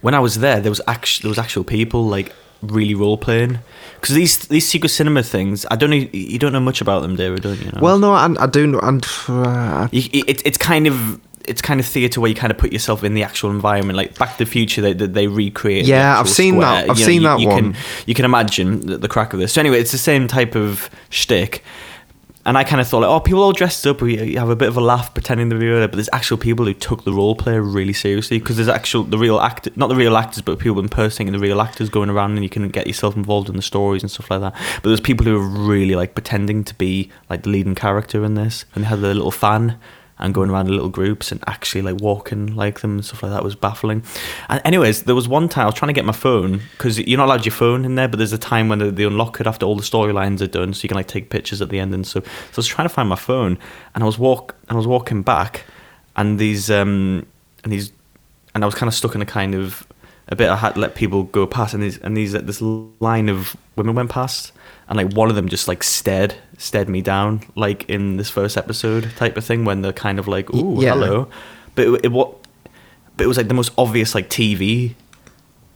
when 0.02 0.14
I 0.14 0.20
was 0.20 0.38
there, 0.40 0.60
there 0.60 0.70
was 0.70 0.82
actual 0.86 1.22
there 1.22 1.30
was 1.30 1.38
actual 1.38 1.64
people 1.64 2.04
like 2.06 2.32
really 2.70 2.94
role 2.94 3.16
playing 3.18 3.58
because 4.00 4.14
these 4.14 4.38
these 4.48 4.66
secret 4.68 4.88
cinema 4.90 5.22
things. 5.22 5.64
I 5.70 5.76
don't 5.76 5.90
know. 5.90 5.96
You 6.12 6.38
don't 6.38 6.52
know 6.52 6.60
much 6.60 6.80
about 6.80 7.00
them, 7.02 7.16
David, 7.16 7.42
don't 7.42 7.58
you? 7.60 7.70
Know? 7.72 7.80
Well, 7.80 7.98
no, 7.98 8.12
I, 8.12 8.34
I 8.38 8.46
do. 8.46 8.66
know- 8.66 8.80
And 8.80 9.06
uh, 9.28 9.88
it, 9.92 10.42
it's 10.46 10.58
kind 10.58 10.86
of 10.86 11.20
it's 11.46 11.60
kind 11.60 11.78
of 11.78 11.84
theatre 11.86 12.20
where 12.20 12.28
you 12.30 12.34
kind 12.34 12.50
of 12.50 12.56
put 12.58 12.72
yourself 12.72 13.04
in 13.04 13.12
the 13.14 13.22
actual 13.22 13.50
environment. 13.50 13.96
Like 13.96 14.18
Back 14.18 14.32
to 14.38 14.44
the 14.44 14.50
Future, 14.50 14.80
they 14.80 14.92
they, 14.92 15.06
they 15.06 15.26
recreate. 15.26 15.84
Yeah, 15.86 16.12
actual 16.18 16.20
I've 16.20 16.28
seen 16.30 16.54
square. 16.54 16.66
that- 16.72 16.90
I've 16.90 16.98
You 16.98 17.04
seen 17.04 17.22
you, 17.22 17.28
that 17.28 17.40
you 17.40 17.48
one. 17.48 17.72
Can, 17.74 17.82
you 18.06 18.14
can 18.14 18.24
imagine 18.24 18.80
the, 18.86 18.98
the 18.98 19.08
crack 19.08 19.32
of 19.32 19.40
this. 19.40 19.52
So 19.52 19.60
anyway, 19.60 19.80
it's 19.80 19.92
the 19.92 19.98
same 19.98 20.26
type 20.28 20.54
of 20.54 20.88
shtick. 21.10 21.62
And 22.46 22.58
I 22.58 22.64
kind 22.64 22.80
of 22.80 22.86
thought, 22.86 23.00
like, 23.00 23.08
oh, 23.08 23.20
people 23.20 23.42
all 23.42 23.52
dressed 23.52 23.86
up, 23.86 24.02
we 24.02 24.36
uh, 24.36 24.40
have 24.40 24.50
a 24.50 24.56
bit 24.56 24.68
of 24.68 24.76
a 24.76 24.80
laugh 24.80 25.14
pretending 25.14 25.48
to 25.48 25.58
be 25.58 25.66
there, 25.66 25.88
but 25.88 25.96
there's 25.96 26.10
actual 26.12 26.36
people 26.36 26.66
who 26.66 26.74
took 26.74 27.04
the 27.04 27.12
role 27.12 27.34
play 27.34 27.58
really 27.58 27.94
seriously 27.94 28.38
because 28.38 28.56
there's 28.56 28.68
actual 28.68 29.02
the 29.02 29.16
real 29.16 29.40
act, 29.40 29.74
not 29.76 29.88
the 29.88 29.96
real 29.96 30.16
actors, 30.16 30.42
but 30.42 30.58
people 30.58 30.78
impersonating 30.78 31.32
the 31.32 31.38
real 31.38 31.62
actors 31.62 31.88
going 31.88 32.10
around, 32.10 32.32
and 32.32 32.42
you 32.42 32.50
can 32.50 32.68
get 32.68 32.86
yourself 32.86 33.16
involved 33.16 33.48
in 33.48 33.56
the 33.56 33.62
stories 33.62 34.02
and 34.02 34.10
stuff 34.10 34.30
like 34.30 34.40
that. 34.40 34.52
But 34.82 34.90
there's 34.90 35.00
people 35.00 35.24
who 35.24 35.36
are 35.36 35.66
really 35.66 35.94
like 35.94 36.14
pretending 36.14 36.64
to 36.64 36.74
be 36.74 37.10
like 37.30 37.44
the 37.44 37.50
leading 37.50 37.74
character 37.74 38.24
in 38.24 38.34
this, 38.34 38.66
and 38.74 38.84
they 38.84 38.88
had 38.88 39.00
their 39.00 39.14
little 39.14 39.30
fan 39.30 39.78
and 40.18 40.32
going 40.32 40.50
around 40.50 40.68
in 40.68 40.72
little 40.72 40.88
groups 40.88 41.32
and 41.32 41.42
actually 41.46 41.82
like 41.82 42.00
walking 42.00 42.54
like 42.54 42.80
them 42.80 42.92
and 42.92 43.04
stuff 43.04 43.22
like 43.22 43.32
that 43.32 43.42
was 43.42 43.56
baffling. 43.56 44.02
And 44.48 44.60
anyways, 44.64 45.04
there 45.04 45.14
was 45.14 45.26
one 45.26 45.48
time 45.48 45.64
I 45.64 45.66
was 45.66 45.74
trying 45.74 45.88
to 45.88 45.92
get 45.94 46.04
my 46.04 46.12
phone 46.12 46.60
because 46.72 46.98
you're 46.98 47.18
not 47.18 47.26
allowed 47.26 47.44
your 47.44 47.52
phone 47.52 47.84
in 47.84 47.96
there, 47.96 48.06
but 48.06 48.18
there's 48.18 48.32
a 48.32 48.38
time 48.38 48.68
when 48.68 48.78
they, 48.78 48.90
they 48.90 49.04
unlock 49.04 49.40
it 49.40 49.46
after 49.46 49.66
all 49.66 49.76
the 49.76 49.82
storylines 49.82 50.40
are 50.40 50.46
done, 50.46 50.72
so 50.72 50.84
you 50.84 50.88
can 50.88 50.96
like 50.96 51.08
take 51.08 51.30
pictures 51.30 51.60
at 51.60 51.68
the 51.68 51.78
end 51.78 51.92
and 51.94 52.06
so. 52.06 52.20
So 52.20 52.26
I 52.26 52.56
was 52.56 52.66
trying 52.66 52.88
to 52.88 52.94
find 52.94 53.08
my 53.08 53.16
phone, 53.16 53.58
and 53.94 54.04
I 54.04 54.06
was 54.06 54.18
walk 54.18 54.54
and 54.68 54.72
I 54.72 54.76
was 54.76 54.86
walking 54.86 55.22
back, 55.22 55.64
and 56.16 56.38
these 56.38 56.70
um 56.70 57.26
and 57.64 57.72
these 57.72 57.92
and 58.54 58.62
I 58.62 58.66
was 58.66 58.74
kind 58.74 58.88
of 58.88 58.94
stuck 58.94 59.14
in 59.14 59.22
a 59.22 59.26
kind 59.26 59.54
of 59.54 59.86
a 60.28 60.36
bit. 60.36 60.48
I 60.48 60.56
had 60.56 60.74
to 60.74 60.80
let 60.80 60.94
people 60.94 61.24
go 61.24 61.46
past, 61.46 61.74
and 61.74 61.82
these 61.82 61.98
and 61.98 62.16
these 62.16 62.32
this 62.32 62.62
line 62.62 63.28
of 63.28 63.56
women 63.76 63.94
went 63.96 64.10
past, 64.10 64.52
and 64.88 64.96
like 64.96 65.12
one 65.12 65.28
of 65.30 65.36
them 65.36 65.48
just 65.48 65.68
like 65.68 65.82
stared 65.82 66.34
stared 66.58 66.88
me 66.88 67.00
down, 67.02 67.40
like 67.56 67.88
in 67.88 68.16
this 68.16 68.30
first 68.30 68.56
episode 68.56 69.10
type 69.16 69.36
of 69.36 69.44
thing, 69.44 69.64
when 69.64 69.82
they're 69.82 69.92
kind 69.92 70.18
of 70.18 70.28
like, 70.28 70.52
"Ooh, 70.54 70.80
yeah. 70.82 70.90
hello," 70.90 71.28
but 71.74 71.86
it, 71.86 72.04
it 72.06 72.12
what, 72.12 72.34
but 73.16 73.24
it 73.24 73.26
was 73.28 73.36
like 73.36 73.48
the 73.48 73.54
most 73.54 73.72
obvious 73.78 74.14
like 74.14 74.28
TV 74.30 74.94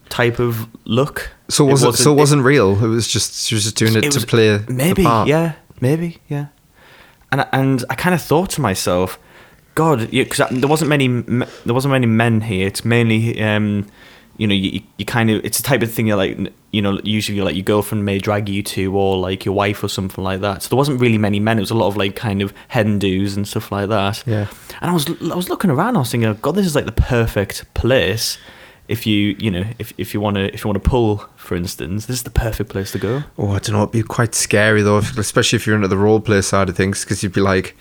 type 0.09 0.39
of 0.39 0.67
look. 0.85 1.31
so 1.49 1.65
was 1.65 1.83
it? 1.83 1.87
wasn't- 1.87 2.05
so 2.05 2.13
it 2.13 2.17
wasn't 2.17 2.43
real. 2.45 2.83
It 2.85 2.89
was 2.89 3.07
just 3.09 3.47
she 3.47 3.55
was 3.55 3.65
just 3.65 3.77
doing 3.77 3.95
it, 3.97 4.05
it 4.05 4.13
to 4.13 4.17
was- 4.19 4.25
play 4.25 4.59
maybe 4.69 5.03
yeah 5.03 5.53
maybe 5.81 6.19
yeah 6.29 6.47
and 7.31 7.41
I- 7.43 7.49
and 7.53 7.85
I 7.91 7.95
kind 7.95 8.15
of 8.15 8.21
thought 8.23 8.51
to 8.51 8.61
myself 8.61 9.19
god 9.75 10.11
because 10.11 10.49
there 10.51 10.69
wasn't 10.69 10.89
many 10.89 11.07
there 11.65 11.75
wasn't 11.75 11.93
many 11.93 12.07
men 12.07 12.41
here 12.41 12.67
it's 12.67 12.85
mainly 12.85 13.41
um 13.41 13.87
you 14.39 14.47
know 14.47 14.55
you, 14.55 14.81
you 14.97 15.05
kind 15.05 15.31
of 15.31 15.45
it's 15.45 15.59
the 15.59 15.63
type 15.65 15.83
of 15.83 15.93
thing 15.93 16.07
you're 16.07 16.17
like 16.17 16.39
you 16.71 16.81
know 16.81 16.99
usually 17.05 17.41
like 17.41 17.55
your 17.57 17.65
girlfriend 17.65 18.05
may 18.05 18.19
drag 18.19 18.49
you 18.49 18.63
to 18.63 18.97
or 18.97 19.19
like 19.19 19.45
your 19.45 19.55
wife 19.55 19.83
or 19.85 19.89
something 19.89 20.23
like 20.25 20.41
that 20.41 20.63
so 20.63 20.69
there 20.71 20.77
wasn't 20.77 20.99
really 21.01 21.19
many 21.19 21.41
men 21.41 21.59
it 21.59 21.61
was 21.61 21.71
a 21.71 21.75
lot 21.75 21.89
of 21.89 21.97
like 21.97 22.15
kind 22.17 22.41
of 22.41 22.55
hen 22.69 22.99
do's 22.99 23.37
and 23.37 23.47
stuff 23.49 23.71
like 23.73 23.89
that 23.89 24.23
Yeah. 24.27 24.47
and 24.81 24.91
I 24.91 24.95
was 24.95 25.07
I 25.31 25.35
was 25.35 25.49
looking 25.51 25.71
around 25.71 25.97
I 25.97 26.01
was 26.01 26.11
thinking 26.11 26.33
god 26.41 26.55
this 26.55 26.67
is 26.67 26.75
like 26.77 26.87
the 26.87 26.93
perfect 26.93 27.65
place 27.75 28.39
if 28.87 29.07
you 29.07 29.37
you 29.41 29.51
know 29.51 29.65
if, 29.79 29.93
if 29.99 30.15
you 30.15 30.21
want 30.21 30.37
to 30.37 30.55
if 30.55 30.65
you 30.65 30.69
want 30.71 30.83
to 30.83 30.89
pull 30.89 31.19
for 31.37 31.57
instance 31.57 32.07
this 32.07 32.17
is 32.19 32.23
the 32.23 32.31
perfect 32.31 32.71
place 32.71 32.93
to 32.93 32.99
go 32.99 33.25
Oh, 33.37 33.49
I 33.51 33.59
don't 33.59 33.73
know. 33.73 33.83
It'd 33.83 33.93
be 33.93 34.03
quite 34.03 34.35
scary 34.35 34.83
though, 34.83 34.99
if- 34.99 35.19
especially 35.19 35.57
if 35.57 35.67
you're 35.67 35.77
into 35.77 35.89
the 35.89 35.99
role 35.99 36.21
play 36.21 36.41
side 36.43 36.69
of 36.69 36.77
things, 36.77 37.05
because 37.05 37.23
you'd 37.23 37.33
be 37.35 37.41
like, 37.41 37.77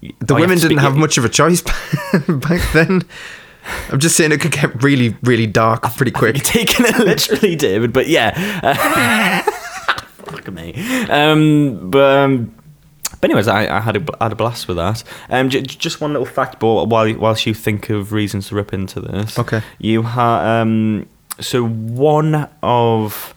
the 0.00 0.08
Oh, 0.10 0.36
you 0.36 0.42
have 0.42 0.50
women 0.50 0.58
didn't 0.58 0.78
have 0.78 0.96
much 0.96 1.18
of 1.18 1.24
a 1.24 1.28
choice 1.28 1.60
back 2.28 2.60
then. 2.72 3.02
I'm 3.90 3.98
just 4.00 4.16
saying 4.16 4.32
it 4.32 4.40
could 4.40 4.52
get 4.52 4.82
really, 4.82 5.16
really 5.22 5.46
dark 5.46 5.82
pretty 5.96 6.10
quick. 6.12 6.36
You're 6.36 6.44
taking 6.44 6.86
it 6.86 6.98
literally, 6.98 7.54
David, 7.56 7.92
but 7.92 8.08
yeah. 8.08 9.42
Fuck 9.42 10.50
me. 10.52 10.72
Um, 11.08 11.90
but, 11.90 12.18
um, 12.18 12.54
but 13.20 13.30
anyways, 13.30 13.48
I, 13.48 13.76
I 13.76 13.80
had 13.80 13.96
a, 13.96 14.04
I 14.20 14.24
had 14.24 14.32
a 14.32 14.36
blast 14.36 14.66
with 14.68 14.78
that. 14.78 15.04
Um, 15.30 15.48
j- 15.48 15.62
just 15.62 16.00
one 16.00 16.12
little 16.12 16.26
fact, 16.26 16.58
but 16.58 16.86
while 16.86 17.12
whilst 17.14 17.46
you 17.46 17.54
think 17.54 17.90
of 17.90 18.12
reasons 18.12 18.48
to 18.48 18.54
rip 18.56 18.72
into 18.72 19.00
this, 19.00 19.38
Okay. 19.38 19.62
you 19.78 20.02
have 20.02 20.44
um, 20.66 21.08
so 21.40 21.64
one 21.66 22.48
of. 22.62 23.34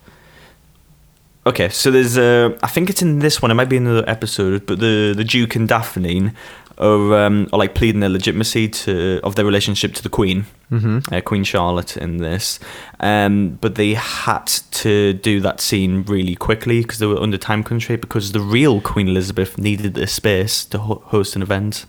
Okay, 1.47 1.69
so 1.69 1.91
there's 1.91 2.17
uh, 2.17 2.57
I 2.63 2.67
think 2.67 2.89
it's 2.89 3.03
in 3.03 3.19
this 3.19 3.39
one. 3.41 3.51
It 3.51 3.53
might 3.53 3.69
be 3.69 3.77
in 3.77 3.85
another 3.85 4.09
episode, 4.09 4.65
but 4.65 4.79
the 4.79 5.13
the 5.15 5.23
Duke 5.23 5.55
and 5.55 5.67
Daphne 5.69 6.31
are 6.77 7.25
um, 7.25 7.47
are 7.53 7.59
like 7.59 7.75
pleading 7.75 8.01
their 8.01 8.09
legitimacy 8.09 8.67
to 8.69 9.19
of 9.23 9.35
their 9.35 9.45
relationship 9.45 9.93
to 9.93 10.03
the 10.03 10.09
Queen, 10.09 10.45
mm-hmm. 10.71 11.13
uh, 11.13 11.21
Queen 11.21 11.43
Charlotte 11.43 11.97
in 11.97 12.17
this. 12.17 12.59
Um, 12.99 13.57
but 13.61 13.75
they 13.75 13.93
had 13.93 14.47
to 14.47 15.13
do 15.13 15.39
that 15.41 15.61
scene 15.61 16.03
really 16.03 16.35
quickly 16.35 16.81
because 16.81 16.99
they 16.99 17.05
were 17.05 17.19
under 17.19 17.37
time 17.37 17.63
constraint 17.63 18.01
because 18.01 18.31
the 18.31 18.41
real 18.41 18.81
Queen 18.81 19.07
Elizabeth 19.07 19.57
needed 19.57 19.93
the 19.93 20.07
space 20.07 20.65
to 20.65 20.79
ho- 20.79 21.03
host 21.05 21.35
an 21.35 21.41
event. 21.41 21.85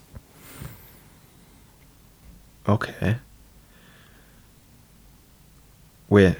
Okay. 2.67 3.17
Wait. 6.09 6.35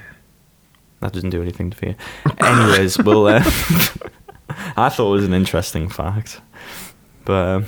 That 1.00 1.14
doesn't 1.14 1.30
do 1.30 1.42
anything 1.42 1.72
for 1.72 1.88
you. 1.88 1.96
Anyways, 2.40 2.98
well, 3.04 3.28
uh, 3.28 3.40
I 4.76 4.90
thought 4.90 5.10
it 5.10 5.16
was 5.16 5.26
an 5.26 5.34
interesting 5.34 5.90
fact, 5.90 6.42
but 7.24 7.48
um, 7.48 7.66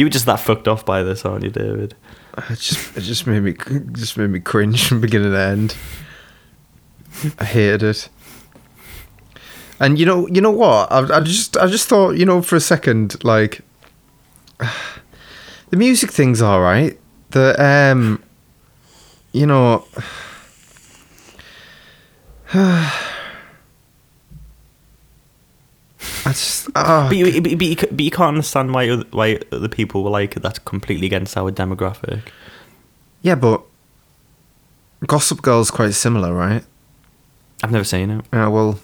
you 0.00 0.06
were 0.06 0.10
just 0.10 0.24
that 0.24 0.40
fucked 0.40 0.66
off 0.66 0.86
by 0.86 1.02
this, 1.02 1.26
aren't 1.26 1.44
you, 1.44 1.50
David? 1.50 1.94
It 2.48 2.58
just 2.58 2.96
it 2.96 3.02
just 3.02 3.26
made 3.26 3.42
me 3.42 3.54
just 3.92 4.16
made 4.16 4.30
me 4.30 4.40
cringe 4.40 4.88
from 4.88 5.02
beginning 5.02 5.32
to 5.32 5.38
end. 5.38 5.76
I 7.38 7.44
hated 7.44 7.82
it. 7.82 8.08
And 9.78 9.98
you 9.98 10.06
know, 10.06 10.26
you 10.28 10.40
know 10.40 10.50
what? 10.50 10.90
I, 10.90 11.18
I 11.18 11.20
just 11.20 11.58
I 11.58 11.66
just 11.66 11.86
thought, 11.86 12.12
you 12.12 12.24
know, 12.24 12.40
for 12.40 12.56
a 12.56 12.60
second, 12.60 13.22
like 13.24 13.60
the 14.58 15.76
music 15.76 16.10
thing's 16.12 16.40
all 16.40 16.62
right. 16.62 16.98
The 17.32 17.62
um, 17.62 18.22
you 19.32 19.44
know. 19.46 19.84
I 26.30 26.32
just 26.32 26.68
ah, 26.76 27.06
But 27.08 27.16
you, 27.16 27.42
but, 27.42 27.60
you, 27.60 27.76
but 27.76 28.00
you 28.00 28.10
can't 28.10 28.36
understand 28.36 28.72
why 28.72 28.88
other, 28.88 29.04
why 29.10 29.40
other 29.50 29.68
people 29.68 30.04
were 30.04 30.10
like 30.10 30.34
that's 30.36 30.60
completely 30.60 31.06
against 31.06 31.36
our 31.36 31.50
demographic. 31.50 32.22
yeah, 33.22 33.34
but 33.34 33.62
Gossip 35.06 35.42
Girl's 35.42 35.70
quite 35.72 35.92
similar, 35.94 36.32
right? 36.32 36.62
I've 37.64 37.72
never 37.72 37.84
seen 37.84 38.10
it. 38.10 38.24
Yeah, 38.32 38.46
well, 38.46 38.78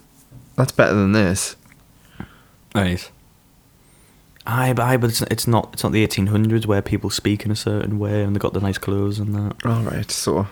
that's 0.56 0.72
better 0.72 0.94
than 0.94 1.12
this. 1.12 1.54
Right. 2.74 3.08
Aye, 4.44 4.72
but 4.72 4.82
aye, 4.82 4.96
but 4.96 5.10
it's, 5.10 5.22
it's 5.22 5.46
not 5.46 5.70
it's 5.72 5.84
not 5.84 5.92
the 5.92 6.02
eighteen 6.02 6.26
hundreds 6.28 6.66
where 6.66 6.82
people 6.82 7.10
speak 7.10 7.44
in 7.44 7.50
a 7.52 7.56
certain 7.56 7.98
way 7.98 8.22
and 8.22 8.34
they 8.34 8.40
got 8.40 8.54
the 8.54 8.60
nice 8.60 8.78
clothes 8.78 9.18
and 9.20 9.34
that. 9.34 9.64
All 9.64 9.82
right, 9.82 10.10
so 10.10 10.48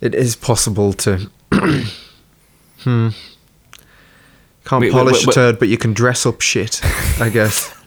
it 0.00 0.14
is 0.14 0.34
possible 0.34 0.92
to. 0.94 1.30
hmm. 2.80 3.08
Can't 4.64 4.80
Wait, 4.80 4.88
wait, 4.88 4.92
polish 4.92 5.26
wait, 5.26 5.28
a 5.28 5.32
turd, 5.32 5.58
but 5.58 5.68
you 5.68 5.78
can 5.78 5.94
dress 5.94 6.26
up 6.26 6.40
shit. 6.40 6.80
I 7.20 7.28
guess. 7.28 7.74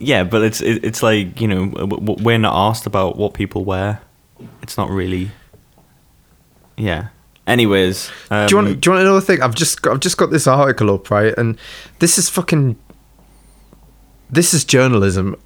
Yeah, 0.00 0.24
but 0.24 0.42
it's 0.42 0.60
it, 0.60 0.84
it's 0.84 1.02
like 1.02 1.40
you 1.40 1.48
know 1.48 1.86
we're 1.98 2.38
not 2.38 2.54
asked 2.54 2.86
about 2.86 3.16
what 3.16 3.34
people 3.34 3.64
wear. 3.64 4.00
It's 4.62 4.76
not 4.76 4.90
really. 4.90 5.30
Yeah. 6.76 7.08
Anyways, 7.46 8.10
um, 8.30 8.46
do 8.46 8.56
you 8.56 8.62
want? 8.62 8.80
Do 8.80 8.88
you 8.88 8.94
want 8.94 9.02
to 9.02 9.04
know 9.04 9.14
the 9.14 9.22
thing? 9.22 9.42
I've 9.42 9.54
just 9.54 9.82
got, 9.82 9.94
I've 9.94 10.00
just 10.00 10.16
got 10.16 10.30
this 10.30 10.46
article 10.46 10.94
up, 10.94 11.10
right? 11.10 11.34
And 11.36 11.58
this 11.98 12.18
is 12.18 12.28
fucking. 12.28 12.76
This 14.30 14.52
is 14.52 14.64
journalism, 14.64 15.36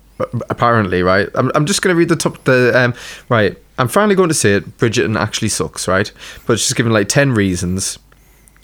apparently, 0.51 1.03
right? 1.03 1.29
I'm, 1.35 1.51
I'm 1.55 1.67
just 1.67 1.83
going 1.83 1.95
to 1.95 1.99
read 1.99 2.09
the 2.09 2.17
top. 2.17 2.43
The 2.45 2.73
um, 2.75 2.95
right. 3.29 3.57
I'm 3.79 3.89
finally 3.89 4.15
going 4.15 4.29
to 4.29 4.35
say 4.35 4.55
it. 4.55 4.79
Bridgerton 4.79 5.19
actually 5.19 5.49
sucks, 5.49 5.89
right? 5.89 6.13
But 6.47 6.61
she's 6.61 6.75
given 6.75 6.93
like 6.93 7.09
ten 7.09 7.33
reasons. 7.33 7.99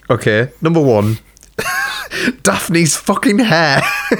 Okay, 0.09 0.51
number 0.61 0.81
one. 0.81 1.19
Daphne's 2.43 2.95
fucking 2.95 3.39
hair. 3.39 3.81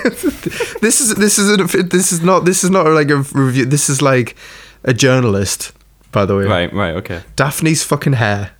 this 0.81 1.01
is 1.01 1.15
this 1.15 1.39
is 1.39 1.49
a, 1.51 1.83
this 1.83 2.11
is 2.11 2.21
not 2.21 2.45
this 2.45 2.63
is 2.63 2.69
not 2.69 2.85
like 2.87 3.09
a 3.09 3.17
review. 3.33 3.65
This 3.65 3.89
is 3.89 4.01
like 4.01 4.35
a 4.83 4.93
journalist, 4.93 5.71
by 6.11 6.25
the 6.25 6.35
way. 6.35 6.45
right, 6.45 6.73
right, 6.73 6.95
okay. 6.95 7.23
Daphne's 7.35 7.83
fucking 7.83 8.13
hair. 8.13 8.51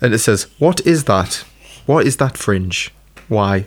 And 0.00 0.12
it 0.12 0.18
says, 0.18 0.48
What 0.58 0.86
is 0.86 1.04
that? 1.04 1.44
What 1.86 2.06
is 2.06 2.16
that 2.18 2.36
fringe? 2.36 2.92
Why? 3.28 3.66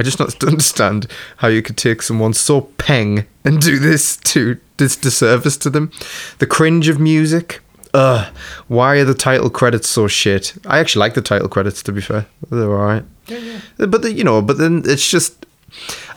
I 0.00 0.02
just 0.02 0.18
not 0.18 0.42
understand 0.44 1.06
how 1.36 1.48
you 1.48 1.60
could 1.60 1.76
take 1.76 2.00
someone 2.00 2.32
so 2.32 2.62
peng 2.62 3.26
and 3.44 3.60
do 3.60 3.78
this 3.78 4.16
to 4.16 4.58
this 4.78 4.96
disservice 4.96 5.58
to 5.58 5.68
them. 5.68 5.92
The 6.38 6.46
cringe 6.46 6.88
of 6.88 6.98
music. 6.98 7.60
Ugh. 7.92 8.34
Why 8.68 8.96
are 8.96 9.04
the 9.04 9.12
title 9.12 9.50
credits 9.50 9.90
so 9.90 10.08
shit? 10.08 10.54
I 10.64 10.78
actually 10.78 11.00
like 11.00 11.14
the 11.14 11.20
title 11.20 11.48
credits 11.48 11.82
to 11.82 11.92
be 11.92 12.00
fair. 12.00 12.24
They're 12.48 12.72
alright. 12.72 13.04
Yeah, 13.26 13.38
yeah. 13.38 13.86
But 13.86 14.00
the, 14.00 14.10
you 14.10 14.24
know, 14.24 14.40
but 14.40 14.56
then 14.56 14.84
it's 14.86 15.10
just 15.10 15.44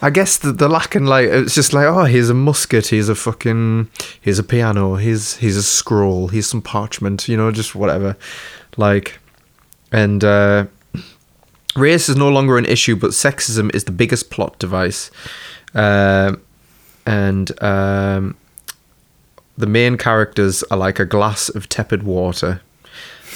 I 0.02 0.10
guess 0.10 0.38
the, 0.38 0.54
the 0.54 0.70
and 0.94 1.10
like 1.10 1.28
it's 1.28 1.54
just 1.54 1.74
like 1.74 1.86
oh 1.86 2.06
here's 2.06 2.30
a 2.30 2.34
musket, 2.34 2.88
here's 2.88 3.10
a 3.10 3.16
fucking 3.16 3.90
here's 4.22 4.40
a 4.40 4.44
piano, 4.44 4.96
here's 4.96 5.36
here's 5.36 5.58
a 5.58 5.64
scroll, 5.64 6.30
here's 6.30 6.48
some 6.48 6.62
parchment, 6.62 7.28
you 7.28 7.36
know, 7.36 7.52
just 7.52 7.76
whatever. 7.76 8.16
Like 8.78 9.20
and 9.92 10.24
uh 10.24 10.68
race 11.76 12.10
is 12.10 12.16
no 12.16 12.30
longer 12.30 12.58
an 12.58 12.66
issue, 12.66 12.96
but 12.96 13.12
sexism 13.12 13.74
is 13.76 13.86
the 13.86 13.92
biggest 13.92 14.30
plot 14.30 14.60
device. 14.60 15.12
Um 15.74 16.42
and 17.06 17.64
um 17.64 18.36
the 19.58 19.68
main 19.68 19.98
characters 19.98 20.64
are 20.72 20.78
like 20.78 21.00
a 21.00 21.06
glass 21.06 21.50
of 21.50 21.70
tepid 21.70 22.04
water. 22.04 22.62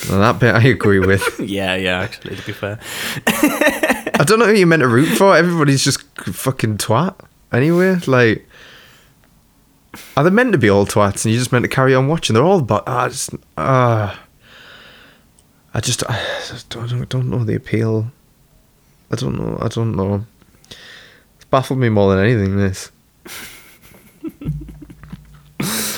That 0.09 0.39
bit 0.39 0.53
I 0.55 0.63
agree 0.63 0.99
with. 0.99 1.39
Yeah, 1.39 1.75
yeah. 1.75 1.99
Actually, 2.01 2.35
to 2.35 2.45
be 2.45 2.51
fair, 2.51 2.79
I 3.27 4.23
don't 4.25 4.39
know 4.39 4.45
who 4.45 4.53
you're 4.53 4.67
meant 4.67 4.81
to 4.81 4.87
root 4.87 5.17
for. 5.17 5.35
Everybody's 5.35 5.83
just 5.83 6.01
fucking 6.17 6.77
twat. 6.77 7.15
Anyway, 7.51 7.95
like, 8.05 8.47
are 10.15 10.23
they 10.23 10.29
meant 10.29 10.51
to 10.51 10.57
be 10.57 10.69
all 10.69 10.85
twats 10.85 11.23
and 11.25 11.33
you're 11.33 11.39
just 11.39 11.51
meant 11.51 11.63
to 11.63 11.69
carry 11.69 11.95
on 11.95 12.07
watching? 12.07 12.33
They're 12.33 12.43
all 12.43 12.61
but 12.61 12.83
ah, 12.87 13.07
just. 13.07 13.31
I 15.73 15.79
just 15.79 16.03
I 16.09 16.19
just 16.47 16.69
don't, 16.69 16.89
don't 16.89 17.09
don't 17.09 17.29
know 17.29 17.43
the 17.43 17.55
appeal. 17.55 18.11
I 19.11 19.15
don't 19.15 19.37
know. 19.37 19.57
I 19.61 19.67
don't 19.67 19.95
know. 19.95 20.25
It's 21.35 21.45
baffled 21.49 21.79
me 21.79 21.89
more 21.89 22.13
than 22.15 22.23
anything. 22.25 22.57
This. 22.57 22.91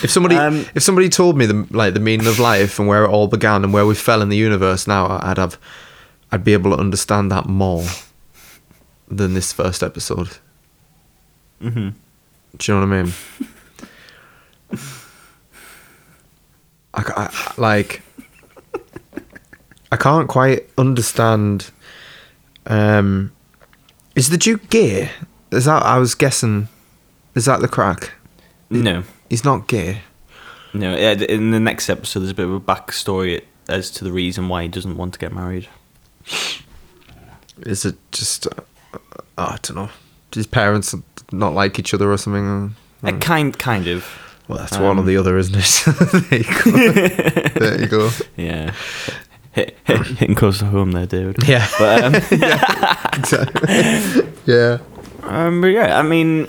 If 0.02 0.10
somebody, 0.12 0.38
Um, 0.38 0.66
if 0.76 0.84
somebody 0.84 1.10
told 1.10 1.38
me 1.38 1.46
the 1.46 1.68
like 1.72 1.94
the 1.94 2.00
meaning 2.00 2.26
of 2.28 2.40
life 2.40 2.80
and 2.80 2.88
where 2.88 3.04
it 3.04 3.10
all 3.10 3.28
began 3.28 3.66
and 3.66 3.74
where 3.74 3.86
we 3.86 3.96
fell 3.96 4.22
in 4.22 4.30
the 4.30 4.38
universe, 4.38 4.88
now 4.88 5.20
I'd 5.22 5.38
have, 5.38 5.58
I'd 6.32 6.46
be 6.46 6.54
able 6.54 6.72
to 6.72 6.78
understand 6.78 7.30
that 7.34 7.48
more 7.48 7.84
than 9.10 9.34
this 9.34 9.52
first 9.52 9.84
episode. 9.84 10.38
hmm 11.60 11.90
Do 12.58 12.72
you 12.72 12.80
know 12.80 12.88
what 12.88 12.94
I 12.98 13.04
mean? 13.04 13.14
I, 16.94 17.04
I- 17.28 17.54
like, 17.58 18.02
I 19.92 19.98
can't 19.98 20.30
quite 20.30 20.70
understand. 20.78 21.72
Um, 22.70 23.32
is 24.16 24.30
the 24.30 24.38
Duke 24.38 24.70
gear? 24.70 25.10
Is 25.52 25.66
that 25.66 25.84
I 25.84 25.98
was 25.98 26.16
guessing? 26.16 26.68
Is 27.36 27.46
that 27.46 27.60
the 27.62 27.68
crack? 27.68 28.12
no, 28.70 29.04
He's 29.30 29.44
not 29.44 29.68
gear. 29.68 30.02
no. 30.74 30.96
In 30.96 31.52
the 31.52 31.60
next 31.60 31.90
episode, 31.90 32.20
there's 32.22 32.32
a 32.32 32.36
bit 32.36 32.46
of 32.46 32.54
a 32.54 32.60
backstory 32.60 33.44
as 33.68 33.90
to 33.92 34.04
the 34.04 34.12
reason 34.12 34.48
why 34.50 34.64
he 34.64 34.68
doesn't 34.68 34.98
want 34.98 35.14
to 35.14 35.20
get 35.20 35.32
married. 35.34 35.68
Is 37.62 37.86
it 37.86 37.96
just? 38.12 38.48
Uh, 38.48 38.62
I 39.38 39.58
don't 39.62 39.76
know. 39.76 39.90
His 40.34 40.48
parents 40.48 40.96
not 41.32 41.54
like 41.54 41.78
each 41.80 41.94
other 41.94 42.12
or 42.12 42.18
something? 42.18 42.76
Uh, 43.04 43.12
kind, 43.20 43.58
kind 43.58 43.88
of. 43.88 44.08
Well, 44.48 44.58
that's 44.60 44.78
one 44.78 44.98
or 44.98 45.02
Um, 45.02 45.06
the 45.06 45.18
other, 45.18 45.38
isn't 45.38 45.56
it? 45.56 45.84
there 46.30 46.40
you 46.40 46.64
go. 46.64 47.60
there 47.60 47.82
you 47.82 47.88
go. 47.88 48.10
Yeah. 48.38 48.74
Hit, 49.52 49.78
hit, 49.84 50.06
hitting 50.06 50.36
close 50.36 50.60
to 50.60 50.66
home 50.66 50.92
there, 50.92 51.06
dude. 51.08 51.48
Yeah. 51.48 51.68
But, 51.80 52.04
um, 52.04 52.16
Exactly. 53.14 54.28
yeah. 54.46 54.78
um, 55.24 55.62
but 55.62 55.68
yeah, 55.68 55.98
I 55.98 56.04
mean, 56.04 56.48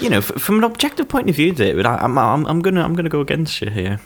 you 0.00 0.08
know, 0.10 0.18
f- 0.18 0.24
from 0.40 0.58
an 0.58 0.64
objective 0.64 1.08
point 1.08 1.28
of 1.28 1.36
view, 1.36 1.52
David, 1.52 1.86
I, 1.86 1.96
I'm, 1.96 2.16
I'm, 2.18 2.46
I'm 2.46 2.60
gonna, 2.60 2.82
I'm 2.82 2.94
gonna 2.94 3.08
go 3.10 3.20
against 3.20 3.60
you 3.60 3.70
here, 3.70 4.00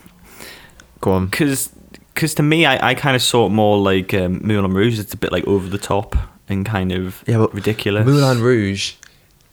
Go 1.00 1.12
on. 1.12 1.26
because, 1.28 1.70
to 2.16 2.42
me, 2.42 2.66
I, 2.66 2.90
I 2.90 2.94
kind 2.94 3.14
of 3.16 3.22
saw 3.22 3.46
it 3.46 3.50
more 3.50 3.78
like 3.78 4.12
um, 4.14 4.40
Moulin 4.44 4.74
Rouge. 4.74 4.98
It's 4.98 5.14
a 5.14 5.16
bit 5.16 5.32
like 5.32 5.46
over 5.46 5.68
the 5.68 5.78
top 5.78 6.16
and 6.48 6.66
kind 6.66 6.90
of 6.92 7.22
Yeah, 7.26 7.38
but 7.38 7.54
ridiculous. 7.54 8.04
Moulin 8.04 8.40
Rouge 8.42 8.94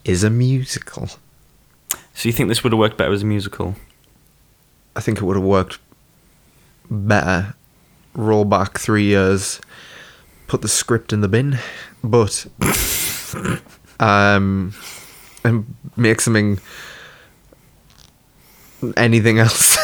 is 0.04 0.24
a 0.24 0.30
musical. 0.30 1.08
So 2.14 2.28
you 2.28 2.32
think 2.34 2.50
this 2.50 2.64
would 2.64 2.74
have 2.74 2.80
worked 2.80 2.98
better 2.98 3.14
as 3.14 3.22
a 3.22 3.26
musical? 3.26 3.76
I 4.96 5.02
think 5.02 5.20
it 5.20 5.24
would 5.24 5.36
have 5.36 5.46
worked 5.46 5.78
better. 6.90 7.54
Roll 8.18 8.44
back 8.44 8.78
three 8.80 9.04
years, 9.06 9.62
put 10.48 10.62
the 10.62 10.68
script 10.68 11.14
in 11.14 11.22
the 11.22 11.28
bin, 11.30 11.60
but 12.04 12.46
um, 14.00 14.74
and 15.44 15.76
make 15.96 16.20
something 16.20 16.60
anything 18.96 19.40
else. 19.40 19.78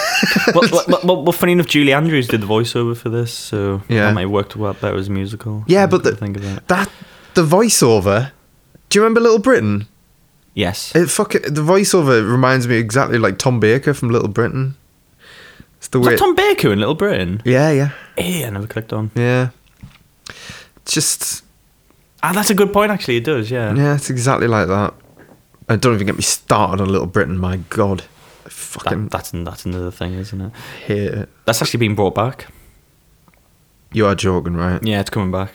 well, 0.53 0.63
well, 0.71 0.99
well, 1.03 1.23
well, 1.23 1.31
funny 1.31 1.51
enough, 1.53 1.67
Julie 1.67 1.93
Andrews 1.93 2.27
did 2.27 2.41
the 2.41 2.47
voiceover 2.47 2.95
for 2.97 3.09
this, 3.09 3.31
so 3.33 3.81
Yeah. 3.87 4.07
that 4.07 4.13
might 4.15 4.21
have 4.21 4.31
worked 4.31 4.55
well 4.55 4.73
better 4.73 4.97
as 4.97 5.07
a 5.07 5.11
musical. 5.11 5.63
yeah, 5.67 5.85
but 5.87 6.03
the, 6.03 6.15
think 6.15 6.37
of 6.37 6.43
that. 6.67 6.89
the 7.35 7.45
voiceover. 7.45 8.31
Do 8.89 8.97
you 8.99 9.03
remember 9.03 9.21
Little 9.21 9.39
Britain? 9.39 9.87
Yes. 10.53 10.95
It 10.95 11.09
fucking 11.09 11.41
the 11.53 11.61
voiceover 11.61 12.29
reminds 12.29 12.67
me 12.67 12.75
exactly 12.75 13.17
like 13.17 13.37
Tom 13.39 13.59
Baker 13.59 13.93
from 13.93 14.09
Little 14.09 14.27
Britain. 14.27 14.75
It's 15.83 15.89
the 15.89 15.99
way. 15.99 16.15
Tom 16.15 16.33
Baker 16.33 16.71
in 16.71 16.79
Little 16.79 16.95
Britain? 16.95 17.41
yeah, 17.43 17.69
yeah, 17.71 17.89
Eh, 18.17 18.45
I 18.47 18.49
never 18.49 18.67
clicked 18.67 18.93
on. 18.93 19.11
yeah. 19.15 19.49
It's 20.77 20.93
just 20.93 21.43
Ah, 22.23 22.31
that's 22.31 22.49
a 22.49 22.53
good 22.55 22.71
point. 22.71 22.89
Actually, 22.89 23.17
it 23.17 23.25
does. 23.25 23.51
Yeah. 23.51 23.75
yeah, 23.75 23.95
it's 23.95 24.09
exactly 24.09 24.47
like 24.47 24.67
that. 24.69 24.93
And 25.67 25.81
don't 25.81 25.93
even 25.93 26.05
get 26.07 26.15
me 26.15 26.21
started 26.21 26.81
on 26.81 26.87
Little 26.89 27.07
Britain. 27.07 27.37
My 27.37 27.57
God, 27.69 28.03
I 28.45 28.49
fucking 28.49 29.03
That, 29.03 29.11
that's 29.11 29.31
that's 29.31 29.65
another 29.65 29.91
thing, 29.91 30.13
isn't 30.13 30.39
it? 30.39 30.51
hate 30.85 30.97
it. 31.13 31.29
That's 31.45 31.61
actually 31.61 31.79
been 31.79 31.95
brought 31.95 32.15
back. 32.15 32.47
You 33.91 34.05
are 34.07 34.15
joking, 34.15 34.55
right? 34.55 34.81
Yeah, 34.83 35.01
it's 35.01 35.09
coming 35.09 35.31
back. 35.31 35.51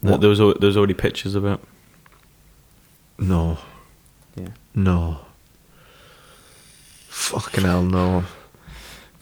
What? 0.00 0.20
There 0.20 0.30
was 0.30 0.40
al- 0.40 0.54
there 0.60 0.68
was 0.68 0.76
already 0.76 0.94
pictures 0.94 1.34
of 1.34 1.44
it. 1.44 1.58
No, 3.18 3.58
Yeah. 4.36 4.50
no. 4.76 5.18
Fucking 7.08 7.64
hell, 7.64 7.82
no. 7.82 8.24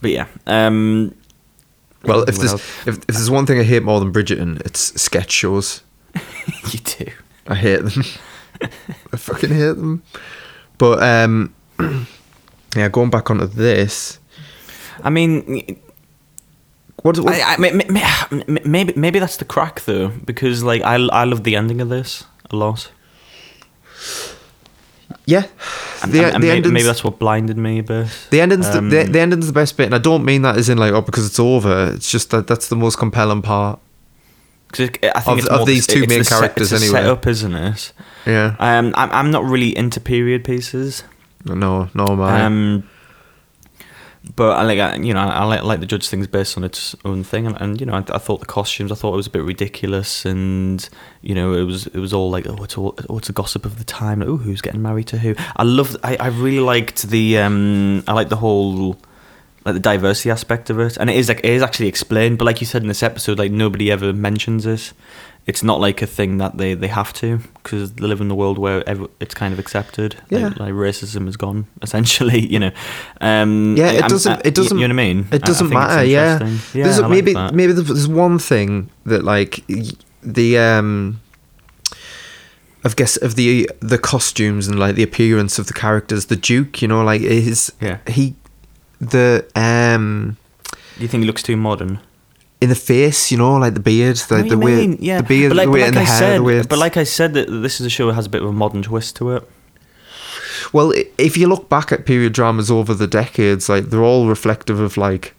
But 0.01 0.11
yeah. 0.11 0.27
Um. 0.47 1.15
Well, 2.05 2.23
if 2.29 2.37
there's 2.37 2.53
if, 2.55 2.87
if 2.87 3.07
there's 3.07 3.31
one 3.31 3.47
thing 3.47 3.59
I 3.59 3.65
hate 3.65 3.83
more 3.83 3.99
than 3.99 4.13
Bridgerton, 4.13 4.61
it's 4.65 5.01
sketch 5.01 5.33
shows. 5.33 5.83
you 6.15 6.79
do. 6.85 7.07
I 7.49 7.55
hate 7.55 7.83
them. 7.83 8.05
I 9.13 9.17
fucking 9.17 9.51
hate 9.51 9.77
them. 9.77 10.03
But 10.79 11.03
um, 11.03 11.55
yeah, 12.77 12.89
going 12.89 13.11
back 13.11 13.31
onto 13.31 13.47
this, 13.47 14.19
I 15.03 15.11
mean, 15.11 15.81
what? 17.03 17.19
what 17.19 17.35
I, 17.35 17.55
I, 17.55 17.57
may- 17.57 17.73
may- 17.73 17.85
may- 17.89 18.61
maybe 18.65 18.93
maybe 18.95 19.19
that's 19.19 19.39
the 19.39 19.45
crack 19.45 19.81
though, 19.85 20.09
because 20.25 20.63
like 20.63 20.83
I 20.83 20.95
I 20.95 21.25
love 21.25 21.43
the 21.45 21.57
ending 21.57 21.81
of 21.81 21.89
this 21.89 22.25
a 22.51 22.57
lot. 22.57 22.91
Yeah, 25.27 25.45
And, 26.03 26.13
the, 26.13 26.25
and- 26.25 26.35
and 26.37 26.43
the 26.43 26.49
may- 26.49 26.57
ending's, 26.57 26.73
maybe 26.73 26.85
that's 26.85 27.03
what 27.05 27.19
blinded 27.19 27.57
me 27.59 27.81
a 27.81 27.83
bit. 27.83 28.09
the 28.31 28.41
ending's 28.41 28.67
Um, 28.69 28.89
the, 28.91 29.05
the, 29.05 29.11
the 29.13 29.21
ending's 29.21 29.47
the 29.49 29.53
best 29.53 29.77
bit, 29.77 29.87
and 29.87 29.95
I 29.95 29.99
don't 29.99 30.25
mean 30.25 30.43
that 30.43 30.57
as 30.57 30.69
in 30.69 30.79
like 30.79 30.93
oh 30.93 31.01
because 31.03 31.27
it's 31.27 31.39
over. 31.41 31.93
It's 31.95 32.11
just 32.11 32.31
that 32.31 32.47
that's 32.47 32.69
the 32.69 32.77
most 32.77 32.97
compelling 32.99 33.43
part. 33.43 33.79
'Cause 34.73 34.87
it- 34.87 34.99
I 35.15 35.21
think 35.21 35.27
Of- 35.33 35.39
it's 35.39 35.47
of 35.49 35.57
more 35.59 35.67
these 35.67 35.87
two 35.87 36.03
it's 36.03 36.09
main 36.09 36.19
the 36.21 36.25
set- 36.25 36.39
characters 36.39 36.73
it's 36.73 36.83
anyway. 36.83 37.01
Setup, 37.03 37.27
isn't 37.27 37.55
it? 37.55 37.93
Yeah, 38.27 38.57
Um, 38.59 38.93
I'm 38.97 39.11
I'm 39.13 39.31
not 39.31 39.45
really 39.45 39.77
into 39.77 40.01
period 40.01 40.43
pieces. 40.45 41.03
no, 41.45 41.89
no, 41.95 42.17
man. 42.17 42.41
Um, 42.45 42.83
but 44.35 44.57
I 44.57 44.63
like 44.63 45.05
you 45.05 45.15
know 45.15 45.21
I 45.21 45.45
like, 45.45 45.63
like 45.63 45.81
to 45.81 45.87
judge 45.87 46.09
things 46.09 46.27
based 46.27 46.57
on 46.57 46.65
its 46.65 46.97
own 47.05 47.23
thing, 47.23 47.47
and, 47.47 47.57
and 47.61 47.81
you 47.81 47.87
know 47.87 47.95
I, 47.95 47.99
I 47.99 48.19
thought 48.19 48.41
the 48.41 48.47
costumes 48.47 48.91
I 48.91 48.95
thought 48.95 49.13
it 49.13 49.17
was 49.17 49.29
a 49.29 49.31
bit 49.31 49.43
ridiculous, 49.43 50.25
and 50.25 50.87
you 51.23 51.35
know 51.35 51.53
it 51.53 51.63
was 51.63 51.87
it 51.89 51.99
was 51.99 52.13
all 52.13 52.31
like 52.31 52.47
oh 52.49 52.63
it's 52.65 52.77
all 52.77 52.99
oh 53.09 53.19
it's 53.19 53.29
a 53.29 53.33
gossip 53.33 53.65
of 53.65 53.79
the 53.79 53.85
time, 53.85 54.23
oh 54.23 54.37
who's 54.37 54.61
getting 54.61 54.83
married 54.83 55.07
to 55.09 55.19
who. 55.19 55.35
I 55.57 55.63
love 55.63 55.97
I, 56.03 56.17
I 56.17 56.29
really 56.29 56.61
liked 56.61 57.03
the 57.03 57.39
um 57.39 58.03
I 58.09 58.13
like 58.15 58.29
the 58.29 58.37
whole 58.37 58.99
like 59.65 59.75
the 59.75 59.81
diversity 59.81 60.31
aspect 60.31 60.71
of 60.71 60.79
it, 60.81 60.97
and 60.97 61.09
it 61.09 61.17
is 61.17 61.29
like 61.29 61.39
it 61.39 61.47
is 61.47 61.63
actually 61.63 61.89
explained, 61.89 62.39
but 62.39 62.45
like 62.45 62.61
you 62.61 62.67
said 62.67 62.83
in 62.83 62.89
this 62.89 63.03
episode, 63.03 63.39
like 63.39 63.53
nobody 63.53 63.93
ever 63.93 64.13
mentions 64.13 64.67
it. 64.67 64.93
It's 65.47 65.63
not 65.63 65.79
like 65.79 66.03
a 66.03 66.07
thing 66.09 66.39
that 66.39 66.59
they, 66.59 66.75
they 66.75 66.89
have 66.89 67.13
to 67.15 67.39
because 67.63 67.93
they 67.93 68.05
live 68.07 68.21
in 68.21 68.27
the 68.29 68.35
world 68.35 68.59
where 68.59 68.83
ev 68.89 69.07
it's 69.21 69.33
kind 69.35 69.53
of 69.53 69.61
accepted. 69.61 70.17
Like- 70.31 70.41
Yeah. 70.41 70.49
like, 70.65 70.73
racism 70.75 71.29
is 71.29 71.37
gone 71.37 71.67
essentially. 71.83 72.41
You 72.53 72.59
know. 72.59 72.71
Um, 73.21 73.77
Yeah, 73.77 73.93
it 73.93 74.03
I'm- 74.03 74.11
doesn't- 74.11 74.33
I- 74.39 74.49
it 74.49 74.55
doesn't- 74.57 74.79
You 74.79 74.89
know 74.89 74.95
what 74.95 75.01
I 75.03 75.07
mean? 75.07 75.29
It 75.31 75.43
doesn't 75.43 75.71
matter. 75.71 76.05
Yeah, 76.05 76.33
interesting. 76.41 76.83
There's 76.83 76.97
Yeah, 76.99 77.03
like 77.03 77.11
maybe 77.11 77.33
that. 77.35 77.55
maybe 77.55 77.73
there's 77.73 78.09
one 78.09 78.39
thing 78.41 78.91
that 79.05 79.23
like 79.25 79.63
the 80.23 80.59
um 80.59 81.21
I 82.85 82.89
guess 82.97 83.17
of 83.17 83.35
the 83.35 83.69
the 83.81 83.99
costumes 83.99 84.69
and 84.69 84.79
like 84.79 84.95
the 84.97 85.03
appearance 85.03 85.59
of 85.61 85.67
the 85.67 85.73
characters. 85.75 86.27
The 86.27 86.37
Duke, 86.37 86.83
you 86.83 86.89
know, 86.89 87.05
like 87.05 87.21
his 87.21 87.73
Yeah. 87.81 87.99
he 88.09 88.35
the 89.01 89.45
um 89.55 90.37
Do 90.97 91.03
you 91.03 91.09
think 91.09 91.23
he 91.23 91.27
looks 91.27 91.43
too 91.43 91.57
modern? 91.57 91.99
In 92.61 92.69
the 92.71 92.75
face, 92.75 93.31
you 93.31 93.37
know, 93.39 93.57
like 93.57 93.75
the 93.75 93.81
beard, 93.81 94.17
the, 94.17 94.43
the 94.43 94.57
way 94.59 94.97
yeah. 94.99 95.19
the 95.19 95.23
beard, 95.23 95.51
but 95.51 95.57
like, 95.57 95.67
the 95.67 95.71
way 95.73 95.81
but 95.81 95.87
and 95.89 95.97
like 95.97 96.07
the 96.07 96.11
I 96.11 96.15
hair, 96.15 96.19
said, 96.19 96.39
the 96.39 96.43
way. 96.43 96.63
but 96.63 96.79
like 96.79 96.97
I 96.97 97.05
said, 97.05 97.35
that 97.35 97.51
this 97.51 97.81
is 97.81 97.87
a 97.87 97.91
show 97.91 98.07
that 98.07 98.15
has 98.15 98.27
a 98.27 98.31
bit 98.31 98.43
of 98.43 98.49
a 98.49 98.53
modern 98.53 98.83
twist 98.83 99.17
to 99.17 99.33
it. 99.33 99.49
well, 100.73 100.93
if 101.19 101.37
you 101.37 101.47
look 101.49 101.69
back 101.69 101.93
at 101.93 102.07
period 102.07 102.33
dramas 102.33 102.71
over 102.71 102.95
the 102.95 103.07
decades, 103.07 103.69
like 103.69 103.85
they're 103.91 104.03
all 104.03 104.27
reflective 104.29 104.81
of 104.81 104.97
like 104.97 105.35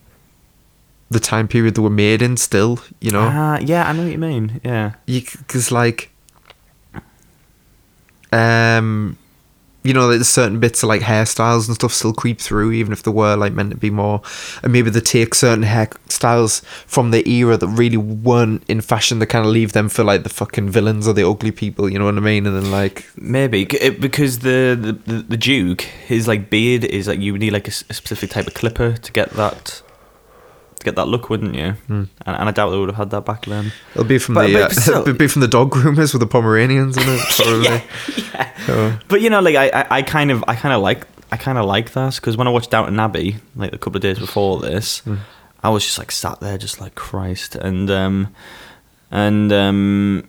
the 1.09 1.20
time 1.20 1.47
period 1.47 1.76
they 1.76 1.82
were 1.82 1.89
made 1.89 2.22
in. 2.22 2.38
Still, 2.38 2.80
you 3.01 3.11
know, 3.11 3.28
Ah, 3.32 3.57
yeah, 3.59 3.88
I 3.89 3.93
know 3.93 4.03
what 4.03 4.11
you 4.11 4.18
mean. 4.20 4.61
Yeah. 4.63 4.93
because 5.05 5.72
like 5.72 6.11
um, 8.32 9.18
you 9.88 9.94
know, 9.94 10.10
there's 10.10 10.28
certain 10.28 10.60
bits 10.60 10.84
of 10.84 10.90
like 10.90 11.02
hairstyles 11.02 11.68
and 11.68 11.76
stuff 11.76 11.94
still 11.94 12.12
creep 12.12 12.42
through, 12.42 12.74
even 12.74 12.92
if 12.92 13.04
they 13.04 13.12
were 13.12 13.38
like 13.38 13.54
meant 13.54 13.72
to 13.72 13.78
be 13.78 13.90
more. 13.90 14.22
And 14.62 14.74
maybe 14.74 14.90
they 14.90 15.00
take 15.00 15.34
certain 15.34 15.64
hairstyles 15.64 16.62
from 16.86 17.12
the 17.12 17.28
era 17.30 17.56
that 17.56 17.68
really 17.68 17.96
weren't 17.96 18.64
in 18.68 18.82
fashion. 18.82 19.20
They 19.20 19.26
kind 19.26 19.46
of 19.46 19.52
leave 19.52 19.72
them 19.72 19.88
for 19.88 20.04
like 20.04 20.24
the 20.24 20.30
fucking 20.30 20.70
villains 20.72 21.08
or 21.08 21.14
the 21.14 21.26
ugly 21.26 21.52
people. 21.52 21.90
You 21.90 22.00
know 22.00 22.06
what 22.06 22.18
I 22.18 22.20
mean? 22.20 22.46
And 22.46 22.54
then 22.54 22.70
like, 22.70 23.10
Maybe 23.16 23.64
because 23.64 24.40
the, 24.40 24.78
the 24.80 25.14
the 25.14 25.22
the 25.22 25.38
Duke, 25.38 25.82
his 25.82 26.28
like 26.28 26.50
beard 26.50 26.84
is 26.84 27.08
like 27.08 27.22
you 27.22 27.38
need 27.38 27.54
like 27.54 27.70
a 27.70 27.72
specific 27.72 28.32
type 28.32 28.48
of 28.48 28.56
clipper 28.56 28.98
to 28.98 29.12
get 29.14 29.30
that 29.32 29.82
get 30.88 30.96
that 30.96 31.08
look, 31.08 31.30
wouldn't 31.30 31.56
you? 31.56 31.76
And, 31.90 32.08
and 32.26 32.50
I 32.50 32.52
doubt 32.52 32.70
they 32.72 32.78
would 32.78 32.90
have 32.90 32.98
had 32.98 33.10
that 33.12 33.26
back 33.26 33.46
then. 33.46 33.72
it'll 33.92 34.04
be 34.06 34.18
from 34.18 34.36
But- 34.36 34.48
the 34.48 34.54
but 34.54 34.62
uh, 34.64 34.82
still- 34.82 35.02
it'll 35.08 35.14
be 35.14 35.28
from 35.28 35.42
the 35.42 35.48
dog 35.48 35.72
groomers 35.72 36.14
with 36.14 36.22
the 36.22 36.28
Pomeranians 36.28 36.98
in 36.98 37.04
it. 37.06 37.22
Probably. 37.38 37.82
So, 38.66 38.98
But 39.08 39.22
you 39.22 39.30
know, 39.30 39.40
like 39.42 39.56
I, 39.56 39.68
I, 39.82 39.88
I 39.98 40.02
kind 40.02 40.32
of, 40.32 40.44
I 40.48 40.56
kind 40.56 40.74
of 40.74 40.82
like, 40.82 41.06
I 41.32 41.38
kind 41.38 41.58
of 41.58 41.66
like 41.66 41.92
that 41.94 42.16
because 42.16 42.38
when 42.38 42.48
I 42.48 42.52
watched 42.52 42.72
Downton 42.72 43.00
Abbey, 43.00 43.38
like 43.56 43.74
a 43.74 43.78
couple 43.78 43.98
of 43.98 44.02
days 44.02 44.18
before 44.20 44.60
this, 44.60 45.02
I 45.64 45.70
was 45.70 45.84
just 45.84 45.98
like 45.98 46.12
sat 46.12 46.40
there, 46.40 46.58
just 46.58 46.80
like 46.80 46.96
Christ, 46.96 47.56
and 47.56 47.90
um, 47.92 48.34
and 49.12 49.52
um, 49.52 50.28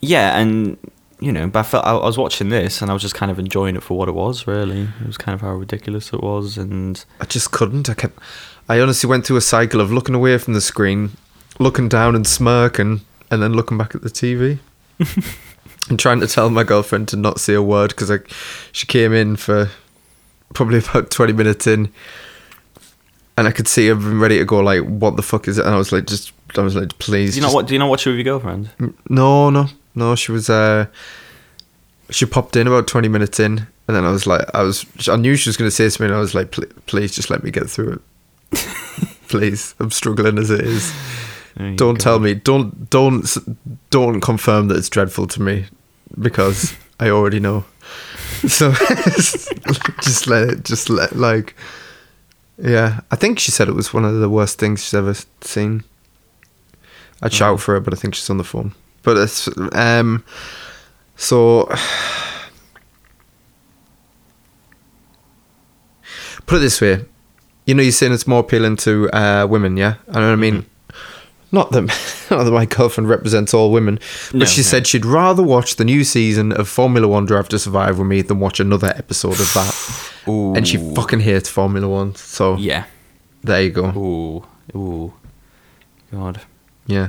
yeah, 0.00 0.38
and 0.38 0.76
you 1.20 1.32
know, 1.32 1.46
but 1.48 1.60
I 1.60 1.62
felt 1.64 1.84
I, 1.84 1.92
I 1.92 2.06
was 2.06 2.18
watching 2.18 2.48
this 2.48 2.80
and 2.82 2.90
I 2.90 2.94
was 2.94 3.02
just 3.02 3.14
kind 3.14 3.30
of 3.30 3.38
enjoying 3.38 3.76
it 3.76 3.82
for 3.82 3.96
what 3.98 4.08
it 4.08 4.14
was. 4.16 4.46
Really, 4.46 4.82
it 5.00 5.06
was 5.06 5.16
kind 5.18 5.34
of 5.34 5.40
how 5.42 5.52
ridiculous 5.52 6.12
it 6.12 6.22
was, 6.22 6.56
and 6.58 7.04
I 7.20 7.24
just 7.24 7.50
couldn't. 7.50 7.88
I 7.90 7.94
kept. 7.94 8.18
I 8.68 8.80
honestly 8.80 9.08
went 9.08 9.26
through 9.26 9.36
a 9.38 9.42
cycle 9.42 9.80
of 9.80 9.90
looking 9.90 10.14
away 10.14 10.36
from 10.38 10.54
the 10.54 10.60
screen, 10.60 11.12
looking 11.58 11.88
down 11.88 12.14
and 12.14 12.26
smirking, 12.26 13.00
and 13.30 13.42
then 13.42 13.54
looking 13.54 13.78
back 13.78 13.94
at 13.94 14.02
the 14.02 14.10
TV. 14.10 14.58
and 15.88 15.98
trying 15.98 16.20
to 16.20 16.26
tell 16.26 16.50
my 16.50 16.64
girlfriend 16.64 17.08
to 17.08 17.16
not 17.16 17.40
say 17.40 17.54
a 17.54 17.62
word 17.62 17.90
because 17.96 18.12
she 18.72 18.86
came 18.86 19.12
in 19.12 19.36
for 19.36 19.70
probably 20.54 20.78
about 20.78 21.10
20 21.10 21.32
minutes 21.32 21.66
in 21.66 21.92
and 23.36 23.46
I 23.46 23.52
could 23.52 23.68
see 23.68 23.88
her 23.88 23.94
ready 23.94 24.38
to 24.38 24.44
go 24.44 24.58
like 24.60 24.82
what 24.82 25.16
the 25.16 25.22
fuck 25.22 25.46
is 25.48 25.58
it 25.58 25.64
and 25.64 25.74
I 25.74 25.78
was 25.78 25.92
like 25.92 26.06
just 26.06 26.32
I 26.56 26.62
was 26.62 26.74
like 26.74 26.98
please 26.98 27.34
do 27.34 27.40
you 27.40 27.46
know 27.46 27.52
what? 27.52 27.66
Do 27.66 27.74
you 27.74 27.78
know 27.78 27.86
watch 27.86 28.06
it 28.06 28.10
with 28.10 28.16
your 28.18 28.24
girlfriend? 28.24 28.70
no 29.08 29.50
no 29.50 29.66
no 29.94 30.14
she 30.16 30.32
was 30.32 30.50
uh 30.50 30.86
she 32.10 32.26
popped 32.26 32.56
in 32.56 32.66
about 32.66 32.86
20 32.86 33.08
minutes 33.08 33.38
in 33.38 33.66
and 33.86 33.96
then 33.96 34.04
I 34.04 34.10
was 34.10 34.26
like 34.26 34.46
I 34.54 34.62
was 34.62 34.84
I 35.08 35.16
knew 35.16 35.36
she 35.36 35.48
was 35.48 35.56
going 35.56 35.68
to 35.68 35.74
say 35.74 35.88
something 35.88 36.06
and 36.06 36.16
I 36.16 36.20
was 36.20 36.34
like 36.34 36.50
"Pl- 36.50 36.66
please 36.86 37.14
just 37.14 37.30
let 37.30 37.44
me 37.44 37.50
get 37.50 37.68
through 37.70 37.92
it 37.92 38.00
please 39.28 39.74
I'm 39.78 39.90
struggling 39.90 40.38
as 40.38 40.50
it 40.50 40.60
is. 40.60 40.92
Don't 41.56 41.76
go. 41.76 41.96
tell 41.96 42.18
me 42.20 42.34
don't 42.34 42.88
don't 42.88 43.26
don't 43.90 44.20
confirm 44.20 44.68
that 44.68 44.76
it's 44.76 44.88
dreadful 44.88 45.26
to 45.28 45.42
me 45.42 45.66
because 46.20 46.74
i 47.00 47.10
already 47.10 47.40
know. 47.40 47.64
So 48.46 48.70
just 50.02 50.26
let 50.28 50.48
it 50.48 50.64
just 50.64 50.88
let 50.88 51.16
like 51.16 51.56
yeah 52.60 53.00
i 53.10 53.16
think 53.16 53.38
she 53.38 53.50
said 53.50 53.68
it 53.68 53.74
was 53.74 53.92
one 53.94 54.04
of 54.04 54.14
the 54.20 54.28
worst 54.28 54.58
things 54.58 54.84
she's 54.84 54.94
ever 54.94 55.14
seen. 55.40 55.84
I'd 57.22 57.32
shout 57.32 57.60
for 57.60 57.74
her 57.74 57.80
but 57.80 57.92
i 57.92 57.96
think 57.96 58.14
she's 58.14 58.30
on 58.30 58.38
the 58.38 58.44
phone. 58.44 58.72
But 59.02 59.16
it's 59.16 59.48
um 59.72 60.24
so 61.16 61.66
put 66.46 66.56
it 66.56 66.60
this 66.60 66.80
way 66.80 67.04
you 67.68 67.74
know 67.74 67.82
you're 67.82 67.92
saying 67.92 68.12
it's 68.12 68.26
more 68.26 68.40
appealing 68.40 68.76
to 68.76 69.08
uh 69.10 69.46
women 69.48 69.76
yeah 69.76 69.94
i 70.08 70.14
know 70.20 70.26
what 70.26 70.32
i 70.32 70.36
mean 70.36 70.64
not 71.52 71.70
that 71.72 71.82
not 72.30 72.44
that 72.44 72.50
my 72.50 72.66
girlfriend 72.66 73.08
represents 73.08 73.54
all 73.54 73.70
women, 73.72 73.98
but 74.32 74.34
No, 74.40 74.44
she 74.44 74.60
no. 74.60 74.64
said 74.64 74.86
she'd 74.86 75.06
rather 75.06 75.42
watch 75.42 75.76
the 75.76 75.84
new 75.84 76.04
season 76.04 76.52
of 76.52 76.68
Formula 76.68 77.08
One 77.08 77.24
Drive 77.24 77.48
to 77.48 77.58
Survive 77.58 77.98
with 77.98 78.06
me 78.06 78.20
than 78.20 78.38
watch 78.38 78.60
another 78.60 78.88
episode 78.94 79.40
of 79.40 79.50
that. 79.54 80.12
Ooh. 80.28 80.54
And 80.54 80.68
she 80.68 80.76
fucking 80.94 81.20
hates 81.20 81.48
Formula 81.48 81.88
One. 81.88 82.14
So 82.16 82.56
yeah. 82.56 82.84
there 83.44 83.62
you 83.62 83.70
go. 83.70 83.86
Ooh, 83.96 84.78
ooh, 84.78 85.14
God. 86.12 86.42
Yeah. 86.86 87.08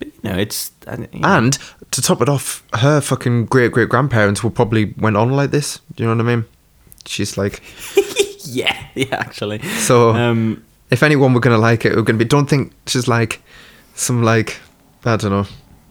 But, 0.00 0.08
you 0.08 0.30
know, 0.30 0.36
it's 0.38 0.72
I- 0.88 1.06
you 1.12 1.20
know, 1.20 1.28
And 1.28 1.56
to 1.92 2.02
top 2.02 2.20
it 2.22 2.28
off, 2.28 2.64
her 2.74 3.00
fucking 3.00 3.46
great 3.46 3.70
great 3.70 3.88
grandparents 3.88 4.42
will 4.42 4.50
probably 4.50 4.94
went 4.98 5.16
on 5.16 5.30
like 5.30 5.52
this. 5.52 5.78
Do 5.94 6.02
you 6.02 6.08
know 6.08 6.16
what 6.16 6.26
I 6.32 6.34
mean? 6.36 6.44
She's 7.06 7.38
like, 7.38 7.62
yeah, 8.62 8.76
yeah, 8.94 9.16
actually. 9.26 9.60
so 9.86 10.10
Um, 10.10 10.62
if 10.90 11.02
anyone 11.02 11.34
were 11.34 11.40
gonna 11.40 11.58
like 11.70 11.84
it, 11.86 11.94
we're 11.96 12.02
gonna 12.06 12.18
be. 12.18 12.24
Don't 12.24 12.48
think 12.48 12.72
she's 12.86 13.08
like 13.08 13.40
some 13.94 14.22
like 14.22 14.58
I 15.04 15.16
don't 15.16 15.30
know 15.30 15.46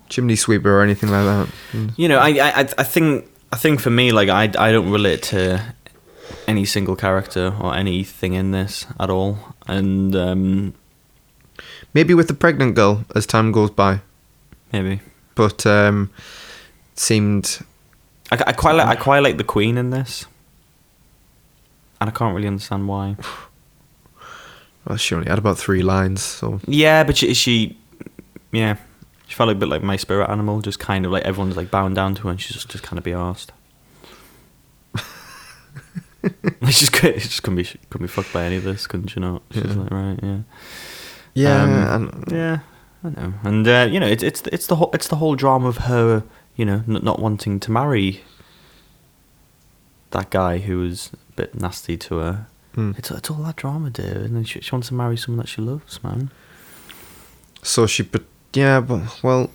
chimney 0.09 0.35
sweeper 0.35 0.69
or 0.69 0.81
anything 0.83 1.09
like 1.09 1.25
that. 1.25 1.47
Mm. 1.73 1.91
you 1.97 2.07
know, 2.07 2.19
I, 2.19 2.29
I, 2.29 2.51
I- 2.61 2.73
I 2.77 2.83
think, 2.83 3.25
I 3.51 3.57
think 3.57 3.79
for 3.79 3.89
me, 3.89 4.11
like, 4.11 4.29
I, 4.29 4.43
I 4.67 4.71
don't 4.71 4.91
relate 4.91 5.23
to 5.33 5.59
any 6.47 6.63
single 6.65 6.95
character 6.95 7.53
or 7.59 7.73
anything 7.75 8.33
in 8.33 8.51
this 8.51 8.85
at 8.99 9.09
all, 9.09 9.37
and 9.67 10.15
um, 10.15 10.73
Maybe 11.93 12.13
with 12.13 12.27
the 12.27 12.33
pregnant 12.35 12.75
girl 12.75 13.03
as 13.15 13.25
time 13.25 13.51
goes 13.51 13.71
by, 13.71 14.01
maybe 14.71 14.99
but 15.35 15.65
um, 15.65 16.09
seemed 16.95 17.59
I, 18.31 18.35
I 18.47 18.51
quite 18.53 18.73
like, 18.75 18.87
I 18.87 18.95
quite 18.95 19.23
like 19.23 19.37
the 19.37 19.43
Queen 19.43 19.77
in 19.77 19.89
this, 19.89 20.27
and 22.01 22.09
I 22.09 22.13
can't 22.13 22.35
really 22.35 22.47
understand 22.47 22.87
why. 22.87 23.15
well, 24.87 24.97
she 24.97 25.15
only 25.15 25.27
had 25.29 25.37
about 25.39 25.57
three 25.57 25.81
lines, 25.81 26.21
so 26.21 26.59
Yeah, 26.67 27.03
but 27.03 27.17
she, 27.17 27.33
she 27.33 27.77
yeah, 28.51 28.77
she 29.27 29.35
felt 29.35 29.49
a 29.49 29.55
bit 29.55 29.69
like 29.69 29.83
my 29.83 29.95
spirit 29.95 30.29
animal, 30.29 30.61
just 30.61 30.79
kind 30.79 31.05
of 31.05 31.11
like 31.11 31.23
everyone's 31.23 31.57
like 31.57 31.71
bowing 31.71 31.93
down 31.93 32.15
to 32.15 32.23
her, 32.23 32.29
and 32.29 32.39
she's 32.41 32.53
just, 32.55 32.69
just 32.69 32.83
kind 32.83 32.97
of 32.97 33.03
be 33.03 33.13
asked. 33.13 33.51
She's 36.65 36.79
just 36.79 36.93
could, 36.93 37.19
just 37.19 37.43
couldn't 37.43 37.57
be 37.57 37.63
couldn't 37.89 38.07
be 38.07 38.11
fucked 38.11 38.33
by 38.33 38.43
any 38.45 38.55
of 38.55 38.63
this, 38.63 38.87
couldn't 38.87 39.15
you 39.15 39.21
not? 39.21 39.43
She's 39.51 39.63
Yeah. 39.63 39.73
like, 39.75 39.91
right, 39.91 40.19
yeah, 40.23 40.37
yeah, 41.35 41.63
Um, 41.63 41.71
and 41.71 42.31
yeah, 42.31 42.59
I 43.03 43.09
know, 43.09 43.33
and 43.43 43.67
uh, 43.67 43.87
you 43.91 43.99
know, 43.99 44.07
it's 44.07 44.23
it's 44.23 44.41
it's 44.51 44.65
the 44.67 44.77
whole 44.77 44.89
it's 44.93 45.07
the 45.07 45.17
whole 45.17 45.35
drama 45.35 45.67
of 45.67 45.77
her, 45.79 46.23
you 46.55 46.65
know, 46.65 46.83
not, 46.87 47.03
not 47.03 47.19
wanting 47.19 47.59
to 47.59 47.71
marry 47.71 48.21
that 50.11 50.31
guy 50.31 50.57
who 50.59 50.79
was 50.79 51.11
bit 51.35 51.59
nasty 51.59 51.97
to 51.97 52.17
her. 52.17 52.47
Mm. 52.75 52.97
It's 52.97 53.09
it's 53.11 53.29
all 53.29 53.37
that 53.43 53.55
drama, 53.55 53.89
dude, 53.89 54.05
and 54.17 54.35
then 54.35 54.43
she, 54.43 54.59
she 54.61 54.71
wants 54.71 54.89
to 54.89 54.93
marry 54.93 55.17
someone 55.17 55.37
that 55.43 55.47
she 55.49 55.61
loves, 55.61 56.03
man. 56.03 56.29
so 57.63 57.87
she, 57.87 58.03
but 58.03 58.23
yeah, 58.53 58.79
but 58.81 59.23
well, 59.23 59.49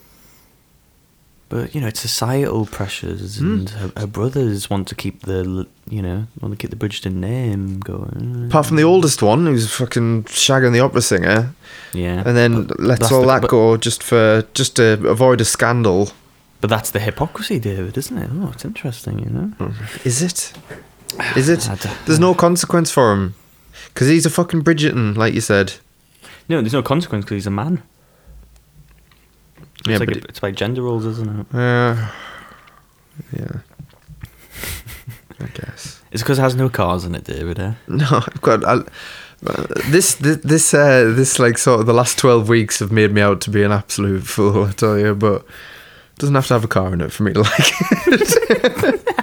But 1.49 1.75
you 1.75 1.81
know, 1.81 1.89
it's 1.89 2.01
societal 2.01 2.65
pressures, 2.67 3.39
Hmm. 3.39 3.53
and 3.53 3.71
her, 3.71 3.93
her 3.97 4.07
brothers 4.07 4.71
want 4.71 4.87
to 4.89 4.95
keep 4.95 5.23
the, 5.23 5.67
you 5.89 6.01
know, 6.01 6.27
want 6.41 6.53
to 6.53 6.57
keep 6.57 6.71
the 6.71 6.77
Bridgerton 6.77 7.15
name 7.15 7.81
going. 7.81 8.47
apart 8.49 8.67
from 8.67 8.77
the 8.77 8.85
oldest 8.85 9.21
one 9.23 9.47
who's 9.47 9.71
fucking 9.71 10.25
shagging 10.25 10.73
the 10.73 10.81
opera 10.81 11.03
singer, 11.03 11.55
yeah, 11.93 12.23
and 12.25 12.37
then 12.37 12.69
lets 12.79 13.11
all 13.13 13.23
the- 13.23 13.41
that 13.41 13.49
go 13.49 13.77
just 13.77 14.03
for 14.03 14.45
just 14.55 14.77
to 14.77 14.93
avoid 15.09 15.41
a 15.41 15.45
scandal. 15.45 16.11
But 16.61 16.71
that's 16.71 16.91
the 16.91 17.01
hypocrisy, 17.01 17.59
David, 17.59 17.97
isn't 17.99 18.17
it? 18.19 18.31
Oh, 18.33 18.51
it's 18.53 18.65
interesting, 18.65 19.19
you 19.19 19.31
know. 19.31 19.73
Is 20.05 20.23
it? 20.23 20.53
Is 21.37 21.49
it? 21.49 21.61
There's 22.07 22.19
no 22.21 22.35
consequence 22.35 22.91
for 22.91 23.13
him 23.13 23.35
because 23.93 24.09
he's 24.09 24.27
a 24.27 24.31
fucking 24.31 24.63
Bridgerton, 24.63 25.17
like 25.17 25.35
you 25.35 25.41
said. 25.41 25.75
No, 26.49 26.61
there's 26.61 26.73
no 26.73 26.83
consequence 26.83 27.25
because 27.25 27.37
he's 27.37 27.47
a 27.47 27.51
man. 27.51 27.83
It's 29.81 29.89
Yeah, 29.89 29.99
like 29.99 30.11
a- 30.11 30.25
it's 30.29 30.43
like 30.43 30.55
gender 30.57 30.83
roles, 30.83 31.05
isn't 31.07 31.41
it? 31.41 31.47
Uh, 31.55 32.09
yeah. 33.37 33.61
I 35.41 35.47
guess. 35.55 36.03
It's 36.13 36.23
because 36.23 36.39
it 36.39 36.43
has 36.43 36.55
no 36.55 36.69
cars 36.69 37.05
in 37.05 37.15
it, 37.15 37.25
David. 37.25 37.59
Eh? 37.59 37.73
No, 37.89 38.07
I've 38.11 38.41
got 38.43 38.65
I, 38.65 38.81
this. 39.91 40.17
This, 40.17 40.37
this, 40.45 40.75
uh, 40.75 41.13
this, 41.17 41.39
like, 41.39 41.57
sort 41.57 41.81
of 41.81 41.87
the 41.87 41.95
last 41.95 42.19
twelve 42.19 42.49
weeks 42.49 42.79
have 42.81 42.93
made 42.93 43.13
me 43.13 43.23
out 43.23 43.41
to 43.43 43.51
be 43.51 43.63
an 43.63 43.73
absolute 43.73 44.25
fool. 44.25 44.65
I 44.65 44.73
tell 44.73 44.99
you, 44.99 45.15
but 45.15 45.43
it 45.43 46.19
doesn't 46.19 46.35
have 46.35 46.47
to 46.49 46.55
have 46.55 46.65
a 46.65 46.69
car 46.69 46.93
in 46.93 47.01
it 47.01 47.11
for 47.13 47.23
me 47.23 47.33
to 47.33 47.41
like 47.41 47.53
it. 47.59 49.07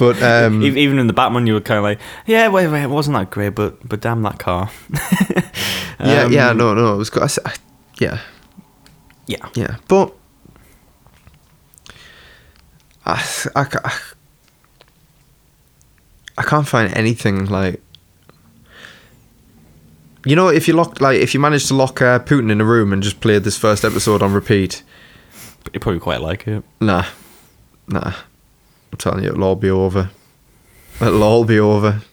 but 0.00 0.22
um, 0.22 0.62
Even 0.62 0.98
in 0.98 1.06
the 1.08 1.12
Batman, 1.12 1.46
you 1.46 1.52
were 1.52 1.60
kind 1.60 1.76
of 1.76 1.84
like, 1.84 2.00
yeah, 2.26 2.48
wait, 2.48 2.68
wait, 2.68 2.84
it 2.84 2.88
wasn't 2.90 3.16
that 3.18 3.28
great, 3.30 3.50
but 3.54 3.86
but 3.86 4.00
damn 4.00 4.22
that 4.22 4.38
car. 4.38 4.70
yeah, 6.00 6.26
yeah, 6.26 6.48
Um, 6.50 6.56
no, 6.56 6.72
no, 6.74 6.94
it 6.94 6.96
was 6.96 7.10
good. 7.10 7.22
I, 7.22 7.28
I- 7.44 7.54
yeah, 7.98 8.18
yeah. 9.26 9.46
yeah, 9.54 9.76
but 9.88 10.14
I, 13.04 13.22
I, 13.54 14.00
I 16.38 16.42
can't 16.42 16.66
find 16.66 16.94
anything 16.96 17.44
like. 17.46 17.82
You 20.24 20.36
know, 20.36 20.48
if 20.48 20.68
you 20.68 20.74
lock, 20.74 21.00
like, 21.00 21.18
if 21.20 21.32
you 21.34 21.40
manage 21.40 21.66
to 21.68 21.74
lock 21.74 22.00
uh, 22.02 22.18
Putin 22.20 22.50
in 22.50 22.60
a 22.60 22.64
room 22.64 22.92
and 22.92 23.02
just 23.02 23.20
played 23.20 23.42
this 23.44 23.56
first 23.56 23.84
episode 23.84 24.22
on 24.22 24.32
repeat, 24.34 24.82
you 25.72 25.80
probably 25.80 26.00
quite 26.00 26.20
like 26.20 26.46
it. 26.46 26.62
nah, 26.80 27.04
nah, 27.88 28.12
I'm 28.92 28.98
telling 28.98 29.22
you, 29.24 29.30
it'll 29.30 29.44
all 29.44 29.56
be 29.56 29.70
over. 29.70 30.10
It'll 31.00 31.22
all 31.22 31.44
be 31.44 31.58
over. 31.58 32.02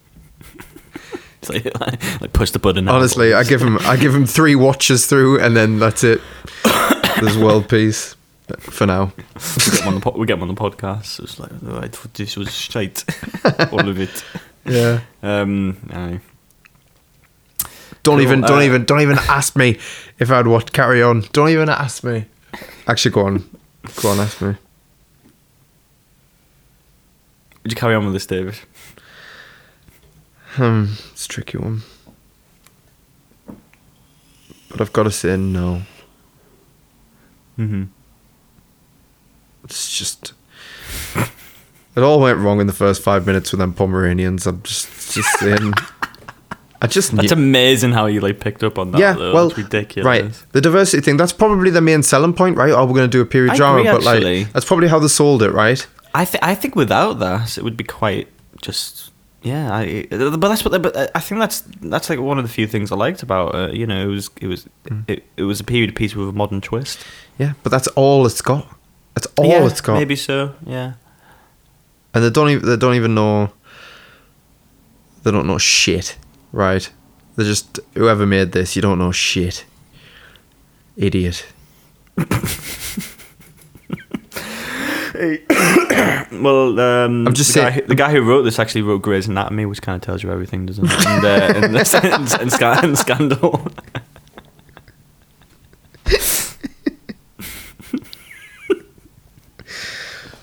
It's 1.40 1.66
like, 1.80 2.22
like 2.22 2.34
push 2.34 2.52
the 2.52 2.60
button. 2.60 2.88
Honestly, 2.88 3.34
I 3.34 3.44
give 3.44 3.62
him, 3.62 3.78
I 3.82 3.96
give 3.96 4.14
him 4.14 4.26
three 4.26 4.56
watches 4.56 5.06
through, 5.06 5.40
and 5.40 5.56
then 5.56 5.78
that's 5.80 6.04
it. 6.04 6.20
There's 7.22 7.38
world 7.38 7.70
peace. 7.70 8.16
for 8.60 8.86
now. 8.88 9.12
we 9.16 9.72
get 9.72 9.82
him 9.82 9.88
on 9.88 9.96
the 9.96 10.02
po- 10.02 10.18
we 10.18 10.26
get 10.26 10.42
on 10.42 10.48
the 10.48 10.54
podcast. 10.56 11.20
It's 11.20 11.40
like 11.40 11.52
thought 11.92 12.14
this 12.16 12.36
was 12.38 12.52
shite, 12.54 13.04
all 13.72 13.88
of 13.88 14.00
it. 14.00 14.24
Yeah. 14.66 15.02
Um, 15.22 15.78
aye. 15.92 16.20
Don't 18.04 18.16
Cool, 18.18 18.22
even, 18.22 18.42
don't 18.42 18.60
uh, 18.60 18.62
even, 18.62 18.86
don't 18.86 19.02
even 19.02 19.18
ask 19.18 19.56
me 19.56 19.78
if 20.18 20.32
I'd 20.32 20.48
watch 20.48 20.72
Carry 20.72 21.04
On. 21.04 21.24
Don't 21.34 21.50
even 21.50 21.70
ask 21.70 22.04
me. 22.04 22.26
Actually, 22.88 23.12
go 23.12 23.26
on, 23.26 23.50
go 24.02 24.10
on, 24.10 24.20
ask 24.20 24.42
me. 24.42 24.56
Would 27.68 27.74
you 27.74 27.76
carry 27.82 27.96
on 27.96 28.06
with 28.06 28.14
this, 28.14 28.26
David? 28.26 28.56
Hmm, 30.52 30.86
it's 31.12 31.26
a 31.26 31.28
tricky 31.28 31.58
one. 31.58 31.82
But 34.70 34.80
I've 34.80 34.94
got 34.94 35.04
to 35.04 35.12
say 35.12 35.36
no. 35.36 35.82
Mm-hmm. 37.60 37.84
It's 39.66 39.98
just. 39.98 40.32
It 41.18 42.02
all 42.04 42.22
went 42.22 42.40
wrong 42.40 42.62
in 42.62 42.68
the 42.68 42.74
first 42.74 43.04
five 43.04 43.28
minutes 43.28 43.52
with 43.52 43.60
them 43.60 43.74
Pomeranians. 43.74 44.48
I'm 44.48 44.64
just, 44.64 45.14
just 45.14 45.30
saying. 45.40 45.74
I 46.82 46.88
just 46.88 47.14
That's 47.18 47.36
knew- 47.36 47.44
amazing 47.44 47.92
how 47.92 48.06
you 48.06 48.22
like 48.22 48.40
picked 48.40 48.64
up 48.64 48.80
on 48.80 48.92
that. 48.92 49.00
yeah, 49.02 49.12
though. 49.12 49.34
well, 49.34 49.50
That's 49.50 49.58
ridiculous. 49.58 50.06
right. 50.06 50.44
The 50.54 50.62
diversity 50.62 51.02
thing, 51.04 51.18
that's 51.18 51.34
probably 51.34 51.70
the 51.70 51.82
main 51.82 52.02
selling 52.02 52.34
point, 52.34 52.56
right? 52.56 52.72
Oh, 52.72 52.86
we're 52.86 52.94
going 52.94 53.10
to 53.10 53.18
do 53.18 53.20
a 53.20 53.26
period 53.26 53.52
I 53.52 53.58
drama, 53.58 53.80
agree, 53.80 53.92
but 53.92 54.08
actually. 54.08 54.44
like, 54.46 54.54
that's 54.54 54.66
probably 54.66 54.88
how 54.88 55.00
they 55.00 55.10
sold 55.10 55.44
it, 55.44 55.52
right? 55.52 55.86
I 56.14 56.26
think 56.26 56.44
I 56.44 56.56
think 56.56 56.76
without 56.76 57.20
that, 57.20 57.58
it 57.58 57.64
would 57.64 57.78
be 57.78 57.84
quite 57.84 58.28
just 58.62 59.12
yeah. 59.44 59.72
I, 59.74 60.08
but 60.10 60.38
that's 60.40 60.66
what. 60.66 60.82
But 60.82 61.12
I 61.16 61.20
think 61.20 61.40
that's 61.40 61.62
that's 61.82 62.10
like 62.10 62.20
one 62.20 62.38
of 62.40 62.44
the 62.44 62.50
few 62.52 62.68
things 62.68 62.92
I 62.92 62.96
liked 62.96 63.24
about 63.24 63.56
it. 63.56 63.76
You 63.76 63.86
know, 63.88 64.04
it 64.04 64.08
was 64.12 64.30
it 64.42 64.48
was 64.48 64.68
Hmm. 64.88 65.02
it, 65.08 65.24
it 65.38 65.44
was 65.44 65.60
a 65.60 65.64
period 65.64 65.96
piece 65.96 66.16
with 66.16 66.30
a 66.30 66.34
modern 66.34 66.62
twist. 66.62 67.00
Yeah, 67.38 67.54
but 67.64 67.70
that's 67.70 67.88
all 67.90 68.26
it's 68.26 68.42
got. 68.42 68.68
That's 69.16 69.28
all 69.38 69.48
yeah, 69.48 69.66
it's 69.66 69.82
got. 69.82 69.98
Maybe 69.98 70.16
so. 70.16 70.54
Yeah. 70.66 70.94
and 72.14 72.24
they 72.24 72.30
don't 72.30 72.50
even 72.50 72.68
they 72.70 72.78
don't 72.78 72.96
even 72.96 73.14
know 73.16 73.52
they 75.24 75.32
don't 75.32 75.46
know 75.46 75.58
shit 75.60 76.18
right 76.54 76.90
they're 77.36 77.46
just 77.46 77.80
whoever 77.96 78.26
made 78.26 78.54
this 78.54 78.76
you 78.76 78.82
don't 78.82 78.98
know 78.98 79.12
shit 79.12 79.66
idiot 80.96 81.46
Well, 86.32 86.80
um, 86.80 87.28
I'm 87.28 87.34
just 87.34 87.54
the 87.54 87.62
guy, 87.62 87.70
saying- 87.72 87.82
who- 87.84 87.88
the 87.88 87.96
guy 87.96 88.12
who 88.12 88.22
wrote 88.22 88.44
this 88.44 88.60
actually 88.60 88.82
wrote 88.84 89.02
Grey's 89.02 89.28
Anatomy, 89.28 89.66
which 89.66 89.82
kind 89.82 89.96
of 89.96 90.02
tells 90.02 90.24
you 90.24 90.32
everything, 90.32 90.66
doesn't 90.66 90.86
it? 90.86 91.06
And, 91.08 91.26
uh, 91.26 91.30
and, 91.30 91.66
and, 91.66 91.76
and, 92.42 92.52
Sca- 92.52 92.80
and 92.84 92.98
Scandal. 92.98 93.68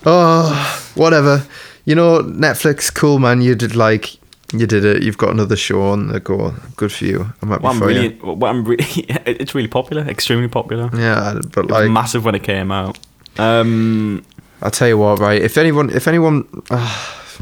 oh 0.06 0.90
whatever 0.94 1.42
you 1.84 1.94
know 1.94 2.20
netflix 2.22 2.92
cool 2.94 3.18
man 3.18 3.40
you 3.40 3.54
did 3.54 3.74
like 3.74 4.14
you 4.52 4.66
did 4.66 4.84
it 4.84 5.02
you've 5.02 5.18
got 5.18 5.30
another 5.30 5.56
show 5.56 5.82
on 5.82 6.08
the 6.08 6.20
go 6.20 6.54
good 6.76 6.92
for 6.92 7.04
you 7.04 7.32
i'm 7.42 7.48
happy 7.48 7.62
What 7.62 7.70
I'm 7.74 7.78
for 7.78 7.86
really, 7.86 8.14
you 8.14 8.20
what 8.34 8.48
I'm 8.48 8.64
really, 8.64 8.84
it's 9.26 9.54
really 9.54 9.68
popular, 9.68 10.02
extremely 10.02 10.48
popular. 10.48 10.90
yeah 10.94 11.40
but 11.52 11.68
like 11.70 11.90
massive 11.90 12.24
when 12.24 12.34
it 12.34 12.42
came 12.42 12.70
out. 12.70 12.98
Um, 13.36 14.24
i'll 14.64 14.70
tell 14.70 14.88
you 14.88 14.98
what 14.98 15.18
right 15.20 15.40
if 15.40 15.56
anyone 15.56 15.90
if 15.90 16.08
anyone 16.08 16.46
ah, 16.70 17.40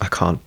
i 0.00 0.08
can't 0.08 0.40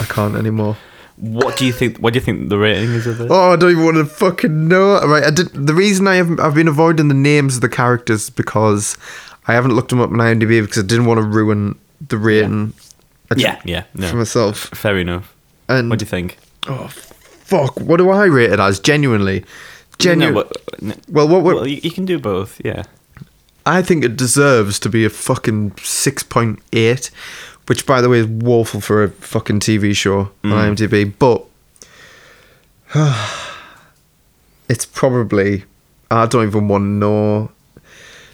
i 0.00 0.04
can't 0.04 0.34
anymore 0.36 0.76
what 1.16 1.56
do 1.56 1.64
you 1.64 1.72
think? 1.72 1.98
What 1.98 2.12
do 2.12 2.18
you 2.18 2.24
think 2.24 2.48
the 2.48 2.58
rating 2.58 2.90
is 2.90 3.06
of 3.06 3.20
it? 3.20 3.30
Oh, 3.30 3.52
I 3.52 3.56
don't 3.56 3.70
even 3.70 3.84
want 3.84 3.96
to 3.98 4.04
fucking 4.04 4.68
know. 4.68 5.00
Right, 5.06 5.22
I 5.22 5.30
did. 5.30 5.48
The 5.52 5.74
reason 5.74 6.08
I 6.08 6.16
have 6.16 6.40
I've 6.40 6.54
been 6.54 6.66
avoiding 6.66 7.06
the 7.08 7.14
names 7.14 7.54
of 7.54 7.60
the 7.60 7.68
characters 7.68 8.30
because 8.30 8.96
I 9.46 9.52
haven't 9.52 9.74
looked 9.74 9.90
them 9.90 10.00
up 10.00 10.10
on 10.10 10.16
IMDb 10.16 10.60
because 10.60 10.82
I 10.82 10.86
didn't 10.86 11.06
want 11.06 11.18
to 11.18 11.26
ruin 11.26 11.78
the 12.08 12.18
rating. 12.18 12.72
I 13.30 13.36
yeah, 13.36 13.60
yeah, 13.64 13.84
no. 13.94 14.08
for 14.08 14.16
myself. 14.16 14.58
Fair 14.58 14.98
enough. 14.98 15.34
And 15.68 15.88
What 15.88 16.00
do 16.00 16.04
you 16.04 16.08
think? 16.08 16.38
oh 16.66 16.88
fuck, 16.88 17.78
what 17.80 17.98
do 17.98 18.10
I 18.10 18.24
rate 18.24 18.50
it 18.52 18.58
as? 18.58 18.80
Genuinely, 18.80 19.44
genuine. 19.98 20.34
No, 20.34 20.42
but- 20.42 21.08
well, 21.08 21.28
what, 21.28 21.42
what 21.42 21.54
well, 21.54 21.66
you, 21.66 21.76
you 21.82 21.90
can 21.90 22.04
do 22.04 22.18
both. 22.18 22.60
Yeah. 22.64 22.82
I 23.66 23.82
think 23.82 24.04
it 24.04 24.16
deserves 24.16 24.78
to 24.80 24.88
be 24.88 25.04
a 25.04 25.10
fucking 25.10 25.76
six 25.78 26.22
point 26.22 26.60
eight, 26.72 27.10
which 27.66 27.86
by 27.86 28.00
the 28.00 28.08
way 28.08 28.18
is 28.18 28.26
woeful 28.26 28.80
for 28.80 29.02
a 29.04 29.08
fucking 29.08 29.60
TV 29.60 29.96
show 29.96 30.30
on 30.44 30.76
IMDb. 30.76 31.12
But 31.18 31.44
it's 34.68 34.84
probably 34.84 35.64
I 36.10 36.26
don't 36.26 36.46
even 36.46 36.68
want 36.68 36.82
to 36.82 36.88
know. 36.88 37.50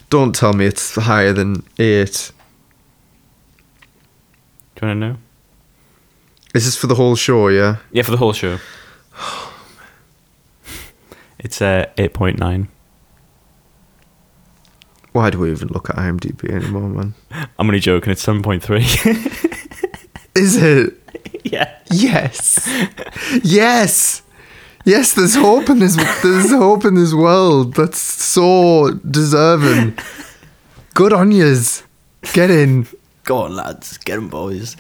Don't 0.09 0.35
tell 0.35 0.53
me 0.53 0.67
it's 0.67 0.97
higher 0.97 1.33
than 1.33 1.63
eight. 1.79 2.33
Do 4.75 4.87
you 4.87 4.89
want 4.89 5.01
to 5.01 5.09
know? 5.09 5.17
Is 6.55 6.65
this 6.65 6.77
for 6.77 6.89
the 6.89 6.97
whole 6.97 7.15
show? 7.15 7.49
Yeah. 7.49 7.77
Yeah, 7.93 8.03
for 8.03 8.11
the 8.11 8.17
whole 8.17 8.33
show. 8.33 8.59
It's 11.43 11.63
uh, 11.63 11.87
eight 11.97 12.13
point 12.13 12.39
nine. 12.39 12.69
Why 15.21 15.29
do 15.29 15.39
we 15.39 15.51
even 15.51 15.69
look 15.69 15.91
at 15.91 15.97
IMDb 15.97 16.51
anymore, 16.51 16.89
man? 16.89 17.13
I'm 17.59 17.67
only 17.67 17.79
joking. 17.79 18.11
It's 18.11 18.23
seven 18.23 18.43
point 18.43 18.63
three. 18.63 18.87
Is 20.35 20.57
it? 20.57 20.95
yeah. 21.45 21.77
Yes. 21.91 22.67
yes. 23.45 24.23
Yes, 24.87 25.13
there's 25.13 25.35
hope 25.35 25.69
in 25.69 25.81
this 25.81 25.97
there's 26.23 26.51
hope 26.51 26.87
in 26.87 26.95
this 26.95 27.13
world. 27.13 27.75
That's 27.75 27.99
so 27.99 28.93
deserving. 29.11 29.99
Good 30.95 31.13
on 31.13 31.33
yous. 31.33 31.83
Get 32.33 32.51
in. 32.51 32.87
Go 33.25 33.43
on, 33.43 33.55
lads. 33.57 33.99
Get 33.99 34.07
Get 34.07 34.17
'em, 34.17 34.29
boys. 34.31 34.75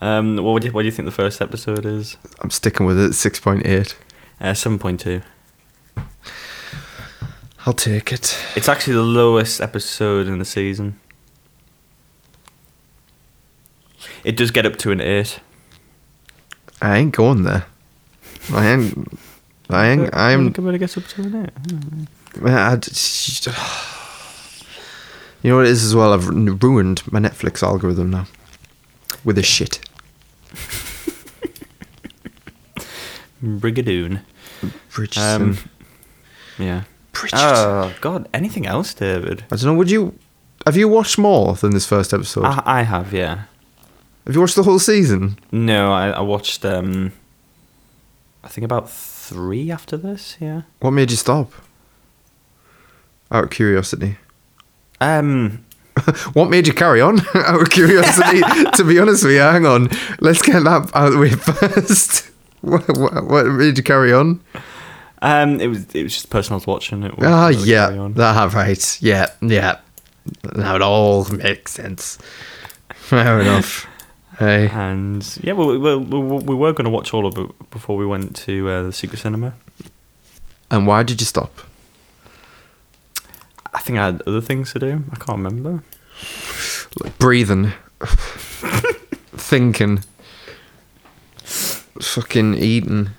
Um, 0.00 0.36
what 0.36 0.62
do 0.62 0.68
you, 0.68 0.72
what 0.72 0.82
do 0.82 0.86
you 0.86 0.92
think 0.92 1.06
the 1.06 1.10
first 1.10 1.42
episode 1.42 1.84
is? 1.84 2.16
I'm 2.38 2.50
sticking 2.50 2.86
with 2.86 3.00
it, 3.00 3.14
six 3.14 3.40
point 3.40 3.66
eight. 3.66 3.96
Uh, 4.40 4.54
seven 4.54 4.78
point 4.78 5.00
two. 5.00 5.22
I'll 7.64 7.72
take 7.72 8.12
it. 8.12 8.36
It's 8.56 8.68
actually 8.68 8.94
the 8.94 9.02
lowest 9.02 9.60
episode 9.60 10.26
in 10.26 10.38
the 10.38 10.44
season. 10.44 10.98
It 14.24 14.36
does 14.36 14.50
get 14.50 14.66
up 14.66 14.76
to 14.78 14.90
an 14.90 15.00
eight. 15.00 15.38
I 16.80 16.98
ain't 16.98 17.14
going 17.14 17.44
there. 17.44 17.66
I 18.52 18.66
ain't 18.68 19.18
I 19.70 19.88
ain't 19.88 20.10
I'm 20.12 20.52
When 20.52 20.74
it 20.74 20.78
get 20.78 20.96
up 20.96 21.04
to 21.06 21.22
an 21.22 21.36
eight. 21.36 21.50
I, 22.44 22.78
You 25.42 25.50
know 25.50 25.56
what 25.56 25.66
it 25.66 25.70
is 25.70 25.84
as 25.84 25.94
well? 25.94 26.12
I've 26.12 26.28
ruined 26.28 27.02
my 27.12 27.20
Netflix 27.20 27.62
algorithm 27.62 28.10
now. 28.10 28.26
With 29.24 29.36
this 29.36 29.46
shit. 29.46 29.78
Brigadoon. 33.42 34.20
Bridgerton. 34.90 35.40
Um, 35.40 35.58
yeah. 36.58 36.84
Bridgerton. 37.12 37.30
Oh 37.34 37.94
God! 38.00 38.28
Anything 38.32 38.66
else, 38.66 38.94
David? 38.94 39.44
I 39.50 39.56
don't 39.56 39.64
know, 39.64 39.74
would 39.74 39.90
you 39.90 40.18
have 40.66 40.76
you 40.76 40.88
watched 40.88 41.18
more 41.18 41.54
than 41.54 41.72
this 41.72 41.86
first 41.86 42.12
episode? 42.14 42.44
I, 42.44 42.62
I 42.64 42.82
have, 42.82 43.12
yeah. 43.12 43.44
Have 44.26 44.34
you 44.34 44.40
watched 44.40 44.56
the 44.56 44.62
whole 44.62 44.78
season? 44.78 45.38
No, 45.50 45.92
I, 45.92 46.10
I 46.10 46.20
watched. 46.20 46.64
um 46.64 47.12
I 48.44 48.48
think 48.48 48.64
about 48.64 48.90
three 48.90 49.70
after 49.70 49.96
this. 49.96 50.36
Yeah. 50.40 50.62
What 50.80 50.90
made 50.90 51.10
you 51.10 51.16
stop? 51.16 51.52
Out 53.30 53.44
of 53.44 53.50
curiosity. 53.50 54.16
Um. 55.00 55.64
What 56.32 56.48
made 56.48 56.66
you 56.66 56.72
carry 56.72 57.02
on? 57.02 57.20
out 57.34 57.60
of 57.60 57.70
curiosity. 57.70 58.40
to 58.76 58.82
be 58.84 58.98
honest 58.98 59.24
with 59.24 59.34
you, 59.34 59.40
hang 59.40 59.66
on. 59.66 59.88
Let's 60.20 60.40
get 60.40 60.64
that 60.64 60.90
out 60.94 61.08
of 61.08 61.12
the 61.12 61.18
way 61.18 61.30
first. 61.30 62.30
what, 62.62 62.88
what, 62.98 63.26
what 63.26 63.46
made 63.46 63.76
you 63.76 63.84
carry 63.84 64.10
on? 64.12 64.40
Um. 65.22 65.60
It 65.60 65.68
was. 65.68 65.86
It 65.94 66.02
was 66.02 66.12
just 66.12 66.24
the 66.24 66.30
person 66.30 66.52
I 66.52 66.56
was 66.56 66.66
watching. 66.66 67.02
It. 67.04 67.14
Ah, 67.18 67.46
really 67.46 67.70
yeah. 67.70 68.10
Ah, 68.18 68.50
right. 68.52 68.98
Yeah, 69.00 69.26
yeah. 69.40 69.78
Now 70.54 70.76
it 70.76 70.82
all 70.82 71.24
makes 71.30 71.72
sense. 71.72 72.18
Fair 72.94 73.40
enough. 73.40 73.86
Hey. 74.38 74.68
And 74.68 75.24
yeah, 75.42 75.52
we, 75.52 75.78
we, 75.78 75.96
we, 75.96 76.18
we 76.20 76.54
were 76.54 76.72
going 76.72 76.84
to 76.84 76.90
watch 76.90 77.12
all 77.14 77.26
of 77.26 77.36
it 77.38 77.70
before 77.70 77.96
we 77.96 78.06
went 78.06 78.34
to 78.36 78.68
uh, 78.68 78.82
the 78.84 78.92
secret 78.92 79.18
cinema. 79.20 79.54
And 80.70 80.86
why 80.86 81.02
did 81.02 81.20
you 81.20 81.26
stop? 81.26 81.60
I 83.74 83.80
think 83.80 83.98
I 83.98 84.06
had 84.06 84.22
other 84.26 84.40
things 84.40 84.72
to 84.72 84.78
do. 84.78 85.04
I 85.12 85.16
can't 85.16 85.38
remember. 85.38 85.82
breathing, 87.18 87.72
thinking, 89.36 90.02
fucking 91.44 92.54
eating. 92.54 93.10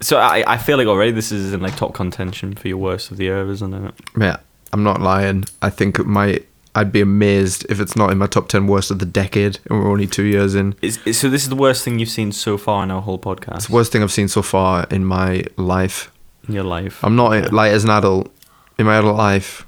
So 0.00 0.18
I, 0.18 0.44
I 0.46 0.56
feel 0.58 0.76
like 0.78 0.86
already 0.86 1.10
this 1.10 1.32
is 1.32 1.52
in 1.52 1.60
like 1.60 1.76
top 1.76 1.92
contention 1.94 2.54
for 2.54 2.68
your 2.68 2.76
worst 2.78 3.10
of 3.10 3.16
the 3.16 3.24
year, 3.24 3.48
isn't 3.50 3.74
it? 3.74 3.94
Yeah, 4.18 4.36
I'm 4.72 4.82
not 4.84 5.00
lying. 5.00 5.44
I 5.62 5.70
think 5.70 5.98
it 5.98 6.06
might. 6.06 6.46
I'd 6.74 6.92
be 6.92 7.00
amazed 7.00 7.66
if 7.68 7.80
it's 7.80 7.96
not 7.96 8.12
in 8.12 8.18
my 8.18 8.26
top 8.28 8.48
ten 8.48 8.68
worst 8.68 8.90
of 8.92 9.00
the 9.00 9.06
decade, 9.06 9.58
and 9.68 9.80
we're 9.80 9.90
only 9.90 10.06
two 10.06 10.22
years 10.24 10.54
in. 10.54 10.76
Is, 10.82 10.98
is 11.04 11.18
so 11.18 11.28
this 11.28 11.42
is 11.42 11.48
the 11.48 11.56
worst 11.56 11.84
thing 11.84 11.98
you've 11.98 12.08
seen 12.10 12.30
so 12.30 12.56
far 12.56 12.84
in 12.84 12.90
our 12.92 13.02
whole 13.02 13.18
podcast 13.18 13.56
It's 13.56 13.66
the 13.66 13.74
worst 13.74 13.90
thing 13.90 14.02
I've 14.02 14.12
seen 14.12 14.28
so 14.28 14.42
far 14.42 14.86
in 14.90 15.04
my 15.04 15.44
life. 15.56 16.12
in 16.46 16.54
your 16.54 16.64
life. 16.64 17.02
I'm 17.04 17.16
not 17.16 17.52
like 17.52 17.72
as 17.72 17.82
an 17.84 17.90
adult. 17.90 18.30
in 18.78 18.86
my 18.86 18.98
adult 18.98 19.16
life. 19.16 19.66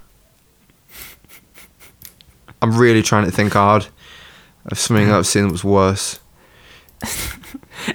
I'm 2.61 2.77
really 2.77 3.01
trying 3.01 3.25
to 3.25 3.31
think 3.31 3.53
hard 3.53 3.87
of 4.67 4.77
something 4.79 5.07
that 5.07 5.17
I've 5.17 5.27
seen 5.27 5.47
that 5.47 5.51
was 5.51 5.63
worse. 5.65 6.19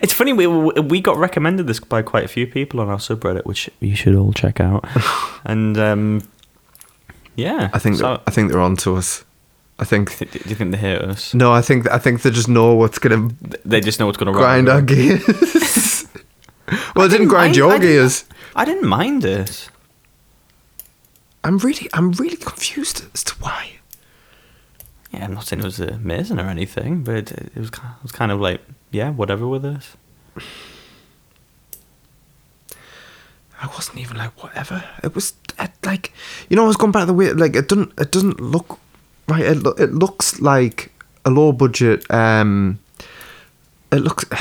It's 0.02 0.12
funny 0.12 0.32
we 0.32 0.46
we 0.46 1.00
got 1.00 1.16
recommended 1.16 1.66
this 1.68 1.78
by 1.80 2.02
quite 2.02 2.24
a 2.24 2.28
few 2.28 2.46
people 2.46 2.80
on 2.80 2.88
our 2.88 2.98
subreddit, 2.98 3.44
which 3.44 3.70
you 3.80 3.94
should 3.94 4.16
all 4.16 4.32
check 4.32 4.58
out. 4.60 4.84
and 5.44 5.78
um, 5.78 6.22
yeah, 7.36 7.70
I 7.72 7.78
think 7.78 7.96
So, 7.96 8.20
I 8.26 8.30
think 8.30 8.50
they're 8.50 8.60
on 8.60 8.76
to 8.78 8.96
us. 8.96 9.24
I 9.78 9.84
think 9.84 10.18
do 10.18 10.26
you 10.46 10.54
think 10.56 10.72
they 10.72 10.78
hate 10.78 11.02
us? 11.02 11.34
no, 11.34 11.52
I 11.52 11.60
think 11.62 11.88
I 11.90 11.98
think 11.98 12.22
they 12.22 12.30
just 12.30 12.48
know 12.48 12.74
what's 12.74 12.98
gonna 12.98 13.30
They 13.64 13.80
just 13.80 14.00
know 14.00 14.06
what's 14.06 14.18
going 14.18 14.32
to 14.32 14.38
grind 14.38 14.68
our 14.68 14.82
gears. 14.82 15.22
well, 16.96 17.06
it 17.06 17.10
didn't 17.10 17.28
grind 17.28 17.48
mind- 17.50 17.56
your 17.56 17.68
I 17.70 17.78
didn't- 17.78 17.82
gears. 17.92 18.24
I 18.56 18.64
didn't 18.64 18.88
mind 18.88 19.24
it. 19.24 19.68
I'm 21.44 21.58
really 21.58 21.88
I'm 21.92 22.10
really 22.12 22.36
confused 22.38 23.04
as 23.14 23.22
to 23.24 23.34
why. 23.34 23.72
Yeah, 25.12 25.24
I'm 25.24 25.34
not 25.34 25.44
saying 25.46 25.60
it 25.60 25.64
was 25.64 25.78
amazing 25.78 26.40
or 26.40 26.48
anything, 26.48 27.04
but 27.04 27.30
it 27.32 27.54
was 27.56 27.68
it 27.68 28.02
was 28.02 28.12
kind 28.12 28.32
of 28.32 28.40
like 28.40 28.60
yeah, 28.96 29.10
whatever 29.10 29.46
with 29.46 29.62
this. 29.62 29.96
I 33.60 33.66
wasn't 33.66 33.98
even 33.98 34.16
like 34.16 34.42
whatever. 34.42 34.82
It 35.04 35.14
was 35.14 35.34
like 35.84 36.12
you 36.48 36.56
know 36.56 36.64
I 36.64 36.66
was 36.66 36.76
going 36.76 36.92
back 36.92 37.06
the 37.06 37.14
way 37.14 37.32
like 37.32 37.54
it 37.54 37.68
doesn't 37.68 37.92
it 37.98 38.10
doesn't 38.10 38.40
look 38.40 38.78
right. 39.28 39.44
It 39.44 39.62
lo- 39.62 39.74
it 39.78 39.92
looks 39.92 40.40
like 40.40 40.92
a 41.24 41.30
low 41.30 41.52
budget. 41.52 42.10
Um, 42.10 42.78
it 43.92 44.00
looks 44.00 44.24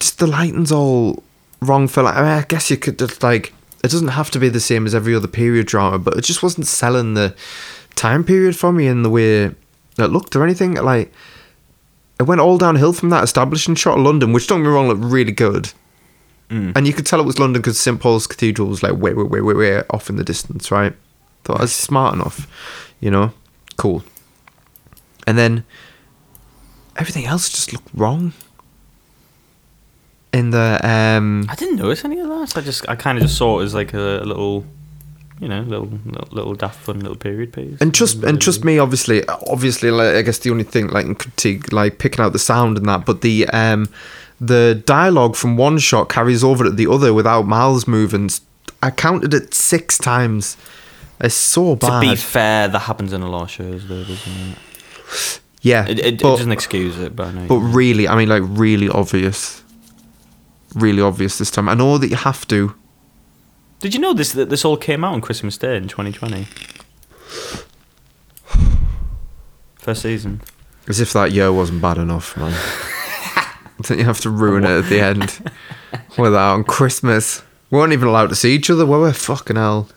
just 0.00 0.18
the 0.18 0.26
lighting's 0.26 0.72
all 0.72 1.22
wrong 1.60 1.86
for 1.86 2.02
like. 2.02 2.16
I, 2.16 2.22
mean, 2.22 2.30
I 2.30 2.42
guess 2.42 2.70
you 2.70 2.76
could 2.76 2.98
just 2.98 3.22
like 3.22 3.52
it 3.84 3.90
doesn't 3.90 4.08
have 4.08 4.32
to 4.32 4.40
be 4.40 4.48
the 4.48 4.60
same 4.60 4.84
as 4.86 4.96
every 4.96 5.14
other 5.14 5.28
period 5.28 5.66
drama, 5.66 5.98
but 5.98 6.16
it 6.16 6.22
just 6.22 6.42
wasn't 6.42 6.66
selling 6.66 7.14
the 7.14 7.36
time 7.94 8.24
period 8.24 8.56
for 8.56 8.72
me 8.72 8.86
in 8.86 9.02
the 9.02 9.10
way 9.10 9.54
it 9.98 10.06
looked 10.06 10.34
or 10.36 10.44
anything 10.44 10.74
like 10.74 11.12
it 12.18 12.24
went 12.24 12.40
all 12.40 12.58
downhill 12.58 12.92
from 12.92 13.10
that 13.10 13.24
establishing 13.24 13.74
shot 13.74 13.98
of 13.98 14.04
London, 14.04 14.32
which 14.32 14.46
don't 14.46 14.60
get 14.60 14.68
me 14.68 14.74
wrong, 14.74 14.88
looked 14.88 15.02
really 15.02 15.32
good. 15.32 15.72
Mm. 16.50 16.76
And 16.76 16.86
you 16.86 16.92
could 16.92 17.06
tell 17.06 17.18
it 17.18 17.26
was 17.26 17.38
London 17.38 17.62
because 17.62 17.80
St 17.80 17.98
Paul's 17.98 18.26
Cathedral 18.26 18.68
was 18.68 18.82
like 18.82 18.92
way, 18.92 19.14
way, 19.14 19.24
way, 19.24 19.40
way, 19.40 19.54
way 19.54 19.82
off 19.90 20.10
in 20.10 20.16
the 20.16 20.24
distance, 20.24 20.70
right? 20.70 20.94
Thought 21.44 21.58
I 21.58 21.62
was 21.62 21.72
smart 21.72 22.14
enough, 22.14 22.46
you 23.00 23.10
know, 23.10 23.32
cool. 23.76 24.04
And 25.26 25.38
then 25.38 25.64
everything 26.96 27.26
else 27.26 27.48
just 27.48 27.72
looked 27.72 27.88
wrong. 27.94 28.32
In 30.32 30.50
the 30.50 30.80
um, 30.82 31.46
I 31.48 31.54
didn't 31.54 31.76
notice 31.76 32.04
any 32.04 32.18
of 32.18 32.28
that. 32.28 32.56
I 32.56 32.60
just 32.60 32.88
I 32.88 32.96
kind 32.96 33.18
of 33.18 33.22
just 33.22 33.36
saw 33.36 33.60
it 33.60 33.64
as 33.64 33.74
like 33.74 33.92
a, 33.92 34.22
little, 34.24 34.64
you 35.40 35.48
know, 35.48 35.60
little 35.62 35.88
little, 36.30 36.54
daft 36.54 36.80
fun 36.80 37.00
little 37.00 37.16
period 37.16 37.52
piece. 37.52 37.80
and 37.80 37.94
trust 37.94 38.22
and 38.22 38.40
trust 38.40 38.64
me, 38.64 38.78
obviously, 38.78 39.26
obviously, 39.28 39.90
like, 39.90 40.14
I 40.14 40.22
guess 40.22 40.38
the 40.38 40.50
only 40.50 40.64
thing 40.64 40.88
like 40.88 41.06
in 41.06 41.14
critique, 41.14 41.72
like 41.72 41.98
picking 41.98 42.24
out 42.24 42.32
the 42.32 42.38
sound 42.38 42.76
and 42.78 42.86
that, 42.88 43.04
but 43.06 43.20
the 43.22 43.46
um, 43.48 43.88
the 44.40 44.82
dialogue 44.86 45.36
from 45.36 45.56
one 45.56 45.78
shot 45.78 46.08
carries 46.08 46.42
over 46.44 46.64
to 46.64 46.70
the 46.70 46.86
other 46.90 47.12
without 47.14 47.46
mouths 47.46 47.86
moving. 47.88 48.28
I 48.82 48.90
counted 48.90 49.32
it 49.34 49.54
six 49.54 49.98
times. 49.98 50.56
It's 51.20 51.34
so 51.36 51.76
bad. 51.76 52.00
To 52.02 52.10
be 52.10 52.16
fair, 52.16 52.66
that 52.68 52.78
happens 52.80 53.12
in 53.12 53.22
a 53.22 53.30
lot 53.30 53.44
of 53.44 53.50
shows, 53.50 53.86
though, 53.86 54.02
doesn't 54.02 54.32
it? 54.52 54.58
yeah, 55.62 55.86
It, 55.86 56.00
it, 56.00 56.06
it 56.06 56.18
doesn't 56.18 56.50
excuse 56.50 56.98
it, 56.98 57.14
but 57.14 57.28
I 57.28 57.32
know. 57.32 57.46
but 57.46 57.58
really, 57.58 58.08
I 58.08 58.16
mean, 58.16 58.28
like 58.28 58.42
really 58.44 58.88
obvious, 58.88 59.62
really 60.74 61.00
obvious 61.00 61.38
this 61.38 61.50
time. 61.52 61.68
I 61.68 61.74
know 61.74 61.96
that 61.98 62.08
you 62.08 62.16
have 62.16 62.46
to. 62.48 62.74
Did 63.82 63.94
you 63.94 64.00
know 64.00 64.14
this? 64.14 64.30
That 64.32 64.48
this 64.48 64.64
all 64.64 64.76
came 64.76 65.02
out 65.02 65.12
on 65.12 65.20
Christmas 65.20 65.58
Day 65.58 65.76
in 65.76 65.88
2020. 65.88 66.46
First 69.74 70.02
season. 70.02 70.40
As 70.86 71.00
if 71.00 71.12
that 71.14 71.32
year 71.32 71.52
wasn't 71.52 71.82
bad 71.82 71.98
enough, 71.98 72.36
man. 72.36 72.56
then 73.88 73.98
you 73.98 74.04
have 74.04 74.20
to 74.20 74.30
ruin 74.30 74.62
it 74.62 74.70
at 74.70 74.88
the 74.88 75.00
end 75.00 75.50
with 76.16 76.32
that 76.32 76.38
on 76.38 76.62
Christmas. 76.62 77.42
We 77.70 77.78
weren't 77.78 77.92
even 77.92 78.06
allowed 78.06 78.28
to 78.28 78.36
see 78.36 78.54
each 78.54 78.70
other, 78.70 78.86
were 78.86 79.02
we? 79.02 79.12
Fucking 79.12 79.56
hell. 79.56 79.88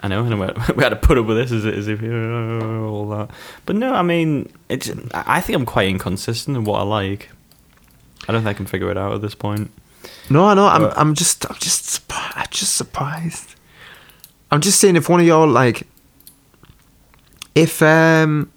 I 0.00 0.08
know, 0.08 0.24
and 0.24 0.40
we 0.40 0.46
had, 0.46 0.68
we 0.76 0.82
had 0.82 0.90
to 0.90 0.96
put 0.96 1.18
up 1.18 1.26
with 1.26 1.36
this 1.36 1.52
as, 1.52 1.66
as 1.66 1.86
if 1.86 2.02
all 2.02 3.10
that. 3.10 3.30
But 3.66 3.76
no, 3.76 3.92
I 3.92 4.00
mean, 4.00 4.50
it's. 4.70 4.90
I 5.12 5.42
think 5.42 5.58
I'm 5.58 5.66
quite 5.66 5.88
inconsistent 5.88 6.56
in 6.56 6.64
what 6.64 6.80
I 6.80 6.84
like. 6.84 7.28
I 8.26 8.32
don't 8.32 8.42
think 8.42 8.56
I 8.56 8.56
can 8.56 8.64
figure 8.64 8.90
it 8.90 8.96
out 8.96 9.12
at 9.12 9.20
this 9.20 9.34
point. 9.34 9.70
No, 10.30 10.46
I 10.46 10.54
know. 10.54 10.66
I'm. 10.66 10.80
But- 10.80 10.98
I'm 10.98 11.14
just. 11.14 11.44
I'm 11.50 11.56
just. 11.58 12.07
I'm 12.38 12.46
just 12.50 12.74
surprised. 12.76 13.54
I'm 14.50 14.60
just 14.60 14.80
saying, 14.80 14.96
if 14.96 15.08
one 15.08 15.20
of 15.20 15.26
y'all 15.26 15.46
like, 15.46 15.86
if 17.54 17.82
um, 17.82 18.50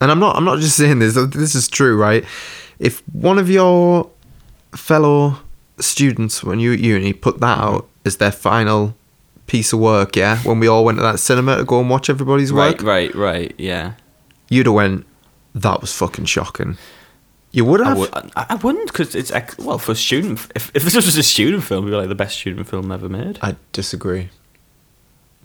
and 0.00 0.10
I'm 0.10 0.18
not. 0.18 0.36
I'm 0.36 0.44
not 0.44 0.58
just 0.58 0.76
saying 0.76 0.98
this. 0.98 1.14
This 1.14 1.54
is 1.54 1.68
true, 1.68 1.96
right? 1.96 2.24
If 2.78 3.02
one 3.12 3.38
of 3.38 3.48
your 3.48 4.10
fellow 4.72 5.38
students, 5.78 6.42
when 6.44 6.58
you 6.60 6.72
at 6.72 6.80
uni, 6.80 7.12
put 7.12 7.40
that 7.40 7.58
out 7.58 7.88
as 8.04 8.16
their 8.18 8.32
final 8.32 8.94
piece 9.46 9.72
of 9.72 9.78
work, 9.78 10.16
yeah, 10.16 10.38
when 10.38 10.58
we 10.60 10.66
all 10.66 10.84
went 10.84 10.98
to 10.98 11.02
that 11.02 11.20
cinema 11.20 11.56
to 11.56 11.64
go 11.64 11.80
and 11.80 11.88
watch 11.88 12.10
everybody's 12.10 12.52
work, 12.52 12.82
Right, 12.82 13.12
right, 13.12 13.14
right. 13.14 13.54
Yeah. 13.56 13.94
you'd 14.50 14.66
have 14.66 14.74
went. 14.74 15.06
That 15.54 15.80
was 15.80 15.96
fucking 15.96 16.24
shocking. 16.24 16.76
You 17.54 17.64
would 17.66 17.80
I, 17.82 17.88
have. 17.90 17.98
would, 17.98 18.10
I, 18.14 18.46
I 18.50 18.54
wouldn't 18.56 18.86
because 18.88 19.14
it's 19.14 19.30
well 19.58 19.78
for 19.78 19.92
a 19.92 19.94
student. 19.94 20.40
If, 20.56 20.72
if 20.74 20.82
this 20.82 20.96
was 20.96 21.16
a 21.16 21.22
student 21.22 21.62
film, 21.62 21.84
it'd 21.84 21.92
be 21.92 21.96
like 21.96 22.08
the 22.08 22.16
best 22.16 22.36
student 22.36 22.66
film 22.66 22.90
ever 22.90 23.08
made. 23.08 23.38
I 23.42 23.54
disagree. 23.70 24.30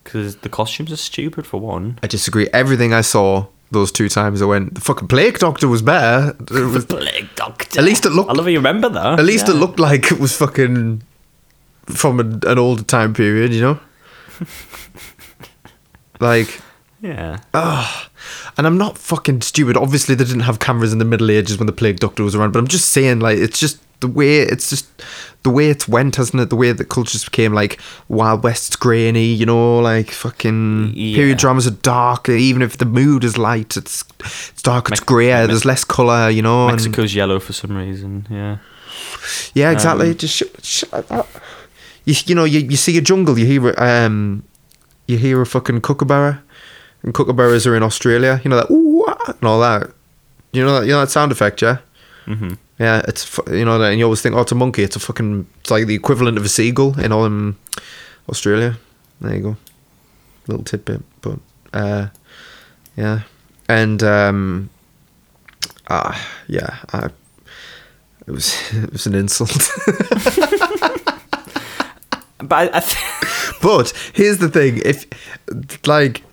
Because 0.03 0.37
the 0.37 0.49
costumes 0.49 0.91
are 0.91 0.97
stupid 0.97 1.45
for 1.45 1.59
one. 1.59 1.99
I 2.01 2.07
disagree. 2.07 2.47
Everything 2.51 2.93
I 2.95 3.01
saw 3.01 3.45
those 3.69 3.91
two 3.91 4.09
times 4.09 4.41
I 4.41 4.45
went, 4.45 4.73
the 4.73 4.81
fucking 4.81 5.07
plague 5.07 5.37
doctor 5.37 5.67
was 5.67 5.83
better. 5.83 6.35
Was, 6.51 6.85
Plague 6.85 7.29
Doctor. 7.35 7.79
At 7.79 7.85
least 7.85 8.07
it 8.07 8.09
looked- 8.09 8.31
I 8.31 8.33
love 8.33 8.47
you 8.47 8.57
remember 8.57 8.89
that. 8.89 9.19
at 9.19 9.25
least 9.25 9.47
it 9.47 9.53
looked 9.53 9.79
like 9.79 10.11
it 10.11 10.19
was 10.19 10.35
fucking 10.35 11.03
from 11.85 12.19
an, 12.19 12.39
an 12.47 12.57
older 12.57 12.81
time 12.81 13.13
period, 13.13 13.53
you 13.53 13.61
know? 13.61 13.79
like, 16.19 16.59
Yeah. 17.01 17.37
And 18.57 18.65
I'm 18.67 18.77
not 18.77 18.97
fucking 18.97 19.41
stupid. 19.41 19.77
Obviously, 19.77 20.15
they 20.15 20.23
didn't 20.25 20.41
have 20.41 20.59
cameras 20.59 20.91
in 20.93 20.99
the 20.99 21.05
Middle 21.05 21.31
Ages 21.31 21.57
when 21.57 21.67
the 21.67 21.73
plague 21.73 21.99
doctor 21.99 22.23
was 22.23 22.35
around, 22.35 22.51
but 22.53 22.59
I'm 22.59 22.67
just 22.67 22.89
saying, 22.91 23.19
like, 23.19 23.37
it's 23.37 23.59
just 23.59 23.79
the 24.01 24.07
way 24.07 24.37
it's 24.39 24.69
just 24.69 24.87
the 25.43 25.49
way 25.49 25.69
it's 25.69 25.87
went, 25.87 26.15
hasn't 26.15 26.41
it? 26.41 26.49
The 26.49 26.55
way 26.55 26.71
that 26.71 26.85
cultures 26.85 27.23
became 27.25 27.53
like 27.53 27.79
Wild 28.07 28.43
West's 28.43 28.75
grainy, 28.77 29.25
you 29.25 29.45
know, 29.45 29.79
like 29.79 30.11
fucking 30.11 30.93
Yeah. 30.95 31.15
period 31.17 31.37
dramas 31.37 31.67
are 31.67 31.71
dark. 31.71 32.29
Even 32.29 32.61
if 32.61 32.77
the 32.77 32.85
mood 32.85 33.23
is 33.25 33.37
light, 33.37 33.75
it's 33.75 34.03
it's 34.21 34.61
dark, 34.61 34.85
it's 34.85 35.01
Mex- 35.01 35.07
grey. 35.07 35.27
Me- 35.41 35.47
There's 35.47 35.65
less 35.65 35.83
color, 35.83 36.29
you 36.29 36.41
know. 36.41 36.67
and- 36.67 36.77
Mexico's 36.77 37.13
yellow 37.13 37.39
for 37.39 37.51
some 37.53 37.75
reason. 37.75 38.25
Yeah. 38.29 38.57
yeah, 39.53 39.71
exactly. 39.71 40.11
um, 40.11 40.17
just 40.17 40.35
shit, 40.35 40.55
shit 40.63 40.91
like 40.93 41.07
that. 41.09 41.25
You 42.05 42.15
you 42.25 42.35
know 42.35 42.45
you, 42.45 42.59
you 42.61 42.77
see 42.77 42.97
a 42.97 43.01
jungle, 43.01 43.37
you 43.37 43.45
hear 43.45 43.73
um, 43.77 44.43
you 45.07 45.17
hear 45.17 45.41
a 45.41 45.45
fucking 45.45 45.81
kookaburra, 45.81 46.41
and 47.03 47.13
kookaburras 47.13 47.65
are 47.67 47.75
in 47.75 47.83
Australia. 47.83 48.41
You 48.43 48.49
know 48.49 48.57
that 48.57 48.69
ooh 48.71 49.05
and 49.27 49.43
all 49.43 49.59
that. 49.61 49.91
You 50.51 50.63
know 50.65 50.79
that 50.79 50.85
you 50.87 50.91
know 50.93 50.99
that 51.01 51.11
sound 51.11 51.31
effect, 51.31 51.61
yeah. 51.61 51.77
hmm 52.25 52.53
Yeah, 52.79 53.01
it's 53.07 53.39
you 53.51 53.65
know 53.65 53.77
that, 53.79 53.91
and 53.91 53.99
you 53.99 54.05
always 54.05 54.21
think, 54.21 54.35
oh, 54.35 54.41
it's 54.41 54.51
a 54.51 54.55
monkey. 54.55 54.83
It's 54.83 54.95
a 54.95 54.99
fucking, 54.99 55.45
it's 55.61 55.69
like 55.71 55.85
the 55.87 55.95
equivalent 55.95 56.37
of 56.37 56.45
a 56.45 56.49
seagull 56.49 56.99
in 56.99 57.11
all 57.11 57.23
um, 57.25 57.57
Australia. 58.29 58.77
There 59.21 59.35
you 59.35 59.41
go, 59.41 59.57
little 60.47 60.63
tidbit, 60.63 61.01
but 61.21 61.39
uh, 61.73 62.07
yeah, 62.97 63.21
and 63.67 64.01
um, 64.01 64.69
ah, 65.89 66.15
yeah, 66.47 66.77
I, 66.93 67.09
it 68.27 68.31
was 68.31 68.55
it 68.83 68.91
was 68.91 69.05
an 69.07 69.15
insult. 69.15 69.69
But 72.41 72.73
I, 72.73 72.77
I 72.77 72.79
th- 72.79 73.61
but 73.61 73.91
here's 74.13 74.37
the 74.39 74.49
thing: 74.49 74.81
if 74.85 75.05
like. 75.85 76.23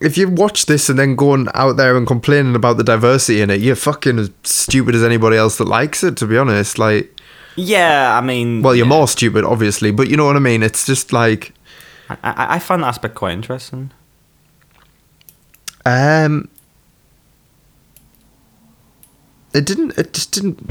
If 0.00 0.18
you 0.18 0.28
watch 0.28 0.66
this 0.66 0.88
and 0.88 0.98
then 0.98 1.16
going 1.16 1.48
out 1.54 1.76
there 1.76 1.96
and 1.96 2.06
complaining 2.06 2.54
about 2.54 2.76
the 2.76 2.84
diversity 2.84 3.40
in 3.40 3.50
it, 3.50 3.60
you're 3.60 3.76
fucking 3.76 4.18
as 4.18 4.30
stupid 4.44 4.94
as 4.94 5.02
anybody 5.02 5.36
else 5.36 5.58
that 5.58 5.66
likes 5.66 6.04
it. 6.04 6.16
To 6.18 6.26
be 6.26 6.36
honest, 6.36 6.78
like, 6.78 7.18
yeah, 7.56 8.16
I 8.16 8.20
mean. 8.20 8.62
Well, 8.62 8.74
you're 8.74 8.86
yeah. 8.86 8.90
more 8.90 9.08
stupid, 9.08 9.44
obviously, 9.44 9.90
but 9.90 10.08
you 10.08 10.16
know 10.16 10.26
what 10.26 10.36
I 10.36 10.40
mean. 10.40 10.62
It's 10.62 10.84
just 10.86 11.12
like, 11.12 11.54
I, 12.10 12.16
I, 12.22 12.54
I 12.56 12.58
find 12.58 12.82
that 12.82 12.88
aspect 12.88 13.14
quite 13.14 13.32
interesting. 13.32 13.90
um, 15.86 16.48
it 19.54 19.64
didn't. 19.64 19.96
It 19.96 20.12
just 20.12 20.32
didn't. 20.32 20.70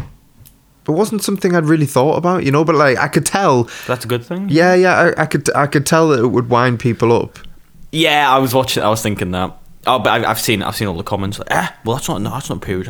It 0.88 0.92
wasn't 0.92 1.24
something 1.24 1.56
I'd 1.56 1.66
really 1.66 1.88
thought 1.88 2.18
about, 2.18 2.44
you 2.44 2.52
know. 2.52 2.64
But 2.64 2.76
like, 2.76 3.00
I 3.00 3.08
could 3.08 3.26
tell. 3.26 3.70
That's 3.88 4.06
a 4.06 4.08
good 4.08 4.24
thing. 4.24 4.50
Yeah, 4.50 4.76
yeah, 4.76 5.14
I, 5.18 5.24
I 5.24 5.26
could. 5.26 5.50
I 5.56 5.66
could 5.66 5.86
tell 5.88 6.10
that 6.10 6.24
it 6.24 6.28
would 6.28 6.50
wind 6.50 6.80
people 6.80 7.12
up. 7.12 7.40
Yeah, 7.96 8.30
I 8.30 8.40
was 8.40 8.54
watching. 8.54 8.84
I 8.84 8.90
was 8.90 9.02
thinking 9.02 9.32
that. 9.32 9.56
Oh, 9.88 10.00
but 10.00 10.10
I've, 10.10 10.26
I've 10.26 10.40
seen 10.40 10.64
I've 10.64 10.76
seen 10.76 10.88
all 10.88 10.98
the 10.98 11.04
comments 11.04 11.38
like, 11.38 11.48
ah, 11.52 11.76
well 11.86 11.96
that's 11.96 12.10
not 12.10 12.20
no, 12.20 12.32
that's 12.32 12.50
not 12.50 12.60
period. 12.60 12.88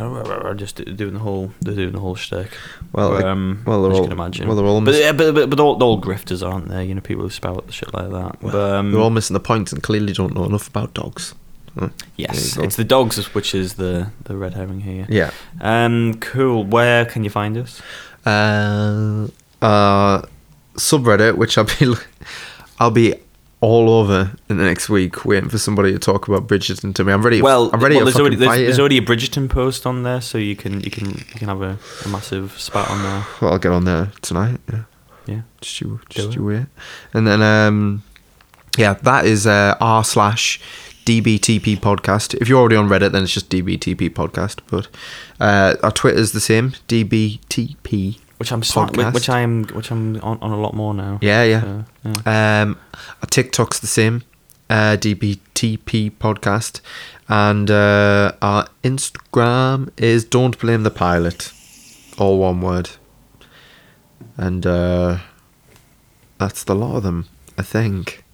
Just 0.57 0.77
doing 0.95 1.13
the 1.15 1.19
whole 1.19 1.51
they're 1.61 1.75
doing 1.75 1.91
the 1.91 1.99
whole 1.99 2.15
shtick. 2.15 2.49
Well, 2.93 3.11
But, 3.11 3.25
um, 3.25 3.63
well, 3.67 3.83
they're 3.83 3.91
all- 3.91 4.03
can 4.03 4.13
imagine. 4.13 4.47
well, 4.47 4.55
they're 4.55 4.65
all 4.65 4.79
but, 4.79 4.95
yeah, 4.95 5.11
but, 5.11 5.35
but, 5.35 5.49
but 5.49 5.59
all, 5.59 5.81
all 5.83 6.01
grifters, 6.01 6.41
aren't 6.47 6.69
they? 6.69 6.85
You 6.85 6.95
know, 6.95 7.01
people 7.01 7.23
who 7.23 7.29
spout 7.29 7.65
shit 7.73 7.93
like 7.93 8.09
that. 8.11 8.37
but, 8.41 8.55
um, 8.55 8.91
They're 8.93 9.01
all 9.01 9.09
missing 9.09 9.33
the 9.33 9.41
point 9.41 9.73
and 9.73 9.83
clearly 9.83 10.13
don't 10.13 10.33
know 10.33 10.45
enough 10.45 10.69
about 10.69 10.93
dogs. 10.93 11.35
Yes, 12.15 12.37
There 12.37 12.45
you 12.49 12.55
go. 12.55 12.63
it's 12.63 12.75
the 12.77 12.85
dogs 12.85 13.17
which 13.35 13.53
is 13.53 13.73
the 13.73 14.07
the 14.23 14.37
red 14.37 14.53
herring 14.53 14.79
here. 14.79 15.05
Yeah. 15.09 15.31
Um, 15.59 16.13
cool. 16.21 16.63
Where 16.63 17.03
can 17.05 17.25
you 17.25 17.29
find 17.29 17.57
us? 17.57 17.81
Uh, 18.25 19.27
uh, 19.61 20.21
subreddit, 20.75 21.35
which 21.35 21.57
I'll 21.57 21.65
be, 21.65 21.93
I'll 22.79 22.91
be 22.91 23.15
all 23.65 23.89
over 23.89 24.31
in 24.47 24.57
the 24.57 24.63
next 24.63 24.89
week, 24.89 25.25
waiting 25.25 25.49
for 25.49 25.57
somebody 25.57 25.91
to 25.91 25.99
talk 25.99 26.27
about 26.27 26.47
Bridgerton 26.47 26.93
to 26.95 27.03
me. 27.03 27.11
I'm 27.11 27.23
ready. 27.23 27.41
Well, 27.41 27.71
I'm 27.73 27.79
ready 27.79 27.95
well, 27.95 28.05
there's 28.05 28.19
already 28.19 28.35
there's, 28.35 28.57
there's 28.57 28.79
already 28.79 28.99
a 28.99 29.01
Bridgerton 29.01 29.49
post 29.49 29.85
on 29.85 30.03
there, 30.03 30.21
so 30.21 30.37
you 30.37 30.55
can 30.55 30.81
you 30.81 30.91
can 30.91 31.09
you 31.09 31.35
can 31.35 31.47
have 31.47 31.61
a, 31.61 31.77
a 32.05 32.07
massive 32.07 32.59
spat 32.59 32.89
on 32.89 33.01
there. 33.01 33.25
Well, 33.41 33.53
I'll 33.53 33.59
get 33.59 33.71
on 33.71 33.85
there 33.85 34.11
tonight. 34.21 34.59
Yeah. 34.71 34.83
Yeah. 35.25 35.41
Just 35.61 35.81
you, 35.81 35.99
just 36.09 36.35
you 36.35 36.43
wait. 36.45 36.67
And 37.13 37.25
then, 37.25 37.41
um, 37.41 38.03
yeah, 38.77 38.93
that 38.93 39.25
is 39.25 39.47
uh, 39.47 39.75
r 39.81 40.03
slash 40.03 40.59
DBTP 41.05 41.77
podcast. 41.77 42.35
If 42.35 42.47
you're 42.47 42.59
already 42.59 42.75
on 42.75 42.87
Reddit, 42.87 43.11
then 43.11 43.23
it's 43.23 43.33
just 43.33 43.49
DBTP 43.49 44.11
podcast. 44.11 44.59
But 44.67 44.87
uh, 45.39 45.75
our 45.81 45.91
Twitter's 45.91 46.31
the 46.31 46.39
same, 46.39 46.71
DBTP. 46.87 48.19
Which 48.37 48.51
I'm 48.51 48.61
which 49.13 49.29
I 49.29 49.39
am 49.39 49.63
which 49.67 49.91
I'm 49.91 50.17
on, 50.21 50.37
on 50.41 50.51
a 50.51 50.59
lot 50.59 50.73
more 50.73 50.93
now. 50.93 51.19
Yeah, 51.21 51.43
yeah. 51.43 51.61
So, 51.61 51.85
yeah. 52.25 52.61
Um, 52.61 52.77
TikTok's 53.29 53.79
the 53.79 53.87
same, 53.87 54.23
uh, 54.69 54.97
DBTP 54.99 56.11
podcast, 56.11 56.81
and 57.29 57.71
uh, 57.71 58.33
our 58.41 58.67
Instagram 58.83 59.89
is 59.97 60.25
Don't 60.25 60.59
Blame 60.59 60.83
the 60.83 60.91
Pilot, 60.91 61.53
all 62.17 62.39
one 62.39 62.59
word. 62.61 62.89
And 64.37 64.65
uh, 64.65 65.19
that's 66.37 66.65
the 66.65 66.75
lot 66.75 66.97
of 66.97 67.03
them, 67.03 67.27
I 67.57 67.61
think. 67.61 68.24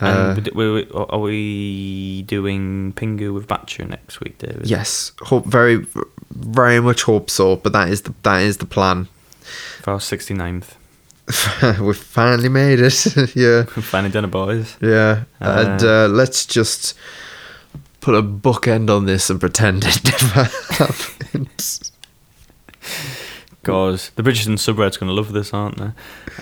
Uh, 0.00 0.34
And 0.36 0.48
we- 0.54 0.70
we- 0.72 0.88
are 0.94 1.18
we 1.20 2.22
doing 2.26 2.92
Pingu 2.96 3.32
with 3.32 3.46
Batcher 3.46 3.88
next 3.88 4.20
week, 4.20 4.38
David? 4.38 4.66
yes, 4.68 5.12
hope 5.22 5.46
very, 5.46 5.86
very 6.30 6.80
much 6.80 7.02
hope 7.04 7.30
so. 7.30 7.56
But 7.56 7.72
that 7.72 7.88
is 7.88 8.02
the 8.02 8.12
that 8.22 8.42
is 8.42 8.56
the 8.56 8.66
plan. 8.66 9.06
For 9.82 9.92
our 9.92 10.00
69th. 10.00 10.74
We've 11.80 11.96
finally 11.96 12.48
made 12.48 12.80
it. 12.80 13.06
yeah. 13.36 13.62
Finally 13.80 14.12
done 14.12 14.24
it, 14.24 14.30
boys. 14.30 14.76
Yeah, 14.80 15.24
and 15.40 15.82
Uh, 15.82 16.04
uh, 16.04 16.08
let's 16.08 16.44
just 16.44 16.94
put 18.00 18.14
a 18.14 18.22
bookend 18.22 18.90
on 18.90 19.06
this 19.06 19.30
and 19.30 19.40
pretend 19.40 19.84
it 19.86 20.04
never 20.04 20.44
happened. 20.74 21.90
God, 23.62 24.00
the 24.16 24.22
Bridgerton 24.22 24.58
subreddit's 24.58 24.98
going 24.98 25.08
to 25.08 25.14
love 25.14 25.32
this, 25.32 25.54
aren't 25.54 25.78
they? 25.78 25.92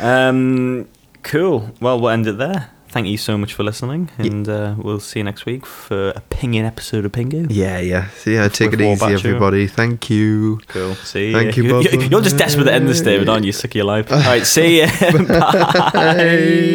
Um, 0.03 0.89
cool. 1.23 1.71
Well, 1.81 2.01
we'll 2.01 2.11
end 2.11 2.27
it 2.27 2.39
there. 2.39 2.71
Thank 2.93 3.07
you 3.07 3.17
so 3.17 3.39
much 3.39 3.55
for 3.55 3.63
listening, 3.63 4.11
and 4.19 4.47
uh, 4.47 4.75
we'll 4.77 5.01
see 5.01 5.21
you 5.21 5.25
next 5.25 5.47
week 5.47 5.65
for 5.65 6.11
a 6.11 6.21
pinging 6.29 6.67
episode 6.67 7.07
of 7.07 7.13
Pingu. 7.13 7.47
Yeah, 7.49 7.79
yeah. 7.79 8.11
So 8.11 8.29
yeah, 8.29 8.49
take 8.49 8.71
With 8.73 8.83
it 8.83 8.93
easy, 8.93 9.07
everybody. 9.15 9.67
Thank 9.67 10.11
you. 10.11 10.61
Cool. 10.69 10.95
See 10.97 11.29
you. 11.29 11.33
Thank 11.33 11.57
you, 11.57 11.65
you. 11.65 11.71
Bob. 11.71 11.85
You're 12.11 12.21
just 12.21 12.37
desperate 12.37 12.65
to 12.65 12.73
end 12.75 12.87
this, 12.91 13.01
David, 13.01 13.31
aren't 13.31 13.47
you? 13.47 13.53
Sick 13.53 13.71
of 13.71 13.77
your 13.77 13.87
life. 13.87 14.13
All 14.13 14.19
right, 14.19 14.47
see 14.47 14.83
you. 14.83 14.87
Bye. 15.09 16.73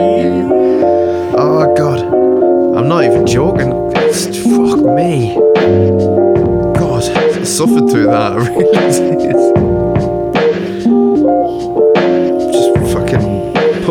Oh 1.40 1.72
God, 1.78 2.00
I'm 2.76 2.88
not 2.88 3.04
even 3.04 3.28
joking. 3.28 3.72
It's, 3.96 4.26
fuck 4.26 4.80
me. 4.96 5.36
God, 6.80 7.04
I 7.16 7.44
suffered 7.44 7.92
through 7.92 8.08
that. 8.08 8.32
I 8.34 8.38
really 8.48 9.18
did. 9.18 9.67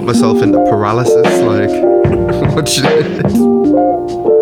myself 0.06 0.40
into 0.40 0.58
paralysis, 0.70 1.16
like 1.42 1.68
watching 2.54 2.84
it. 2.86 4.35